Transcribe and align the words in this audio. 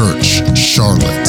Church, 0.00 0.56
Charlotte. 0.56 1.28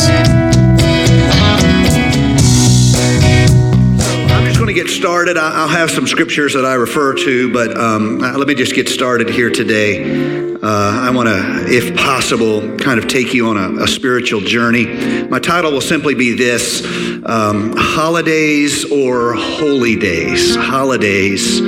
I'm 4.29 4.45
just 4.45 4.59
going 4.59 4.67
to 4.67 4.73
get 4.73 4.87
started. 4.87 5.35
I'll 5.35 5.67
have 5.67 5.91
some 5.91 6.07
scriptures 6.07 6.53
that 6.53 6.63
I 6.63 6.75
refer 6.75 7.13
to, 7.15 7.51
but 7.51 7.75
um, 7.75 8.19
let 8.19 8.47
me 8.47 8.55
just 8.55 8.73
get 8.73 8.87
started 8.87 9.29
here 9.29 9.49
today. 9.49 10.55
Uh, 10.55 10.57
I 10.63 11.09
want 11.09 11.27
to, 11.27 11.65
if 11.67 11.97
possible, 11.97 12.77
kind 12.77 12.97
of 12.97 13.09
take 13.09 13.33
you 13.33 13.47
on 13.47 13.57
a, 13.57 13.83
a 13.83 13.87
spiritual 13.89 14.39
journey. 14.39 14.85
My 15.25 15.39
title 15.39 15.73
will 15.73 15.81
simply 15.81 16.15
be 16.15 16.33
this 16.33 16.81
um, 17.25 17.73
Holidays 17.75 18.89
or 18.89 19.33
Holy 19.33 19.97
Days. 19.97 20.55
Holidays 20.55 21.59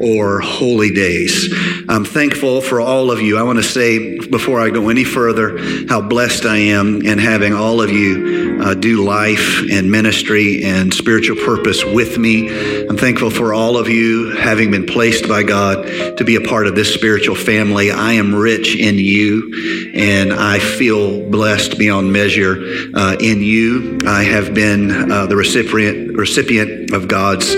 or 0.00 0.40
Holy 0.40 0.90
Days. 0.90 1.52
I'm 1.88 2.04
thankful 2.04 2.60
for 2.60 2.80
all 2.80 3.10
of 3.10 3.20
you. 3.20 3.38
I 3.38 3.42
want 3.42 3.58
to 3.58 3.64
say, 3.64 4.18
before 4.18 4.60
I 4.60 4.70
go 4.70 4.88
any 4.88 5.04
further, 5.04 5.58
how 5.88 6.00
blessed 6.00 6.44
I 6.44 6.56
am 6.56 7.02
in 7.02 7.18
having 7.18 7.54
all 7.54 7.80
of 7.80 7.90
you 7.90 8.58
uh, 8.60 8.74
do 8.74 9.04
life 9.04 9.62
and 9.70 9.90
ministry 9.90 10.64
and 10.64 10.92
spiritual 10.92 11.36
purpose 11.36 11.84
with 11.84 12.18
me. 12.18 12.48
I'm 12.88 12.96
thankful 12.96 13.30
for 13.30 13.54
all 13.54 13.76
of 13.76 13.88
you 13.88 14.36
having 14.36 14.70
been 14.70 14.86
placed 14.86 15.28
by 15.28 15.42
God 15.42 16.16
to 16.16 16.24
be 16.24 16.36
a 16.36 16.40
part 16.40 16.66
of 16.66 16.74
this 16.74 16.92
spiritual 16.92 17.36
family. 17.36 17.90
I 17.90 18.14
am 18.14 18.34
rich 18.34 18.76
in 18.76 18.96
you, 18.96 19.92
and 19.94 20.32
I 20.32 20.58
feel 20.58 21.28
blessed 21.30 21.78
beyond 21.78 22.12
measure 22.12 22.56
uh, 22.94 23.16
in 23.20 23.40
you. 23.40 23.98
I 24.06 24.22
have 24.22 24.54
been 24.54 25.10
uh, 25.10 25.26
the 25.26 25.36
recipient 25.36 26.16
recipient 26.16 26.92
of 26.92 27.08
God's 27.08 27.54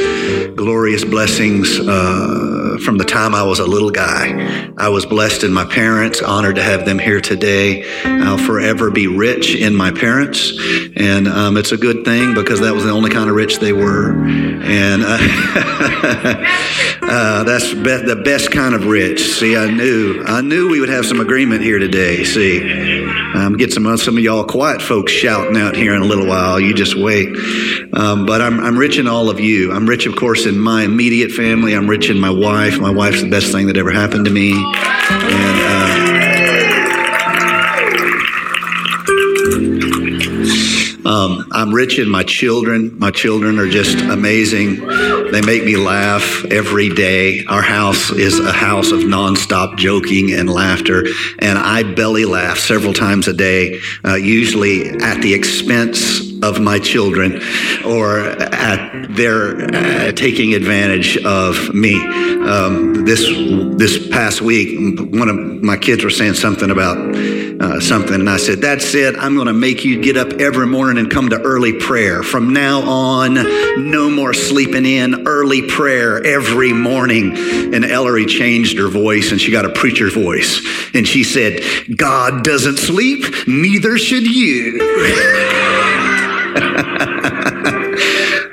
glorious 0.46 1.04
blessings 1.04 1.78
uh, 1.80 2.78
from 2.84 2.98
the 2.98 3.04
time 3.04 3.34
I 3.34 3.42
was 3.42 3.58
a 3.58 3.66
little 3.66 3.90
guy. 3.90 4.72
I 4.76 4.88
was 4.88 5.04
blessed 5.06 5.44
in 5.44 5.52
my 5.52 5.64
parents, 5.64 6.22
honored 6.22 6.56
to 6.56 6.62
have 6.62 6.84
them 6.84 6.98
here 6.98 7.20
today. 7.20 7.84
I'll 8.04 8.38
forever 8.38 8.90
be 8.90 9.06
rich 9.06 9.54
in 9.54 9.74
my 9.74 9.90
parents, 9.90 10.52
and 10.96 11.26
um, 11.28 11.56
it's 11.56 11.72
a 11.72 11.76
good 11.76 12.04
thing 12.04 12.34
because 12.34 12.60
that 12.60 12.74
was 12.74 12.84
the 12.84 12.90
only 12.90 13.10
kind 13.10 13.28
of 13.28 13.36
rich 13.36 13.58
they 13.58 13.72
were, 13.72 14.12
and 14.26 15.02
uh, 15.04 15.18
uh, 17.02 17.44
that's 17.44 17.74
be- 17.74 18.06
the 18.06 18.20
best 18.24 18.52
kind 18.52 18.74
of 18.74 18.86
rich. 18.86 19.20
See, 19.20 19.56
I 19.56 19.70
knew, 19.70 20.22
I 20.26 20.40
knew 20.40 20.70
we 20.70 20.80
would 20.80 20.88
have 20.88 21.06
some 21.06 21.20
agreement 21.20 21.62
here 21.62 21.78
today. 21.78 22.24
See, 22.24 22.97
um, 23.34 23.56
get 23.56 23.72
some 23.72 23.96
some 23.96 24.16
of 24.16 24.22
y'all 24.22 24.44
quiet 24.44 24.80
folks 24.82 25.12
shouting 25.12 25.56
out 25.56 25.76
here 25.76 25.94
in 25.94 26.02
a 26.02 26.04
little 26.04 26.26
while. 26.26 26.60
You 26.60 26.74
just 26.74 26.96
wait. 26.96 27.28
Um, 27.92 28.26
but 28.26 28.40
I'm 28.40 28.60
I'm 28.60 28.78
rich 28.78 28.98
in 28.98 29.06
all 29.06 29.30
of 29.30 29.40
you. 29.40 29.72
I'm 29.72 29.86
rich, 29.86 30.06
of 30.06 30.16
course, 30.16 30.46
in 30.46 30.58
my 30.58 30.82
immediate 30.84 31.30
family. 31.32 31.74
I'm 31.74 31.88
rich 31.88 32.10
in 32.10 32.18
my 32.18 32.30
wife. 32.30 32.78
My 32.78 32.90
wife's 32.90 33.22
the 33.22 33.30
best 33.30 33.52
thing 33.52 33.66
that 33.66 33.76
ever 33.76 33.90
happened 33.90 34.24
to 34.26 34.30
me, 34.30 34.52
and. 34.52 36.04
Uh, 36.04 36.07
Um, 41.08 41.48
I'm 41.52 41.74
rich 41.74 41.98
in 41.98 42.06
my 42.10 42.22
children. 42.22 42.98
My 42.98 43.10
children 43.10 43.58
are 43.58 43.66
just 43.66 43.98
amazing. 43.98 44.86
They 45.30 45.40
make 45.40 45.64
me 45.64 45.74
laugh 45.74 46.44
every 46.50 46.90
day. 46.90 47.46
Our 47.46 47.62
house 47.62 48.10
is 48.10 48.38
a 48.38 48.52
house 48.52 48.92
of 48.92 49.00
nonstop 49.00 49.78
joking 49.78 50.32
and 50.34 50.50
laughter, 50.50 51.06
and 51.38 51.58
I 51.58 51.82
belly 51.94 52.26
laugh 52.26 52.58
several 52.58 52.92
times 52.92 53.26
a 53.26 53.32
day, 53.32 53.80
uh, 54.04 54.16
usually 54.16 54.90
at 55.00 55.22
the 55.22 55.32
expense 55.32 56.28
of 56.42 56.60
my 56.60 56.78
children 56.78 57.40
or 57.86 58.20
at 58.20 59.06
their 59.08 59.64
uh, 59.74 60.12
taking 60.12 60.52
advantage 60.52 61.16
of 61.24 61.72
me. 61.74 61.94
Um, 62.46 63.06
this 63.06 63.26
this 63.78 64.08
past 64.08 64.42
week, 64.42 64.78
one 64.98 65.30
of 65.30 65.36
my 65.62 65.78
kids 65.78 66.04
were 66.04 66.10
saying 66.10 66.34
something 66.34 66.70
about 66.70 66.98
uh, 67.60 67.80
something, 67.80 68.14
and 68.14 68.30
I 68.30 68.36
said, 68.36 68.60
"That's 68.60 68.94
it. 68.94 69.16
I'm 69.18 69.34
going 69.34 69.46
to 69.48 69.52
make 69.52 69.84
you 69.84 70.00
get 70.00 70.16
up 70.16 70.34
every 70.34 70.66
morning 70.66 70.98
and 70.98 71.10
come 71.10 71.30
to 71.30 71.40
early 71.40 71.72
prayer. 71.72 72.22
From 72.22 72.52
now 72.52 72.82
on, 72.82 73.34
no 73.90 74.08
more 74.08 74.32
sleeping 74.32 74.86
in. 74.86 75.26
Early 75.26 75.62
prayer 75.62 76.24
every 76.24 76.72
morning." 76.72 77.36
And 77.74 77.84
Ellery 77.84 78.26
changed 78.26 78.78
her 78.78 78.88
voice, 78.88 79.32
and 79.32 79.40
she 79.40 79.50
got 79.50 79.64
a 79.64 79.70
preacher 79.70 80.10
voice, 80.10 80.64
and 80.94 81.06
she 81.06 81.24
said, 81.24 81.62
"God 81.96 82.44
doesn't 82.44 82.78
sleep, 82.78 83.46
neither 83.46 83.98
should 83.98 84.26
you." 84.26 84.78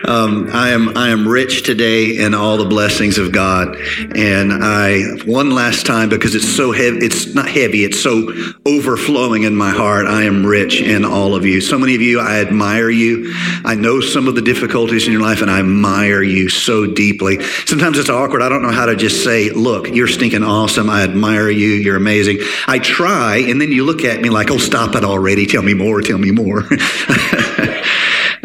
Um, 0.07 0.49
I 0.53 0.69
am 0.69 0.95
I 0.95 1.09
am 1.09 1.27
rich 1.27 1.63
today 1.63 2.17
in 2.17 2.35
all 2.35 2.57
the 2.57 2.65
blessings 2.65 3.17
of 3.17 3.31
God, 3.31 3.75
and 4.15 4.51
I 4.53 5.01
one 5.25 5.49
last 5.49 5.87
time 5.87 6.09
because 6.09 6.35
it's 6.35 6.47
so 6.47 6.71
heavy. 6.71 6.97
It's 6.97 7.33
not 7.33 7.47
heavy. 7.47 7.83
It's 7.83 7.99
so 7.99 8.31
overflowing 8.67 9.43
in 9.43 9.55
my 9.55 9.71
heart. 9.71 10.05
I 10.05 10.23
am 10.23 10.45
rich 10.45 10.79
in 10.81 11.05
all 11.05 11.33
of 11.33 11.43
you. 11.43 11.59
So 11.59 11.79
many 11.79 11.95
of 11.95 12.01
you, 12.01 12.19
I 12.19 12.39
admire 12.39 12.89
you. 12.89 13.33
I 13.63 13.73
know 13.73 13.99
some 13.99 14.27
of 14.27 14.35
the 14.35 14.43
difficulties 14.43 15.07
in 15.07 15.11
your 15.11 15.21
life, 15.21 15.41
and 15.41 15.49
I 15.49 15.59
admire 15.59 16.21
you 16.21 16.49
so 16.49 16.85
deeply. 16.85 17.43
Sometimes 17.65 17.97
it's 17.97 18.09
awkward. 18.09 18.43
I 18.43 18.49
don't 18.49 18.61
know 18.61 18.71
how 18.71 18.85
to 18.85 18.95
just 18.95 19.23
say, 19.23 19.49
"Look, 19.49 19.89
you're 19.89 20.07
stinking 20.07 20.43
awesome. 20.43 20.87
I 20.87 21.01
admire 21.01 21.49
you. 21.49 21.69
You're 21.69 21.97
amazing." 21.97 22.39
I 22.67 22.77
try, 22.77 23.37
and 23.37 23.59
then 23.59 23.71
you 23.71 23.83
look 23.83 24.03
at 24.03 24.21
me 24.21 24.29
like, 24.29 24.51
"Oh, 24.51 24.59
stop 24.59 24.95
it 24.95 25.03
already. 25.03 25.47
Tell 25.47 25.63
me 25.63 25.73
more. 25.73 26.01
Tell 26.01 26.19
me 26.19 26.29
more." 26.29 26.69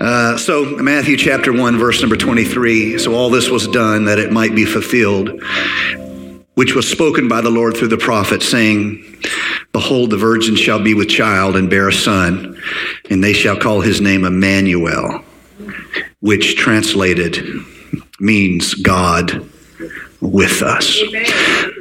Uh, 0.00 0.34
so, 0.38 0.64
Matthew 0.76 1.14
chapter 1.18 1.52
1, 1.52 1.78
verse 1.78 2.00
number 2.00 2.16
23. 2.16 2.96
So, 2.96 3.14
all 3.14 3.28
this 3.28 3.50
was 3.50 3.68
done 3.68 4.06
that 4.06 4.18
it 4.18 4.32
might 4.32 4.54
be 4.54 4.64
fulfilled, 4.64 5.42
which 6.54 6.74
was 6.74 6.88
spoken 6.88 7.28
by 7.28 7.42
the 7.42 7.50
Lord 7.50 7.76
through 7.76 7.88
the 7.88 7.98
prophet, 7.98 8.42
saying, 8.42 9.04
Behold, 9.72 10.08
the 10.08 10.16
virgin 10.16 10.56
shall 10.56 10.82
be 10.82 10.94
with 10.94 11.10
child 11.10 11.54
and 11.54 11.68
bear 11.68 11.88
a 11.88 11.92
son, 11.92 12.58
and 13.10 13.22
they 13.22 13.34
shall 13.34 13.58
call 13.58 13.82
his 13.82 14.00
name 14.00 14.24
Emmanuel, 14.24 15.22
which 16.20 16.56
translated 16.56 17.44
means 18.18 18.72
God 18.72 19.46
with 20.22 20.62
us. 20.62 20.98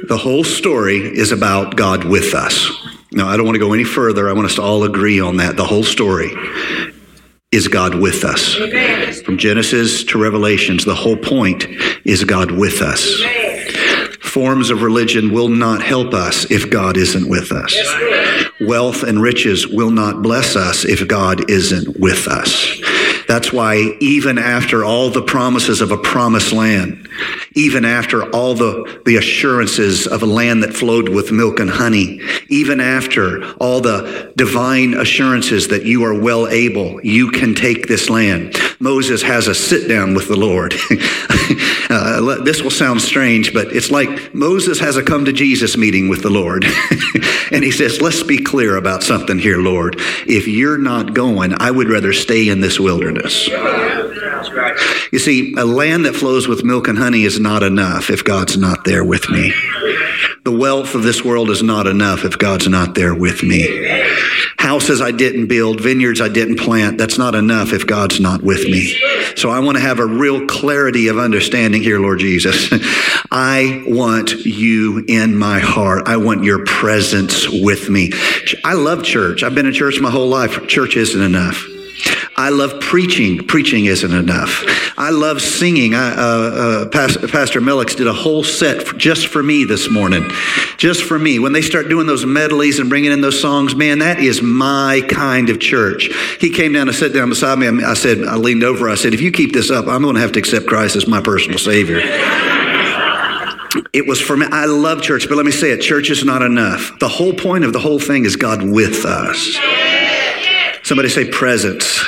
The 0.08 0.18
whole 0.20 0.44
story 0.44 0.98
is 0.98 1.32
about 1.32 1.74
God 1.74 2.04
with 2.04 2.34
us. 2.34 2.70
Now, 3.12 3.28
I 3.28 3.38
don't 3.38 3.46
want 3.46 3.56
to 3.56 3.60
go 3.60 3.72
any 3.72 3.84
further. 3.84 4.28
I 4.28 4.34
want 4.34 4.44
us 4.44 4.56
to 4.56 4.62
all 4.62 4.84
agree 4.84 5.20
on 5.20 5.38
that. 5.38 5.56
The 5.56 5.64
whole 5.64 5.84
story 5.84 6.36
is 7.52 7.66
God 7.66 7.96
with 7.96 8.24
us. 8.24 8.54
From 9.22 9.36
Genesis 9.36 10.04
to 10.04 10.22
Revelations, 10.22 10.84
the 10.84 10.94
whole 10.94 11.16
point 11.16 11.66
is 12.04 12.22
God 12.22 12.52
with 12.52 12.80
us. 12.80 13.22
Forms 14.20 14.70
of 14.70 14.82
religion 14.82 15.32
will 15.32 15.48
not 15.48 15.82
help 15.82 16.14
us 16.14 16.48
if 16.48 16.70
God 16.70 16.96
isn't 16.96 17.28
with 17.28 17.50
us. 17.50 17.74
Wealth 18.60 19.02
and 19.02 19.20
riches 19.20 19.66
will 19.66 19.90
not 19.90 20.22
bless 20.22 20.54
us 20.54 20.84
if 20.84 21.08
God 21.08 21.50
isn't 21.50 21.98
with 21.98 22.28
us. 22.28 22.79
That's 23.30 23.52
why, 23.52 23.76
even 24.00 24.38
after 24.38 24.84
all 24.84 25.08
the 25.08 25.22
promises 25.22 25.80
of 25.80 25.92
a 25.92 25.96
promised 25.96 26.52
land, 26.52 27.08
even 27.54 27.84
after 27.84 28.28
all 28.34 28.56
the, 28.56 29.00
the 29.06 29.18
assurances 29.18 30.08
of 30.08 30.24
a 30.24 30.26
land 30.26 30.64
that 30.64 30.74
flowed 30.74 31.08
with 31.08 31.30
milk 31.30 31.60
and 31.60 31.70
honey, 31.70 32.20
even 32.48 32.80
after 32.80 33.44
all 33.60 33.80
the 33.80 34.32
divine 34.36 34.94
assurances 34.94 35.68
that 35.68 35.84
you 35.84 36.02
are 36.02 36.20
well 36.20 36.48
able, 36.48 37.00
you 37.04 37.30
can 37.30 37.54
take 37.54 37.86
this 37.86 38.10
land, 38.10 38.56
Moses 38.82 39.20
has 39.20 39.46
a 39.46 39.54
sit 39.54 39.88
down 39.88 40.14
with 40.14 40.28
the 40.28 40.36
Lord. 40.36 40.72
uh, 41.90 42.42
this 42.42 42.62
will 42.62 42.70
sound 42.70 43.02
strange, 43.02 43.52
but 43.52 43.68
it's 43.76 43.90
like 43.90 44.34
Moses 44.34 44.80
has 44.80 44.96
a 44.96 45.02
come 45.02 45.26
to 45.26 45.32
Jesus 45.34 45.76
meeting 45.76 46.08
with 46.08 46.22
the 46.22 46.30
Lord. 46.30 46.64
and 47.52 47.62
he 47.62 47.72
says, 47.72 48.00
Let's 48.00 48.22
be 48.22 48.42
clear 48.42 48.76
about 48.76 49.02
something 49.02 49.38
here, 49.38 49.58
Lord. 49.58 49.96
If 50.26 50.48
you're 50.48 50.78
not 50.78 51.12
going, 51.12 51.52
I 51.60 51.70
would 51.70 51.90
rather 51.90 52.14
stay 52.14 52.48
in 52.48 52.62
this 52.62 52.80
wilderness. 52.80 53.48
You 55.12 55.18
see, 55.18 55.54
a 55.58 55.66
land 55.66 56.06
that 56.06 56.16
flows 56.16 56.48
with 56.48 56.64
milk 56.64 56.88
and 56.88 56.96
honey 56.96 57.24
is 57.24 57.38
not 57.38 57.62
enough 57.62 58.08
if 58.08 58.24
God's 58.24 58.56
not 58.56 58.84
there 58.84 59.04
with 59.04 59.28
me. 59.28 59.52
The 60.44 60.56
wealth 60.56 60.94
of 60.94 61.02
this 61.02 61.22
world 61.22 61.50
is 61.50 61.62
not 61.62 61.86
enough 61.86 62.24
if 62.24 62.38
God's 62.38 62.66
not 62.66 62.94
there 62.94 63.14
with 63.14 63.42
me. 63.42 63.66
Houses 64.60 65.00
I 65.00 65.10
didn't 65.10 65.46
build, 65.46 65.80
vineyards 65.80 66.20
I 66.20 66.28
didn't 66.28 66.58
plant, 66.58 66.98
that's 66.98 67.16
not 67.16 67.34
enough 67.34 67.72
if 67.72 67.86
God's 67.86 68.20
not 68.20 68.42
with 68.42 68.64
me. 68.64 68.94
So 69.34 69.48
I 69.48 69.58
want 69.60 69.78
to 69.78 69.80
have 69.82 70.00
a 70.00 70.04
real 70.04 70.46
clarity 70.46 71.08
of 71.08 71.16
understanding 71.16 71.80
here, 71.82 71.98
Lord 71.98 72.18
Jesus. 72.18 72.68
I 73.30 73.82
want 73.86 74.44
you 74.44 75.02
in 75.08 75.34
my 75.34 75.60
heart. 75.60 76.06
I 76.08 76.18
want 76.18 76.44
your 76.44 76.62
presence 76.66 77.48
with 77.48 77.88
me. 77.88 78.12
I 78.62 78.74
love 78.74 79.02
church. 79.02 79.42
I've 79.42 79.54
been 79.54 79.64
in 79.64 79.72
church 79.72 79.98
my 79.98 80.10
whole 80.10 80.28
life. 80.28 80.66
Church 80.66 80.94
isn't 80.94 81.22
enough. 81.22 81.66
I 82.36 82.50
love 82.50 82.80
preaching. 82.80 83.46
Preaching 83.46 83.86
isn't 83.86 84.12
enough. 84.12 84.64
I 84.96 85.10
love 85.10 85.40
singing. 85.40 85.94
I, 85.94 86.12
uh, 86.12 86.16
uh, 86.16 86.88
Pastor, 86.88 87.28
Pastor 87.28 87.60
did 87.60 88.06
a 88.06 88.12
whole 88.12 88.44
set 88.44 88.86
for, 88.86 88.96
just 88.96 89.26
for 89.26 89.42
me 89.42 89.64
this 89.64 89.90
morning. 89.90 90.30
Just 90.76 91.02
for 91.02 91.18
me. 91.18 91.38
When 91.38 91.52
they 91.52 91.62
start 91.62 91.88
doing 91.88 92.06
those 92.06 92.24
medleys 92.24 92.78
and 92.78 92.88
bringing 92.88 93.12
in 93.12 93.20
those 93.20 93.40
songs, 93.40 93.74
man, 93.74 93.98
that 93.98 94.20
is 94.20 94.42
my 94.42 95.02
kind 95.08 95.50
of 95.50 95.60
church. 95.60 96.08
He 96.38 96.50
came 96.50 96.72
down 96.72 96.88
and 96.88 96.96
sat 96.96 97.12
down 97.12 97.28
beside 97.28 97.58
me. 97.58 97.66
I 97.84 97.94
said, 97.94 98.24
I 98.24 98.36
leaned 98.36 98.64
over. 98.64 98.88
I 98.88 98.94
said, 98.94 99.14
if 99.14 99.20
you 99.20 99.32
keep 99.32 99.52
this 99.52 99.70
up, 99.70 99.86
I'm 99.86 100.02
going 100.02 100.14
to 100.14 100.20
have 100.20 100.32
to 100.32 100.38
accept 100.38 100.66
Christ 100.66 100.96
as 100.96 101.06
my 101.06 101.20
personal 101.20 101.58
Savior. 101.58 102.00
It 103.92 104.06
was 104.06 104.20
for 104.20 104.36
me. 104.36 104.46
I 104.50 104.66
love 104.66 105.02
church, 105.02 105.28
but 105.28 105.36
let 105.36 105.46
me 105.46 105.52
say 105.52 105.70
it 105.70 105.80
church 105.80 106.10
is 106.10 106.24
not 106.24 106.42
enough. 106.42 106.98
The 107.00 107.08
whole 107.08 107.32
point 107.32 107.64
of 107.64 107.72
the 107.72 107.78
whole 107.78 107.98
thing 107.98 108.24
is 108.24 108.36
God 108.36 108.62
with 108.62 109.04
us. 109.04 109.58
Somebody 110.90 111.08
say 111.08 111.24
presence. 111.30 112.02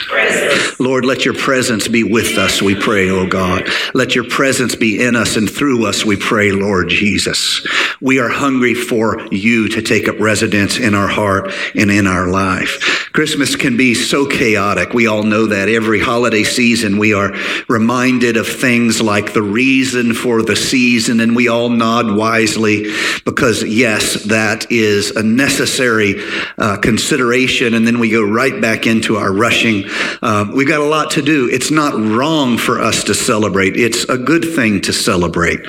Lord, 0.78 1.04
let 1.04 1.24
your 1.24 1.34
presence 1.34 1.88
be 1.88 2.02
with 2.02 2.38
us, 2.38 2.60
we 2.60 2.74
pray, 2.74 3.08
oh 3.10 3.26
God. 3.26 3.68
Let 3.94 4.14
your 4.14 4.24
presence 4.24 4.74
be 4.74 5.02
in 5.02 5.16
us 5.16 5.36
and 5.36 5.48
through 5.48 5.86
us, 5.86 6.04
we 6.04 6.16
pray, 6.16 6.52
Lord 6.52 6.88
Jesus. 6.88 7.66
We 8.00 8.18
are 8.18 8.28
hungry 8.28 8.74
for 8.74 9.26
you 9.30 9.68
to 9.68 9.82
take 9.82 10.08
up 10.08 10.18
residence 10.18 10.78
in 10.78 10.94
our 10.94 11.08
heart 11.08 11.52
and 11.74 11.90
in 11.90 12.06
our 12.06 12.26
life. 12.26 13.10
Christmas 13.12 13.56
can 13.56 13.76
be 13.76 13.94
so 13.94 14.26
chaotic. 14.26 14.92
We 14.92 15.06
all 15.06 15.22
know 15.22 15.46
that. 15.46 15.68
Every 15.68 16.00
holiday 16.00 16.42
season, 16.42 16.98
we 16.98 17.12
are 17.12 17.32
reminded 17.68 18.36
of 18.36 18.48
things 18.48 19.00
like 19.00 19.34
the 19.34 19.42
reason 19.42 20.14
for 20.14 20.42
the 20.42 20.56
season, 20.56 21.20
and 21.20 21.36
we 21.36 21.48
all 21.48 21.68
nod 21.68 22.16
wisely 22.16 22.92
because, 23.24 23.62
yes, 23.62 24.24
that 24.24 24.72
is 24.72 25.10
a 25.10 25.22
necessary 25.22 26.22
uh, 26.58 26.78
consideration. 26.78 27.74
And 27.74 27.86
then 27.86 27.98
we 27.98 28.10
go 28.10 28.22
right 28.22 28.60
back 28.60 28.86
into 28.86 29.16
our 29.16 29.32
rushing. 29.32 29.84
Uh, 30.22 30.46
we've 30.54 30.68
got 30.68 30.80
a 30.80 30.84
lot 30.84 31.10
to 31.10 31.22
do. 31.22 31.48
It's 31.50 31.72
not 31.72 31.94
wrong 31.94 32.56
for 32.56 32.80
us 32.80 33.02
to 33.04 33.14
celebrate, 33.14 33.76
it's 33.76 34.04
a 34.04 34.16
good 34.16 34.44
thing 34.44 34.80
to 34.82 34.92
celebrate. 34.92 35.60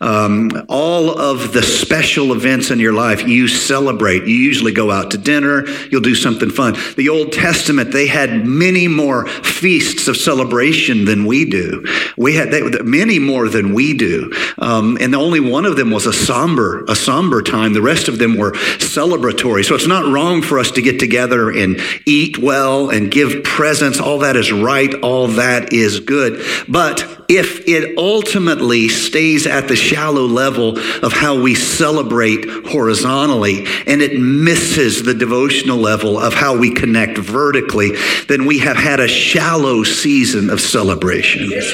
Um, 0.00 0.50
all 0.68 1.18
of 1.18 1.52
the 1.52 1.62
special 1.62 2.32
events 2.32 2.70
in 2.70 2.78
your 2.78 2.92
life, 2.92 3.26
you 3.26 3.48
celebrate. 3.48 4.24
You 4.24 4.34
usually 4.34 4.72
go 4.72 4.90
out 4.90 5.12
to 5.12 5.18
dinner, 5.18 5.66
you'll 5.90 6.02
do 6.02 6.14
something 6.14 6.50
fun. 6.50 6.76
The 6.96 7.08
Old 7.08 7.32
Testament, 7.32 7.92
they 7.92 8.06
had 8.06 8.44
many 8.44 8.86
more 8.88 9.26
feasts 9.26 10.08
of 10.08 10.16
celebration 10.16 11.04
than 11.06 11.24
we 11.24 11.48
do. 11.48 11.84
We 12.16 12.34
had 12.34 12.50
they, 12.50 12.62
many 12.82 13.18
more 13.18 13.48
than 13.48 13.72
we 13.72 13.94
do. 13.96 14.32
Um, 14.58 14.98
and 15.00 15.14
only 15.14 15.40
one 15.40 15.64
of 15.64 15.76
them 15.76 15.90
was 15.90 16.04
a 16.04 16.12
somber, 16.12 16.84
a 16.88 16.94
somber 16.94 17.42
time. 17.42 17.72
The 17.72 17.80
rest 17.80 18.08
of 18.08 18.18
them 18.18 18.36
were 18.36 18.52
celebratory. 18.52 19.64
So 19.64 19.74
it's 19.74 19.86
not 19.86 20.12
wrong 20.12 20.42
for 20.42 20.58
us 20.58 20.70
to 20.72 20.82
get 20.82 20.98
together 20.98 21.50
and 21.50 21.80
eat 22.04 22.38
well 22.38 22.90
and 22.90 23.10
give 23.10 23.42
presents. 23.44 24.01
All 24.02 24.18
that 24.20 24.36
is 24.36 24.52
right. 24.52 24.92
All 25.02 25.28
that 25.28 25.72
is 25.72 26.00
good. 26.00 26.44
But 26.68 27.22
if 27.28 27.66
it 27.66 27.96
ultimately 27.96 28.88
stays 28.88 29.46
at 29.46 29.68
the 29.68 29.76
shallow 29.76 30.26
level 30.26 30.78
of 31.04 31.12
how 31.12 31.40
we 31.40 31.54
celebrate 31.54 32.44
horizontally 32.66 33.66
and 33.86 34.02
it 34.02 34.20
misses 34.20 35.02
the 35.02 35.14
devotional 35.14 35.78
level 35.78 36.18
of 36.18 36.34
how 36.34 36.56
we 36.56 36.74
connect 36.74 37.16
vertically, 37.16 37.92
then 38.28 38.44
we 38.44 38.58
have 38.58 38.76
had 38.76 39.00
a 39.00 39.08
shallow 39.08 39.82
season 39.82 40.50
of 40.50 40.60
celebration. 40.60 41.50
Yes, 41.50 41.72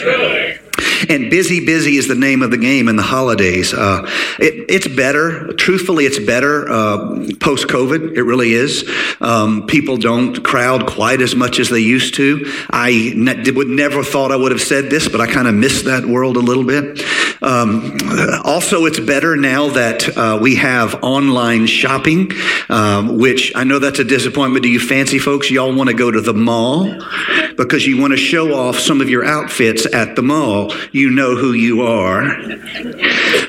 And 1.08 1.30
busy, 1.30 1.64
busy 1.64 1.96
is 1.96 2.06
the 2.08 2.14
name 2.14 2.42
of 2.42 2.50
the 2.50 2.56
game 2.56 2.88
in 2.88 2.96
the 2.96 3.02
holidays. 3.02 3.74
Uh, 3.74 4.08
it's 4.68 4.88
better. 4.88 5.52
Truthfully, 5.54 6.04
it's 6.04 6.18
better 6.18 6.68
uh, 6.68 7.28
post 7.40 7.68
COVID. 7.68 8.16
It 8.16 8.22
really 8.22 8.52
is. 8.52 8.88
Um, 9.20 9.66
people 9.66 9.96
don't 9.96 10.42
crowd 10.44 10.86
quite 10.86 11.20
as 11.20 11.34
much 11.34 11.58
as 11.58 11.68
they 11.68 11.80
used 11.80 12.14
to. 12.14 12.44
I 12.70 13.12
ne- 13.14 13.50
would 13.50 13.68
never 13.68 14.02
thought 14.02 14.32
I 14.32 14.36
would 14.36 14.52
have 14.52 14.62
said 14.62 14.90
this, 14.90 15.08
but 15.08 15.20
I 15.20 15.26
kind 15.26 15.48
of 15.48 15.54
miss 15.54 15.82
that 15.82 16.04
world 16.04 16.36
a 16.36 16.40
little 16.40 16.64
bit. 16.64 17.02
Um, 17.40 17.96
also, 18.44 18.84
it's 18.84 19.00
better 19.00 19.36
now 19.36 19.68
that 19.68 20.16
uh, 20.16 20.38
we 20.40 20.56
have 20.56 21.02
online 21.02 21.66
shopping, 21.66 22.32
um, 22.68 23.18
which 23.18 23.52
I 23.54 23.64
know 23.64 23.78
that's 23.78 23.98
a 23.98 24.04
disappointment 24.04 24.64
to 24.64 24.68
you 24.68 24.80
fancy 24.80 25.18
folks. 25.18 25.50
Y'all 25.50 25.74
want 25.74 25.88
to 25.88 25.94
go 25.94 26.10
to 26.10 26.20
the 26.20 26.34
mall 26.34 26.92
because 27.56 27.86
you 27.86 28.00
want 28.00 28.12
to 28.12 28.16
show 28.16 28.54
off 28.54 28.78
some 28.78 29.00
of 29.00 29.08
your 29.08 29.24
outfits 29.24 29.86
at 29.92 30.16
the 30.16 30.22
mall 30.22 30.72
you 30.92 31.10
know 31.10 31.36
who 31.36 31.52
you 31.52 31.82
are. 31.82 32.24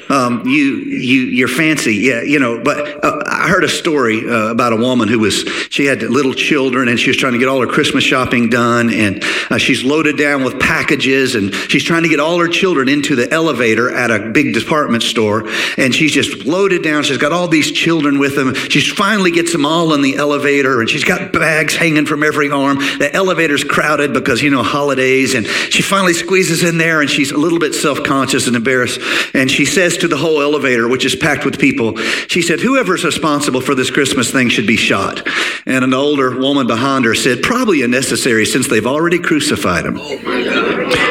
Um, 0.10 0.48
you, 0.48 0.78
you, 0.78 1.22
you're 1.22 1.48
fancy, 1.48 1.96
yeah, 1.96 2.22
you 2.22 2.40
know. 2.40 2.64
But 2.64 3.04
uh, 3.04 3.24
I 3.28 3.48
heard 3.48 3.64
a 3.64 3.70
story 3.70 4.28
uh, 4.28 4.50
about 4.50 4.74
a 4.74 4.76
woman 4.76 5.08
who 5.08 5.20
was, 5.20 5.48
she 5.70 5.86
had 5.86 6.02
little 6.02 6.34
children 6.34 6.88
and 6.88 7.00
she 7.00 7.12
was 7.12 7.18
trying 7.18 7.34
to 7.34 7.40
get 7.40 7.48
all 7.48 7.62
her 7.62 7.68
Christmas 7.68 8.04
shopping 8.04 8.50
done. 8.50 8.92
And 8.92 9.24
uh, 9.52 9.60
she's 9.60 9.84
loaded 9.84 10.18
down 10.18 10.44
with 10.44 10.60
packages 10.60 11.36
and 11.36 11.54
she's 11.54 11.84
trying 11.84 12.02
to 12.04 12.10
get 12.10 12.20
all 12.20 12.40
her 12.40 12.48
children 12.48 12.90
into 12.90 13.16
the 13.16 13.32
elevator 13.32 13.96
at 13.96 14.10
a 14.10 14.32
big 14.32 14.56
department 14.56 15.04
store. 15.04 15.48
And 15.78 15.94
she's 15.94 16.12
just 16.12 16.44
loaded 16.44 16.82
down. 16.82 17.04
She's 17.04 17.20
got 17.20 17.32
all 17.32 17.48
these 17.48 17.72
children 17.72 18.18
with 18.18 18.36
them. 18.36 18.56
She 18.56 18.82
finally 18.82 19.30
gets 19.30 19.52
them 19.52 19.66
all 19.66 19.94
in 19.94 20.02
the 20.02 20.16
elevator 20.16 20.82
and 20.82 20.90
she's 20.90 21.04
got 21.04 21.32
bags 21.32 21.76
hanging 21.76 22.08
from 22.08 22.24
every 22.24 22.50
arm. 22.50 22.78
The 22.78 23.12
elevator's 23.14 23.64
crowded 23.64 24.14
because, 24.14 24.42
you 24.42 24.50
know, 24.50 24.64
holidays. 24.64 25.36
And 25.36 25.46
she 25.46 25.84
finally 25.84 26.14
squeezes 26.14 26.64
in 26.64 26.80
there 26.80 27.00
and 27.00 27.10
she's 27.10 27.32
a 27.32 27.38
little 27.38 27.60
bit 27.60 27.76
self 27.76 28.04
conscious 28.04 28.48
and 28.48 28.56
embarrassed. 28.56 29.00
And 29.36 29.52
she 29.52 29.66
says 29.66 29.99
to 30.00 30.08
the 30.08 30.18
whole 30.18 30.42
elevator, 30.42 30.88
which 30.88 31.06
is 31.06 31.16
packed 31.16 31.46
with 31.46 31.60
people, 31.60 31.96
she 32.28 32.42
said, 32.42 32.60
Whoever's 32.60 33.04
responsible 33.04 33.62
for 33.62 33.76
this 33.76 33.92
Christmas 33.92 34.32
thing 34.32 34.50
should 34.50 34.68
be 34.68 34.78
shot. 34.78 35.28
And 35.66 35.84
an 35.84 35.94
older 35.94 36.38
woman 36.38 36.68
behind 36.68 37.06
her 37.06 37.16
said, 37.16 37.44
Probably 37.44 37.82
unnecessary 37.82 38.46
since 38.46 38.68
they've 38.68 38.86
already 38.86 39.20
crucified 39.20 39.86
him. 39.86 39.98
Oh, 40.00 41.09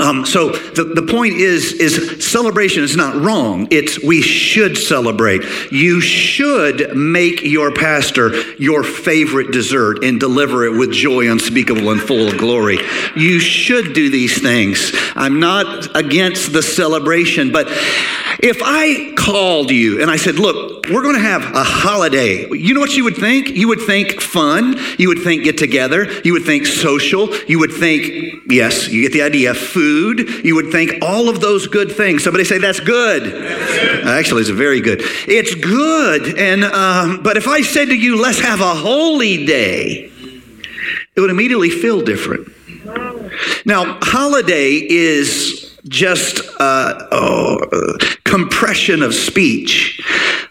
Um, 0.00 0.24
so 0.24 0.50
the, 0.50 0.84
the 0.84 1.02
point 1.02 1.34
is, 1.34 1.74
is 1.74 2.26
celebration 2.26 2.82
is 2.82 2.96
not 2.96 3.14
wrong. 3.14 3.68
It's 3.70 4.02
we 4.02 4.22
should 4.22 4.78
celebrate. 4.78 5.42
You 5.70 6.00
should 6.00 6.96
make 6.96 7.42
your 7.42 7.70
pastor 7.70 8.30
your 8.54 8.82
favorite 8.82 9.52
dessert 9.52 10.02
and 10.02 10.18
deliver 10.18 10.64
it 10.64 10.72
with 10.78 10.90
joy 10.90 11.30
unspeakable 11.30 11.90
and 11.90 12.00
full 12.00 12.28
of 12.28 12.38
glory. 12.38 12.78
You 13.14 13.40
should 13.40 13.92
do 13.92 14.08
these 14.08 14.40
things. 14.40 14.92
I'm 15.14 15.38
not 15.38 15.94
against 15.94 16.52
the 16.52 16.62
celebration, 16.62 17.52
but 17.52 17.66
if 18.42 18.62
I 18.64 19.12
called 19.16 19.70
you 19.70 20.00
and 20.00 20.10
I 20.10 20.16
said, 20.16 20.36
look, 20.36 20.86
we're 20.88 21.02
going 21.02 21.14
to 21.14 21.20
have 21.20 21.42
a 21.54 21.62
holiday, 21.62 22.48
you 22.50 22.72
know 22.72 22.80
what 22.80 22.96
you 22.96 23.04
would 23.04 23.16
think? 23.16 23.50
You 23.50 23.68
would 23.68 23.82
think 23.82 24.20
fun. 24.22 24.76
You 24.98 25.08
would 25.08 25.22
think 25.22 25.44
get 25.44 25.58
together. 25.58 26.10
You 26.24 26.32
would 26.32 26.44
think 26.44 26.64
social. 26.64 27.34
You 27.46 27.58
would 27.58 27.72
think, 27.72 28.44
yes, 28.48 28.88
you 28.88 29.02
get 29.02 29.12
the 29.12 29.22
idea, 29.22 29.52
food. 29.52 29.89
You 30.44 30.54
would 30.54 30.70
think 30.70 31.02
all 31.02 31.28
of 31.28 31.40
those 31.40 31.66
good 31.66 31.92
things. 31.92 32.24
Somebody 32.24 32.44
say, 32.44 32.58
that's 32.58 32.80
good. 32.80 33.22
Actually, 34.06 34.42
it's 34.42 34.50
very 34.50 34.80
good. 34.80 35.00
It's 35.26 35.54
good. 35.54 36.38
And, 36.38 36.64
um, 36.64 37.22
but 37.22 37.36
if 37.36 37.46
I 37.48 37.62
said 37.62 37.86
to 37.86 37.96
you, 37.96 38.20
let's 38.20 38.40
have 38.40 38.60
a 38.60 38.74
holy 38.74 39.46
day, 39.46 40.10
it 41.16 41.20
would 41.20 41.30
immediately 41.30 41.70
feel 41.70 42.00
different. 42.00 42.48
Now, 43.64 43.98
holiday 44.02 44.74
is 44.74 45.78
just 45.88 46.40
uh, 46.60 47.08
oh, 47.10 47.96
compression 48.24 49.02
of 49.02 49.14
speech 49.14 50.00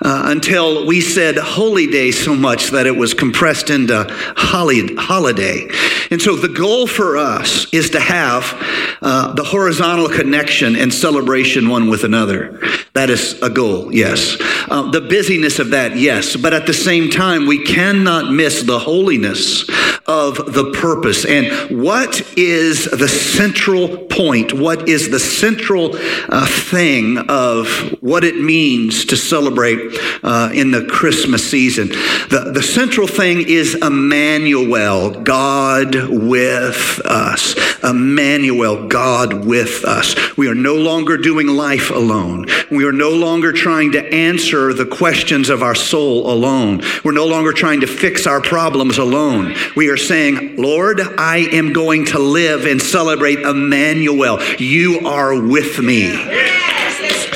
uh, 0.02 0.24
until 0.26 0.86
we 0.88 1.02
said 1.02 1.38
holy 1.38 1.88
day 1.88 2.12
so 2.12 2.36
much 2.36 2.72
that 2.72 2.86
it 2.86 2.96
was 2.96 3.14
compressed 3.14 3.70
into 3.70 4.06
holiday. 4.38 5.68
And 6.12 6.22
so 6.22 6.36
the 6.36 6.50
goal 6.50 6.88
for 6.88 7.18
us 7.18 7.72
is 7.72 7.92
to 7.92 8.00
have 8.00 8.56
uh, 9.02 9.34
the 9.34 9.44
horizontal 9.44 10.10
connection 10.10 10.76
and 10.76 10.94
celebration 10.94 11.70
one 11.70 11.90
with 11.90 12.04
another. 12.04 12.60
That 12.94 13.10
is 13.10 13.40
a 13.42 13.50
goal, 13.50 13.94
yes. 13.94 14.38
Uh, 14.68 14.90
the 14.90 15.02
busyness 15.02 15.60
of 15.60 15.70
that, 15.70 15.96
yes. 15.96 16.36
But 16.36 16.54
at 16.54 16.66
the 16.66 16.74
same 16.74 17.10
time, 17.10 17.46
we 17.46 17.64
cannot 17.64 18.32
miss 18.32 18.64
the 18.64 18.80
holiness 18.80 19.70
of 20.10 20.54
the 20.54 20.72
purpose. 20.72 21.24
And 21.24 21.80
what 21.80 22.22
is 22.36 22.86
the 22.86 23.08
central 23.08 23.98
point? 24.08 24.52
What 24.54 24.90
is 24.90 25.12
the 25.12 25.20
central 25.20 25.92
uh, 26.30 26.48
thing 26.48 27.20
of 27.30 27.68
what 28.02 28.24
it 28.24 28.42
means 28.42 29.06
to 29.06 29.16
celebrate 29.16 29.80
uh, 30.24 30.50
in 30.52 30.72
the 30.72 30.88
Christmas 30.88 31.48
season? 31.48 31.90
The, 31.90 32.52
the 32.54 32.64
central 32.64 33.06
thing 33.06 33.48
is 33.48 33.76
Emmanuel, 33.76 35.22
God 35.22 35.96
with 36.10 37.00
us. 37.06 37.56
Emmanuel, 37.84 38.88
God 38.88 39.46
with 39.46 39.86
us. 39.86 40.16
We 40.36 40.48
are 40.48 40.56
no 40.56 40.76
longer 40.76 41.18
doing 41.18 41.48
life 41.48 41.92
alone. 41.92 42.48
We 42.72 42.84
are 42.86 42.92
no 42.92 43.12
longer 43.12 43.52
trying 43.52 43.92
to 43.92 44.14
answer 44.14 44.74
the 44.74 44.86
questions 44.88 45.50
of 45.50 45.62
our 45.62 45.76
soul 45.76 46.32
alone. 46.32 46.82
We're 47.04 47.12
no 47.12 47.28
longer 47.28 47.54
trying 47.54 47.82
to 47.82 47.88
fix 47.88 48.26
our 48.26 48.42
problems 48.42 48.98
alone. 48.98 49.54
We 49.76 49.90
are 49.90 49.99
saying, 50.08 50.56
Lord, 50.58 51.00
I 51.02 51.48
am 51.52 51.74
going 51.74 52.06
to 52.08 52.20
live 52.20 52.66
and 52.66 52.82
celebrate 52.82 53.40
Emmanuel. 53.40 54.42
You 54.58 55.08
are 55.08 55.40
with 55.40 55.80
me. 55.80 56.08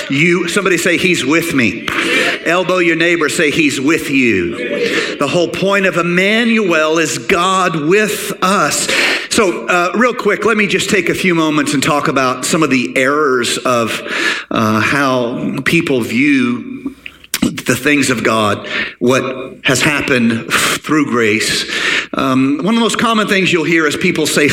You, 0.10 0.48
somebody 0.48 0.77
say, 0.77 0.98
He's 0.98 1.25
with 1.25 1.53
me. 1.53 1.88
Elbow 2.46 2.77
your 2.77 2.96
neighbor, 2.96 3.29
say, 3.29 3.51
He's 3.51 3.79
with 3.79 4.10
you. 4.10 5.17
The 5.17 5.27
whole 5.27 5.48
point 5.48 5.86
of 5.86 5.98
Emmanuel 5.98 6.98
is 6.98 7.17
God 7.17 7.88
with 7.88 8.34
us. 8.41 8.88
So, 9.34 9.67
uh, 9.67 9.93
real 9.96 10.13
quick, 10.13 10.46
let 10.46 10.58
me 10.58 10.67
just 10.67 10.89
take 10.89 11.10
a 11.10 11.15
few 11.15 11.34
moments 11.34 11.74
and 11.74 11.82
talk 11.82 12.08
about 12.08 12.46
some 12.46 12.62
of 12.62 12.70
the 12.70 12.96
errors 12.96 13.58
of 13.58 14.01
uh, 14.51 14.79
how 14.79 15.60
people 15.65 16.01
view 16.01 16.93
the 17.44 17.76
things 17.76 18.10
of 18.10 18.24
God, 18.24 18.68
what 19.00 19.58
has 19.64 19.82
happened 19.82 20.52
through 20.52 21.06
grace. 21.06 21.70
Um, 22.16 22.58
one 22.58 22.68
of 22.68 22.76
the 22.76 22.82
most 22.82 23.00
common 23.00 23.28
things 23.28 23.52
you'll 23.52 23.64
hear 23.64 23.88
is 23.88 23.96
people 23.96 24.28
say 24.28 24.48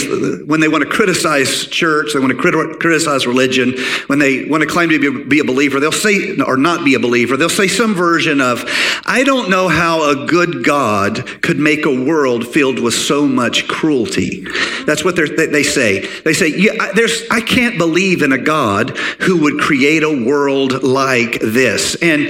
when 0.45 0.61
they 0.61 0.69
want 0.69 0.83
to 0.83 0.89
criticize 0.89 1.67
church, 1.67 2.13
they 2.15 2.19
want 2.19 2.33
to 2.33 2.39
crit- 2.39 2.81
criticize 2.81 3.27
religion, 3.27 3.75
when 4.07 4.19
they 4.19 4.47
want 4.47 4.63
to 4.63 4.67
claim 4.67 4.89
to 4.91 4.99
be, 4.99 5.25
be 5.25 5.39
a 5.41 5.45
believer, 5.45 5.79
they'll 5.79 5.93
say, 5.93 6.39
or 6.41 6.57
not 6.57 6.85
be 6.85 6.95
a 6.95 6.99
believer, 6.99 7.37
they'll 7.37 7.49
say 7.49 7.69
some 7.69 7.95
version 7.95 8.41
of, 8.41 8.65
I 9.05 9.25
don't 9.25 9.51
know 9.51 9.69
how 9.69 10.11
a 10.11 10.27
good 10.27 10.65
God 10.65 11.43
could 11.43 11.59
make 11.59 11.85
a 11.85 12.05
world 12.05 12.47
filled 12.47 12.79
with 12.79 12.95
so 12.95 13.27
much 13.27 13.69
cruelty. 13.69 14.47
That's 14.87 15.05
what 15.05 15.17
they 15.17 15.63
say. 15.63 16.07
They 16.23 16.33
say, 16.33 16.49
yeah, 16.49 16.93
there's, 16.95 17.29
I 17.31 17.41
can't 17.41 17.77
believe 17.77 18.23
in 18.23 18.33
a 18.33 18.39
God 18.39 18.97
who 19.21 19.43
would 19.43 19.61
create 19.61 20.03
a 20.03 20.25
world 20.25 20.83
like 20.83 21.41
this. 21.41 21.97
And 22.01 22.29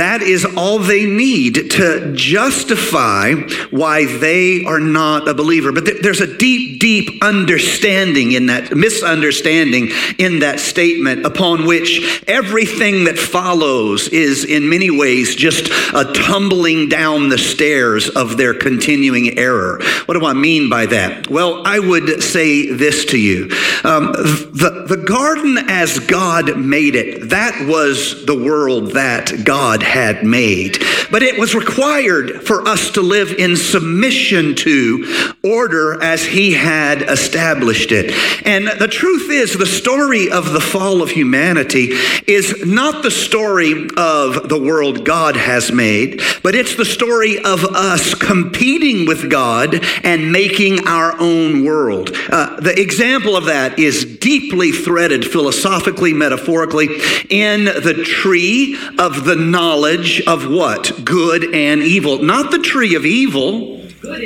that 0.00 0.22
is 0.22 0.46
all 0.56 0.78
they 0.78 1.04
need 1.04 1.72
to 1.72 2.14
justify 2.14 3.34
why 3.70 4.06
they 4.06 4.64
are 4.64 4.80
not 4.80 5.28
a 5.28 5.34
believer. 5.34 5.72
But 5.72 6.02
there's 6.02 6.22
a 6.22 6.38
deep, 6.38 6.80
deep 6.80 7.22
understanding 7.22 8.32
in 8.32 8.46
that, 8.46 8.74
misunderstanding 8.74 9.90
in 10.18 10.38
that 10.38 10.58
statement 10.58 11.26
upon 11.26 11.66
which 11.66 12.24
everything 12.26 13.04
that 13.04 13.18
follows 13.18 14.08
is 14.08 14.46
in 14.46 14.70
many 14.70 14.90
ways 14.90 15.34
just 15.34 15.68
a 15.92 16.10
tumbling 16.14 16.88
down 16.88 17.28
the 17.28 17.36
stairs 17.36 18.08
of 18.08 18.38
their 18.38 18.54
continuing 18.54 19.38
error. 19.38 19.82
What 20.06 20.18
do 20.18 20.24
I 20.24 20.32
mean 20.32 20.70
by 20.70 20.86
that? 20.86 21.28
Well, 21.28 21.62
I 21.66 21.78
would 21.78 22.22
say 22.22 22.72
this 22.72 23.04
to 23.06 23.18
you. 23.18 23.50
Um, 23.84 24.12
the, 24.12 24.86
the 24.88 24.96
garden 24.96 25.58
as 25.68 25.98
God 25.98 26.58
made 26.58 26.96
it, 26.96 27.28
that 27.28 27.66
was 27.68 28.24
the 28.24 28.34
world 28.34 28.92
that 28.92 29.44
God 29.44 29.82
had 29.90 30.24
made. 30.24 30.78
But 31.10 31.24
it 31.24 31.38
was 31.38 31.54
required 31.54 32.46
for 32.46 32.66
us 32.66 32.92
to 32.92 33.02
live 33.02 33.32
in 33.32 33.56
submission 33.56 34.54
to 34.56 35.34
order 35.42 36.00
as 36.00 36.24
He 36.24 36.52
had 36.52 37.02
established 37.02 37.90
it. 37.90 38.12
And 38.46 38.68
the 38.80 38.86
truth 38.86 39.28
is, 39.30 39.58
the 39.58 39.66
story 39.66 40.30
of 40.30 40.52
the 40.52 40.60
fall 40.60 41.02
of 41.02 41.10
humanity 41.10 41.90
is 42.28 42.64
not 42.64 43.02
the 43.02 43.10
story 43.10 43.88
of 43.96 44.48
the 44.48 44.60
world 44.60 45.04
God 45.04 45.36
has 45.36 45.72
made, 45.72 46.22
but 46.44 46.54
it's 46.54 46.76
the 46.76 46.84
story 46.84 47.38
of 47.38 47.64
us 47.64 48.14
competing 48.14 49.06
with 49.06 49.28
God 49.28 49.84
and 50.04 50.30
making 50.30 50.86
our 50.86 51.18
own 51.20 51.64
world. 51.64 52.10
Uh, 52.30 52.60
the 52.60 52.80
example 52.80 53.36
of 53.36 53.46
that 53.46 53.78
is 53.78 54.04
deeply 54.04 54.70
threaded 54.70 55.24
philosophically, 55.24 56.12
metaphorically, 56.12 56.86
in 57.28 57.64
the 57.64 58.04
tree 58.04 58.76
of 58.98 59.24
the 59.24 59.34
knowledge 59.34 59.79
of 60.26 60.50
what? 60.50 61.04
Good 61.04 61.54
and 61.54 61.82
evil. 61.82 62.18
Not 62.22 62.50
the 62.50 62.58
tree 62.58 62.94
of 62.94 63.06
evil. 63.06 63.86
Good 64.00 64.22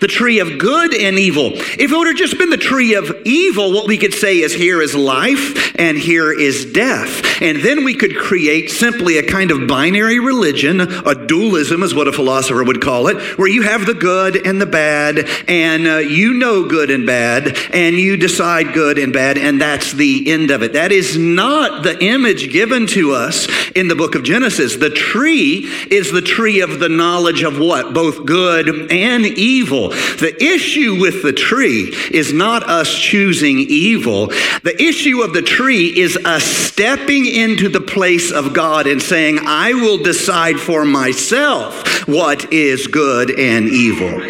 the 0.00 0.08
tree 0.08 0.38
of 0.38 0.58
good 0.58 0.94
and 0.94 1.18
evil. 1.18 1.52
If 1.54 1.92
it 1.92 1.96
would 1.96 2.06
have 2.06 2.16
just 2.16 2.38
been 2.38 2.50
the 2.50 2.56
tree 2.56 2.94
of 2.94 3.14
evil, 3.24 3.72
what 3.72 3.86
we 3.86 3.98
could 3.98 4.14
say 4.14 4.38
is 4.38 4.52
here 4.52 4.80
is 4.82 4.94
life 4.94 5.78
and 5.78 5.98
here 5.98 6.32
is 6.32 6.72
death. 6.72 7.42
And 7.42 7.58
then 7.58 7.84
we 7.84 7.94
could 7.94 8.16
create 8.16 8.70
simply 8.70 9.18
a 9.18 9.22
kind 9.22 9.50
of 9.50 9.66
binary 9.66 10.18
religion, 10.18 10.80
a 10.80 11.26
dualism 11.26 11.82
is 11.82 11.94
what 11.94 12.08
a 12.08 12.12
philosopher 12.12 12.64
would 12.64 12.82
call 12.82 13.08
it, 13.08 13.16
where 13.38 13.48
you 13.48 13.62
have 13.62 13.86
the 13.86 13.94
good 13.94 14.46
and 14.46 14.60
the 14.60 14.66
bad, 14.66 15.28
and 15.48 15.86
uh, 15.86 15.96
you 15.98 16.34
know 16.34 16.66
good 16.66 16.90
and 16.90 17.06
bad, 17.06 17.56
and 17.72 17.96
you 17.96 18.16
decide 18.16 18.72
good 18.72 18.98
and 18.98 19.12
bad, 19.12 19.38
and 19.38 19.60
that's 19.60 19.92
the 19.92 20.30
end 20.30 20.50
of 20.50 20.62
it. 20.62 20.72
That 20.72 20.92
is 20.92 21.16
not 21.16 21.82
the 21.82 22.02
image 22.04 22.50
given 22.52 22.86
to 22.88 23.12
us 23.12 23.48
in 23.74 23.88
the 23.88 23.94
book 23.94 24.14
of 24.14 24.22
Genesis. 24.22 24.76
The 24.76 24.90
tree 24.90 25.68
is 25.90 26.12
the 26.12 26.22
tree 26.22 26.60
of 26.60 26.78
the 26.78 26.88
knowledge 26.88 27.42
of 27.42 27.58
what? 27.58 27.94
Both 27.94 28.26
good 28.26 28.90
and 28.90 29.26
evil. 29.26 29.49
The 29.58 30.36
issue 30.40 31.00
with 31.00 31.22
the 31.22 31.32
tree 31.32 31.94
is 32.10 32.32
not 32.32 32.68
us 32.68 32.94
choosing 32.94 33.58
evil. 33.58 34.28
The 34.62 34.76
issue 34.78 35.22
of 35.22 35.32
the 35.32 35.42
tree 35.42 35.98
is 35.98 36.16
us 36.24 36.44
stepping 36.44 37.26
into 37.26 37.68
the 37.68 37.80
place 37.80 38.30
of 38.30 38.54
God 38.54 38.86
and 38.86 39.02
saying, 39.02 39.40
I 39.42 39.74
will 39.74 39.98
decide 39.98 40.60
for 40.60 40.84
myself 40.84 42.06
what 42.06 42.52
is 42.52 42.86
good 42.86 43.30
and 43.30 43.68
evil. 43.68 44.20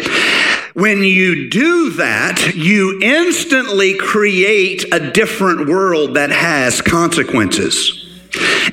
When 0.73 1.03
you 1.03 1.49
do 1.49 1.91
that, 1.91 2.53
you 2.55 2.99
instantly 3.01 3.97
create 3.97 4.85
a 4.93 5.11
different 5.11 5.67
world 5.67 6.15
that 6.15 6.31
has 6.31 6.81
consequences. 6.81 8.00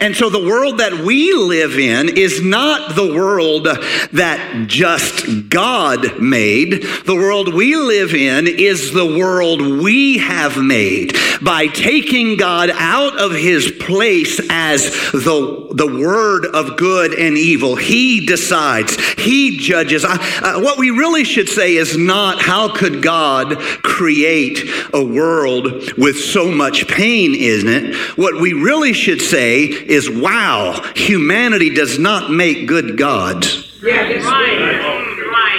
And 0.00 0.14
so 0.14 0.30
the 0.30 0.46
world 0.46 0.78
that 0.78 0.92
we 0.92 1.32
live 1.32 1.78
in 1.78 2.16
is 2.16 2.42
not 2.42 2.94
the 2.94 3.14
world 3.14 3.66
that 4.12 4.64
just 4.66 5.48
God 5.48 6.20
made. 6.20 6.82
The 7.04 7.14
world 7.14 7.52
we 7.52 7.76
live 7.76 8.14
in 8.14 8.46
is 8.46 8.92
the 8.92 9.06
world 9.06 9.60
we 9.60 10.18
have 10.18 10.56
made 10.56 11.16
by 11.42 11.66
taking 11.66 12.36
God 12.36 12.70
out 12.70 13.18
of 13.18 13.32
his 13.32 13.70
place 13.70 14.40
as 14.50 14.90
the, 15.12 15.68
the 15.72 15.86
word 15.86 16.46
of 16.46 16.76
good 16.76 17.14
and 17.14 17.36
evil. 17.36 17.76
He 17.76 18.24
decides, 18.26 18.96
he 19.14 19.58
judges. 19.58 20.04
I, 20.04 20.16
uh, 20.42 20.60
what 20.60 20.78
we 20.78 20.90
really 20.90 21.24
should 21.24 21.48
say 21.48 21.76
is 21.76 21.96
not 21.96 22.40
how 22.40 22.74
could 22.74 23.02
God 23.02 23.58
create 23.82 24.68
a 24.92 25.04
world 25.04 25.92
with 25.96 26.18
so 26.18 26.50
much 26.50 26.88
pain, 26.88 27.34
isn't 27.34 27.68
it? 27.68 27.94
What 28.16 28.40
we 28.40 28.52
really 28.52 28.92
should 28.92 29.20
say 29.20 29.64
is 29.88 30.10
wow, 30.10 30.80
humanity 30.94 31.70
does 31.70 31.98
not 31.98 32.30
make 32.30 32.66
good 32.66 32.96
gods. 32.96 33.64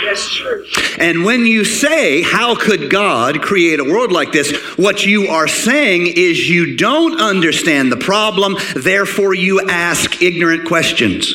That's 0.09 0.41
right. 0.41 1.00
And 1.00 1.24
when 1.24 1.45
you 1.45 1.63
say, 1.63 2.21
How 2.21 2.55
could 2.55 2.89
God 2.89 3.41
create 3.41 3.79
a 3.79 3.83
world 3.83 4.12
like 4.12 4.31
this? 4.31 4.51
What 4.77 5.05
you 5.05 5.27
are 5.27 5.48
saying 5.48 6.07
is 6.07 6.50
you 6.50 6.75
don't 6.75 7.21
understand 7.21 7.91
the 7.91 7.98
problem, 7.98 8.57
therefore 8.75 9.33
you 9.33 9.62
ask 9.69 10.21
ignorant 10.21 10.67
questions. 10.67 11.33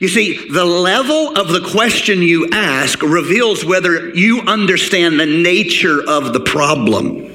You 0.00 0.08
see, 0.08 0.50
the 0.50 0.66
level 0.66 1.38
of 1.38 1.48
the 1.48 1.66
question 1.70 2.20
you 2.20 2.50
ask 2.52 3.00
reveals 3.02 3.64
whether 3.64 4.10
you 4.10 4.42
understand 4.42 5.18
the 5.18 5.24
nature 5.24 6.02
of 6.06 6.34
the 6.34 6.40
problem. 6.40 7.29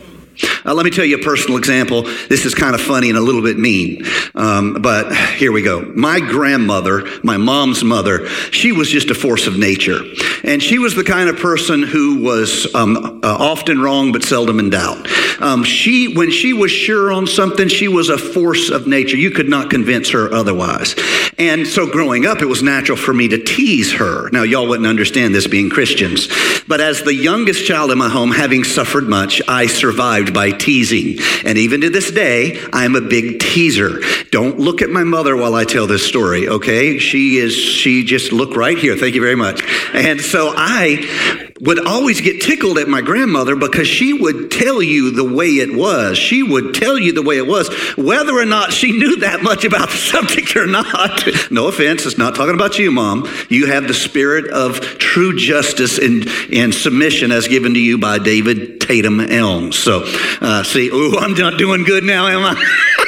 Uh, 0.66 0.74
let 0.74 0.84
me 0.84 0.92
tell 0.92 1.06
you 1.06 1.18
a 1.18 1.24
personal 1.24 1.58
example. 1.58 2.04
This 2.30 2.46
is 2.46 2.56
kind 2.56 2.76
of 2.76 2.82
funny 2.82 3.10
and 3.10 3.18
a 3.18 3.22
little 3.22 3.42
bit 3.42 3.58
mean, 3.58 4.04
um, 4.34 4.82
but 4.82 5.16
here 5.16 5.52
we 5.52 5.62
go. 5.62 5.82
My 5.96 6.20
grandmother, 6.20 7.08
my 7.24 7.38
mom's 7.38 7.84
mother, 7.84 8.28
she 8.28 8.72
was 8.72 8.90
just 8.90 9.10
a 9.10 9.16
force 9.16 9.48
of 9.48 9.58
nature. 9.58 10.00
And 10.44 10.62
she 10.62 10.80
was 10.80 10.96
the 10.96 11.04
kind 11.04 11.30
of 11.30 11.38
person 11.38 11.84
who 11.84 12.24
was 12.24 12.74
um, 12.76 13.22
uh, 13.24 13.38
often 13.40 13.80
wrong 13.80 14.12
but 14.12 14.24
seldom 14.24 14.60
in 14.60 14.70
doubt. 14.70 15.08
Um, 15.42 15.64
she, 15.64 16.16
when 16.16 16.32
she 16.32 16.54
was 16.54 16.72
sure 16.72 17.12
on 17.12 17.28
something, 17.28 17.68
she 17.68 17.88
was 17.88 18.10
a 18.10 18.18
force 18.18 18.70
of 18.70 18.88
nature. 18.88 19.18
You 19.18 19.32
could 19.32 19.50
not 19.50 19.70
convince 19.70 20.10
her 20.12 20.32
otherwise. 20.32 20.96
And 21.38 21.68
so 21.68 21.86
growing 21.86 22.26
up, 22.26 22.42
it 22.42 22.46
was 22.46 22.64
natural 22.64 22.98
for 22.98 23.14
me 23.14 23.28
to 23.28 23.44
tease 23.44 23.94
her. 23.94 24.30
Now, 24.32 24.44
y'all 24.44 24.68
wouldn't 24.68 24.88
understand 24.88 25.36
this 25.36 25.48
being 25.48 25.70
Christians, 25.70 26.30
but 26.68 26.80
as 26.80 27.04
the 27.04 27.14
youngest 27.14 27.66
child 27.66 27.92
in 27.92 27.98
my 27.98 28.08
home, 28.10 28.32
having 28.32 28.64
suffered 28.64 29.04
much, 29.04 29.42
I 29.48 29.68
survived 29.68 30.34
by 30.34 30.52
teasing. 30.52 31.20
And 31.44 31.58
even 31.58 31.82
to 31.82 31.90
this 31.90 32.10
day, 32.10 32.64
I'm 32.72 32.96
a 32.96 33.02
big 33.02 33.40
teaser. 33.40 34.00
Don't 34.32 34.60
look 34.60 34.82
at 34.82 34.90
my 34.90 35.04
mother 35.04 35.36
while 35.36 35.56
I 35.56 35.66
tell 35.66 35.88
this 35.88 36.08
story, 36.08 36.48
okay? 36.48 37.00
She 37.00 37.38
is, 37.38 37.54
she 37.54 38.06
just 38.06 38.32
look 38.32 38.56
right 38.56 38.78
here. 38.78 38.96
Thank 38.96 39.16
you 39.16 39.22
very 39.22 39.36
much. 39.36 39.62
And 39.94 40.22
so 40.22 40.54
I 40.56 41.52
would 41.62 41.86
always 41.86 42.20
get 42.20 42.42
tickled 42.42 42.78
at 42.78 42.88
my 42.88 43.02
grandmother 43.02 43.56
because 43.56 43.88
she 43.88 44.12
would 44.12 44.52
tell 44.52 44.82
you 44.82 45.12
the 45.12 45.24
way 45.24 45.48
it 45.48 45.74
was. 45.74 46.18
She 46.18 46.44
would 46.44 46.74
tell 46.74 46.98
you 46.98 47.14
the 47.14 47.22
way 47.22 47.38
it 47.38 47.48
was, 47.48 47.70
whether 47.96 48.34
or 48.38 48.46
not 48.46 48.74
she 48.74 48.92
knew 48.92 49.18
that 49.18 49.42
much 49.42 49.64
about 49.64 49.90
the 49.90 49.96
subject 49.98 50.56
or 50.56 50.68
not. 50.68 51.25
no 51.52 51.68
offense, 51.68 52.06
it's 52.06 52.18
not 52.18 52.36
talking 52.36 52.56
about 52.56 52.78
you, 52.78 52.92
Mom. 52.92 53.28
You 53.50 53.68
have 53.68 53.88
the 53.88 53.94
spirit 53.94 54.52
of 54.52 54.80
true 54.98 55.38
justice 55.38 55.98
and, 55.98 56.28
and 56.52 56.74
submission 56.74 57.32
as 57.32 57.48
given 57.48 57.74
to 57.74 57.80
you 57.80 57.98
by 57.98 58.20
David 58.20 58.82
Tatum 58.82 59.20
Elms. 59.20 59.78
So, 59.78 60.04
uh, 60.42 60.64
see, 60.64 60.90
oh, 60.92 61.18
I'm 61.20 61.34
not 61.34 61.58
doing 61.58 61.84
good 61.84 62.04
now, 62.04 62.28
am 62.28 62.58
I? 62.58 62.96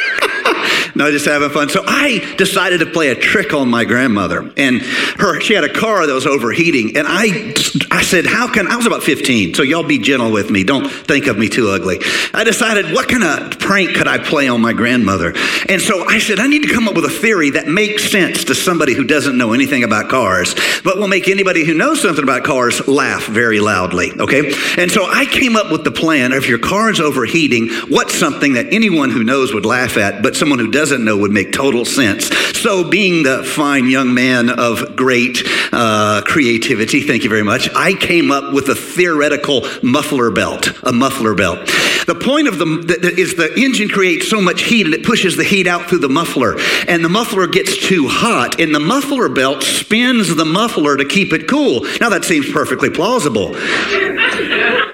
no, 0.98 1.12
just 1.12 1.25
having 1.25 1.50
fun. 1.50 1.70
So 1.70 1.84
I 1.86 2.36
decided 2.38 2.80
to 2.80 2.86
play 2.86 3.10
a 3.10 3.16
trick 3.16 3.54
on 3.54 3.70
my 3.70 3.86
grandmother, 3.86 4.51
and 4.58 4.82
her 5.20 5.39
she 5.39 5.54
had 5.54 5.63
a 5.63 5.74
car 5.74 6.06
that 6.06 6.13
was 6.13 6.25
overheating, 6.25 6.98
and 6.98 7.08
I 7.08 7.54
I 7.92 8.01
said, 8.01 8.25
"How 8.25 8.51
can?" 8.51 8.68
I 8.68 8.75
was 8.75 8.86
about 8.86 9.04
15, 9.04 9.54
so 9.54 9.63
y'all 9.63 9.84
be 9.84 10.00
gentle 10.00 10.32
with 10.32 10.50
me. 10.50 10.63
Don't 10.63 10.89
think 10.89 11.27
of 11.27 11.38
me 11.38 11.50
too 11.50 11.70
ugly. 11.70 12.00
I 12.34 12.44
decided, 12.44 12.92
what 12.94 13.08
kind 13.08 13.24
of 13.24 13.60
prank 13.60 13.96
could 13.96 14.08
I 14.08 14.18
play 14.18 14.48
on 14.48 14.62
my 14.62 14.74
grandmother? 14.74 15.34
And 15.70 15.82
so 15.82 16.06
I 16.08 16.20
said, 16.20 16.39
I 16.39 16.48
need 16.48 16.63
to 16.63 16.74
come 16.74 16.88
up 16.88 16.96
with 16.96 17.06
a 17.06 17.10
theory 17.10 17.51
that 17.51 17.68
makes 17.68 18.10
sense 18.10 18.44
to 18.46 18.56
somebody 18.56 18.94
who 18.94 19.04
doesn't 19.04 19.38
know 19.38 19.54
anything 19.54 19.84
about 19.84 20.10
cars, 20.10 20.56
but 20.84 20.98
will 20.98 21.08
make 21.08 21.27
anybody 21.27 21.66
who 21.66 21.74
knows 21.74 22.01
something 22.01 22.24
about 22.24 22.44
cars 22.44 22.88
laugh 22.88 23.25
very 23.27 23.60
loudly. 23.60 24.12
Okay, 24.20 24.54
and 24.77 24.92
so 24.92 25.06
I 25.06 25.25
came 25.25 25.56
up 25.56 25.72
with 25.72 25.84
the 25.84 25.92
plan: 25.92 26.34
if 26.34 26.50
your 26.50 26.60
car 26.60 26.89
is 26.89 27.00
overheating, 27.00 27.70
what's 27.89 28.13
something 28.13 28.54
that 28.54 28.74
anyone 28.74 29.10
who 29.12 29.24
knows 29.24 29.54
would 29.54 29.66
laugh 29.66 29.98
at, 29.98 30.22
but 30.22 30.36
someone 30.36 30.60
who 30.60 30.72
doesn't 30.72 30.87
doesn't 30.89 31.03
know 31.03 31.17
would 31.17 31.32
make 31.32 31.51
total 31.51 31.84
sense. 31.84 32.34
So, 32.58 32.89
being 32.89 33.24
the 33.24 33.44
fine 33.44 33.89
young 33.89 34.13
man 34.13 34.50
of 34.50 34.96
great 34.96 35.44
uh, 35.74 36.22
creativity, 36.25 37.01
thank 37.01 37.24
you 37.24 37.29
very 37.29 37.44
much, 37.44 37.70
I 37.75 37.94
came 37.94 38.32
up 38.32 38.53
with 38.53 38.70
a 38.70 38.75
theoretical 38.75 39.67
muffler 39.84 40.32
belt, 40.32 40.72
a 40.84 40.94
muffler 40.94 41.36
belt. 41.36 41.60
The 42.08 42.15
point 42.15 42.48
of 42.48 42.58
the 42.58 43.13
is 43.17 43.36
the 43.36 43.53
engine 43.60 43.89
creates 43.89 44.29
so 44.29 44.39
much 44.39 44.63
heat 44.63 44.86
and 44.86 44.96
it 44.96 45.03
pushes 45.03 45.36
the 45.36 45.44
heat 45.44 45.67
out 45.67 45.89
through 45.89 46.00
the 46.00 46.10
muffler, 46.10 46.56
and 46.88 47.03
the 47.03 47.10
muffler 47.10 47.48
gets 47.48 47.86
too 47.86 48.08
hot, 48.08 48.62
and 48.62 48.74
the 48.74 48.79
muffler 48.79 49.27
belt 49.27 49.63
spins 49.63 50.34
the 50.34 50.46
muffler 50.46 50.96
to 50.96 51.03
keep 51.03 51.34
it 51.34 51.50
cool. 51.50 51.82
Now 52.00 52.08
that 52.10 52.24
seems 52.24 52.50
perfectly 52.50 52.89
plausible 52.89 53.56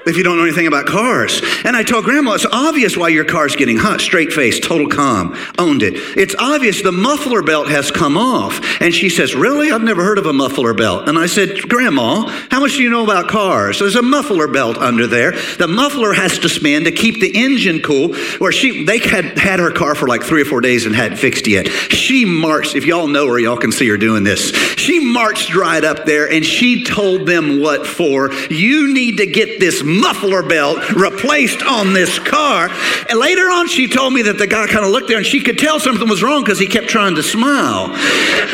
if 0.05 0.17
you 0.17 0.24
don't 0.24 0.38
know 0.38 0.43
anything 0.43 0.67
about 0.67 0.86
cars. 0.86 1.41
And 1.63 1.75
I 1.75 1.83
told 1.83 2.05
Grandma, 2.05 2.33
it's 2.33 2.45
obvious 2.45 2.98
why 2.98 3.10
your 3.10 3.25
car's 3.25 3.55
getting 3.55 3.77
hot. 3.77 4.01
Straight 4.01 4.33
face, 4.33 4.60
total 4.60 4.88
calm, 4.88 5.38
owned 5.57 5.83
it. 5.83 5.93
It's 6.17 6.36
obvious 6.38 6.81
the 6.81 6.91
muffler 6.91 7.41
belt 7.41 7.67
has 7.69 7.91
come 7.91 8.17
off. 8.17 8.60
And 8.81 8.93
she 8.93 9.10
says, 9.10 9.36
Really? 9.36 9.72
I've 9.72 9.83
never 9.83 10.03
heard 10.03 10.17
of 10.17 10.25
a 10.25 10.33
muffler 10.33 10.74
belt. 10.74 11.07
And 11.07 11.17
I 11.17 11.27
said, 11.27 11.69
Grandma, 11.69 12.27
how 12.51 12.60
much 12.60 12.74
do 12.74 12.83
you 12.83 12.89
know 12.89 13.03
about 13.03 13.29
cars? 13.29 13.79
There's 13.79 13.95
a 13.95 14.01
muffler 14.01 14.48
belt 14.48 14.77
under 14.77 15.07
there. 15.07 15.31
The 15.57 15.67
muffler 15.67 16.13
has 16.13 16.39
to 16.39 16.50
spin 16.50 16.83
to 16.83 16.91
keep 16.91 17.19
the 17.19 17.31
engine 17.36 17.81
cool. 17.81 18.15
Where 18.39 18.51
she, 18.51 18.86
they 18.86 19.00
had 19.00 19.38
had 19.38 19.60
her 19.60 19.72
car 19.72 19.95
for 19.95 20.07
like 20.07 20.24
three 20.24 20.41
or 20.41 20.45
four 20.45 20.62
days 20.62 20.86
and 20.86 20.95
hadn't 20.95 21.17
fixed 21.17 21.48
yet. 21.48 21.67
She 21.67 22.25
marched, 22.25 22.75
if 22.75 22.86
y'all 22.86 23.07
know 23.07 23.27
her, 23.27 23.39
y'all 23.39 23.57
can 23.57 23.72
see 23.72 23.88
her 23.89 23.98
doing 23.98 24.24
this. 24.24 24.51
She 24.77 25.00
marched 25.00 25.55
right 25.55 25.83
up 25.83 26.05
there 26.05 26.29
and 26.29 26.45
she 26.45 26.83
told 26.83 27.27
them 27.27 27.62
what 27.62 27.88
for. 27.88 28.33
You 28.50 28.93
need 28.93 29.17
to 29.17 29.25
get 29.25 29.60
this 29.60 29.83
muffler 30.00 30.43
belt 30.43 30.91
replaced 30.91 31.63
on 31.63 31.93
this 31.93 32.19
car. 32.19 32.69
And 33.09 33.19
later 33.19 33.43
on, 33.43 33.67
she 33.67 33.88
told 33.88 34.13
me 34.13 34.23
that 34.23 34.38
the 34.38 34.47
guy 34.47 34.67
kind 34.67 34.85
of 34.85 34.91
looked 34.91 35.07
there 35.07 35.17
and 35.17 35.25
she 35.25 35.41
could 35.41 35.57
tell 35.57 35.79
something 35.79 36.07
was 36.07 36.23
wrong 36.23 36.43
because 36.43 36.59
he 36.59 36.67
kept 36.67 36.88
trying 36.88 37.15
to 37.15 37.23
smile. 37.23 37.88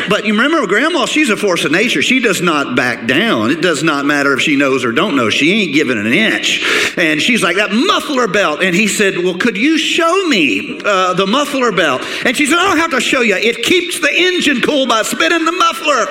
But 0.08 0.24
you 0.24 0.32
remember, 0.32 0.66
Grandma, 0.66 1.06
she's 1.06 1.30
a 1.30 1.36
force 1.36 1.64
of 1.64 1.72
nature. 1.72 2.02
She 2.02 2.20
does 2.20 2.40
not 2.40 2.76
back 2.76 3.06
down. 3.06 3.50
It 3.50 3.60
does 3.60 3.82
not 3.82 4.04
matter 4.04 4.34
if 4.34 4.40
she 4.40 4.56
knows 4.56 4.84
or 4.84 4.92
don't 4.92 5.16
know. 5.16 5.30
She 5.30 5.52
ain't 5.52 5.74
giving 5.74 5.98
an 5.98 6.06
inch. 6.06 6.64
And 6.96 7.20
she's 7.20 7.42
like, 7.42 7.56
that 7.56 7.72
muffler 7.72 8.28
belt. 8.28 8.62
And 8.62 8.74
he 8.74 8.88
said, 8.88 9.18
well, 9.18 9.36
could 9.36 9.56
you 9.56 9.78
show 9.78 10.26
me 10.26 10.80
uh, 10.84 11.14
the 11.14 11.26
muffler 11.26 11.72
belt? 11.72 12.02
And 12.24 12.36
she 12.36 12.46
said, 12.46 12.58
I 12.58 12.68
don't 12.68 12.78
have 12.78 12.90
to 12.92 13.00
show 13.00 13.20
you. 13.20 13.36
It 13.36 13.62
keeps 13.62 14.00
the 14.00 14.12
engine 14.12 14.60
cool 14.60 14.86
by 14.86 15.02
spinning 15.02 15.44
the 15.44 15.52
muffler. 15.52 16.06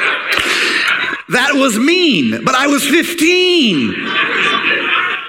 That 1.28 1.54
was 1.54 1.78
mean, 1.78 2.44
but 2.44 2.54
I 2.54 2.66
was 2.66 2.84
15. 2.86 3.94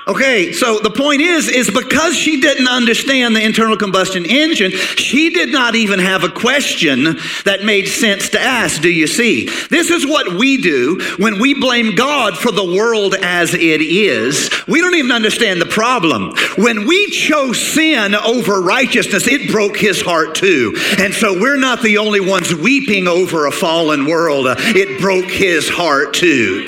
Okay, 0.07 0.51
so 0.51 0.77
the 0.79 0.91
point 0.91 1.21
is, 1.21 1.49
is 1.49 1.71
because 1.71 2.15
she 2.15 2.39
didn't 2.39 2.67
understand 2.67 3.35
the 3.35 3.43
internal 3.43 3.75
combustion 3.75 4.23
engine, 4.25 4.71
she 4.71 5.31
did 5.31 5.51
not 5.51 5.73
even 5.73 5.97
have 5.97 6.23
a 6.23 6.29
question 6.29 7.17
that 7.43 7.63
made 7.63 7.87
sense 7.87 8.29
to 8.29 8.39
ask. 8.39 8.81
Do 8.81 8.89
you 8.89 9.07
see? 9.07 9.47
This 9.69 9.89
is 9.89 10.05
what 10.05 10.33
we 10.33 10.57
do 10.57 11.01
when 11.17 11.39
we 11.39 11.59
blame 11.59 11.95
God 11.95 12.37
for 12.37 12.51
the 12.51 12.63
world 12.63 13.15
as 13.15 13.55
it 13.55 13.81
is. 13.81 14.51
We 14.67 14.79
don't 14.79 14.93
even 14.93 15.11
understand 15.11 15.59
the 15.59 15.65
problem. 15.65 16.35
When 16.55 16.85
we 16.85 17.09
chose 17.09 17.59
sin 17.59 18.13
over 18.13 18.61
righteousness, 18.61 19.27
it 19.27 19.49
broke 19.49 19.77
his 19.77 20.01
heart 20.01 20.35
too. 20.35 20.75
And 20.99 21.15
so 21.15 21.33
we're 21.33 21.57
not 21.57 21.81
the 21.81 21.97
only 21.97 22.19
ones 22.19 22.53
weeping 22.53 23.07
over 23.07 23.47
a 23.47 23.51
fallen 23.51 24.05
world. 24.05 24.45
It 24.49 25.01
broke 25.01 25.31
his 25.31 25.67
heart 25.67 26.13
too. 26.13 26.65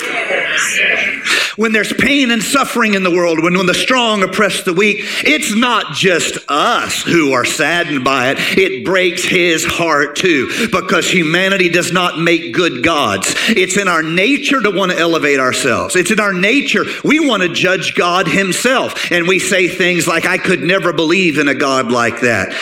When 1.56 1.72
there's 1.72 1.92
pain 1.92 2.30
and 2.30 2.42
suffering 2.42 2.94
in 2.94 3.02
the 3.02 3.10
world, 3.10 3.42
when, 3.42 3.56
when 3.56 3.66
the 3.66 3.74
strong 3.74 4.22
oppress 4.22 4.62
the 4.62 4.72
weak, 4.72 4.98
it's 5.24 5.54
not 5.54 5.92
just 5.94 6.38
us 6.48 7.02
who 7.02 7.32
are 7.32 7.44
saddened 7.44 8.04
by 8.04 8.30
it. 8.30 8.38
It 8.58 8.84
breaks 8.84 9.24
his 9.24 9.64
heart 9.64 10.16
too, 10.16 10.68
because 10.70 11.10
humanity 11.10 11.68
does 11.68 11.92
not 11.92 12.18
make 12.18 12.54
good 12.54 12.84
gods. 12.84 13.34
It's 13.48 13.76
in 13.76 13.88
our 13.88 14.02
nature 14.02 14.60
to 14.60 14.70
want 14.70 14.92
to 14.92 14.98
elevate 14.98 15.40
ourselves. 15.40 15.96
It's 15.96 16.10
in 16.10 16.20
our 16.20 16.32
nature. 16.32 16.84
We 17.04 17.26
want 17.26 17.42
to 17.42 17.48
judge 17.48 17.94
God 17.94 18.28
himself. 18.28 19.10
And 19.10 19.26
we 19.26 19.38
say 19.38 19.68
things 19.68 20.06
like, 20.06 20.26
I 20.26 20.38
could 20.38 20.62
never 20.62 20.92
believe 20.92 21.38
in 21.38 21.48
a 21.48 21.54
God 21.54 21.90
like 21.90 22.20
that. 22.20 22.52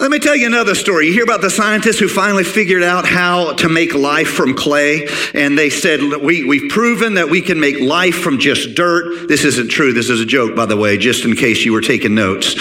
Let 0.00 0.12
me 0.12 0.20
tell 0.20 0.36
you 0.36 0.46
another 0.46 0.76
story. 0.76 1.08
You 1.08 1.12
hear 1.12 1.24
about 1.24 1.40
the 1.40 1.50
scientists 1.50 1.98
who 1.98 2.06
finally 2.06 2.44
figured 2.44 2.84
out 2.84 3.04
how 3.04 3.54
to 3.54 3.68
make 3.68 3.94
life 3.94 4.28
from 4.28 4.54
clay, 4.54 5.08
and 5.34 5.58
they 5.58 5.70
said, 5.70 6.00
we, 6.22 6.44
We've 6.44 6.70
proven 6.70 7.14
that 7.14 7.30
we 7.30 7.42
can 7.42 7.58
make 7.58 7.80
life 7.80 8.14
from 8.14 8.38
just 8.38 8.76
dirt. 8.76 9.26
This 9.26 9.44
isn't 9.44 9.72
true. 9.72 9.92
This 9.92 10.08
is 10.08 10.20
a 10.20 10.24
joke, 10.24 10.54
by 10.54 10.66
the 10.66 10.76
way, 10.76 10.98
just 10.98 11.24
in 11.24 11.34
case 11.34 11.64
you 11.64 11.72
were 11.72 11.80
taking 11.80 12.14
notes. 12.14 12.54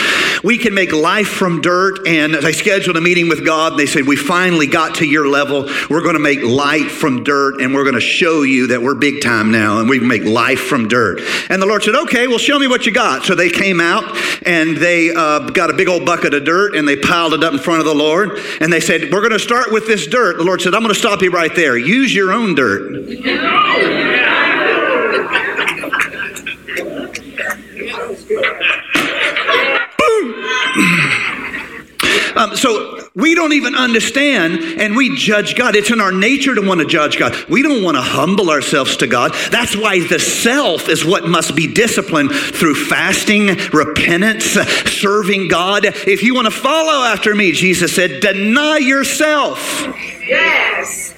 We 0.43 0.57
can 0.57 0.73
make 0.73 0.91
life 0.91 1.27
from 1.27 1.61
dirt, 1.61 2.07
and 2.07 2.35
I 2.35 2.51
scheduled 2.51 2.97
a 2.97 3.01
meeting 3.01 3.29
with 3.29 3.45
God, 3.45 3.77
they 3.77 3.85
said, 3.85 4.07
We 4.07 4.15
finally 4.15 4.65
got 4.65 4.95
to 4.95 5.05
your 5.05 5.27
level. 5.27 5.69
We're 5.91 6.01
going 6.01 6.15
to 6.15 6.19
make 6.19 6.41
light 6.41 6.89
from 6.89 7.23
dirt, 7.23 7.61
and 7.61 7.73
we're 7.73 7.83
going 7.83 7.95
to 7.95 8.01
show 8.01 8.41
you 8.41 8.67
that 8.67 8.81
we're 8.81 8.95
big 8.95 9.21
time 9.21 9.51
now, 9.51 9.79
and 9.79 9.87
we 9.87 9.99
make 9.99 10.23
life 10.23 10.61
from 10.61 10.87
dirt. 10.87 11.21
And 11.49 11.61
the 11.61 11.67
Lord 11.67 11.83
said, 11.83 11.93
Okay, 11.93 12.27
well, 12.27 12.39
show 12.39 12.57
me 12.57 12.67
what 12.67 12.87
you 12.87 12.91
got. 12.91 13.25
So 13.25 13.35
they 13.35 13.49
came 13.49 13.79
out, 13.79 14.17
and 14.43 14.77
they 14.77 15.13
uh, 15.13 15.51
got 15.51 15.69
a 15.69 15.73
big 15.73 15.87
old 15.87 16.03
bucket 16.03 16.33
of 16.33 16.43
dirt, 16.43 16.75
and 16.75 16.87
they 16.87 16.95
piled 16.95 17.26
piled 17.27 17.41
it 17.41 17.45
up 17.45 17.53
in 17.53 17.59
front 17.59 17.79
of 17.79 17.85
the 17.85 17.95
Lord, 17.95 18.39
and 18.61 18.71
they 18.71 18.79
said, 18.79 19.11
We're 19.11 19.21
going 19.21 19.31
to 19.31 19.39
start 19.39 19.71
with 19.71 19.87
this 19.87 20.07
dirt. 20.07 20.37
The 20.37 20.43
Lord 20.43 20.61
said, 20.61 20.73
I'm 20.73 20.81
going 20.81 20.93
to 20.93 20.99
stop 20.99 21.21
you 21.21 21.31
right 21.31 21.53
there. 21.55 21.77
Use 21.77 22.13
your 22.13 22.31
own 22.31 22.55
dirt. 22.55 22.93
Um, 32.35 32.55
so 32.55 32.96
we 33.17 33.33
don't 33.33 33.53
even 33.53 33.73
understand 33.73 34.59
and 34.79 34.95
we 34.95 35.15
judge 35.15 35.55
God. 35.55 35.75
It's 35.75 35.89
in 35.89 35.99
our 35.99 36.11
nature 36.11 36.53
to 36.53 36.61
want 36.61 36.81
to 36.81 36.85
judge 36.85 37.17
God. 37.17 37.35
We 37.49 37.63
don't 37.63 37.83
want 37.83 37.97
to 37.97 38.01
humble 38.01 38.51
ourselves 38.51 38.95
to 38.97 39.07
God. 39.07 39.33
That's 39.51 39.75
why 39.75 40.07
the 40.07 40.19
self 40.19 40.87
is 40.87 41.03
what 41.03 41.27
must 41.27 41.55
be 41.55 41.65
disciplined 41.73 42.31
through 42.31 42.75
fasting, 42.75 43.47
repentance, 43.73 44.45
serving 44.45 45.47
God. 45.47 45.85
If 45.85 46.21
you 46.21 46.35
want 46.35 46.45
to 46.45 46.51
follow 46.51 47.05
after 47.05 47.33
me, 47.33 47.53
Jesus 47.53 47.95
said, 47.95 48.21
deny 48.21 48.77
yourself. 48.77 49.57
Yes. 50.27 51.15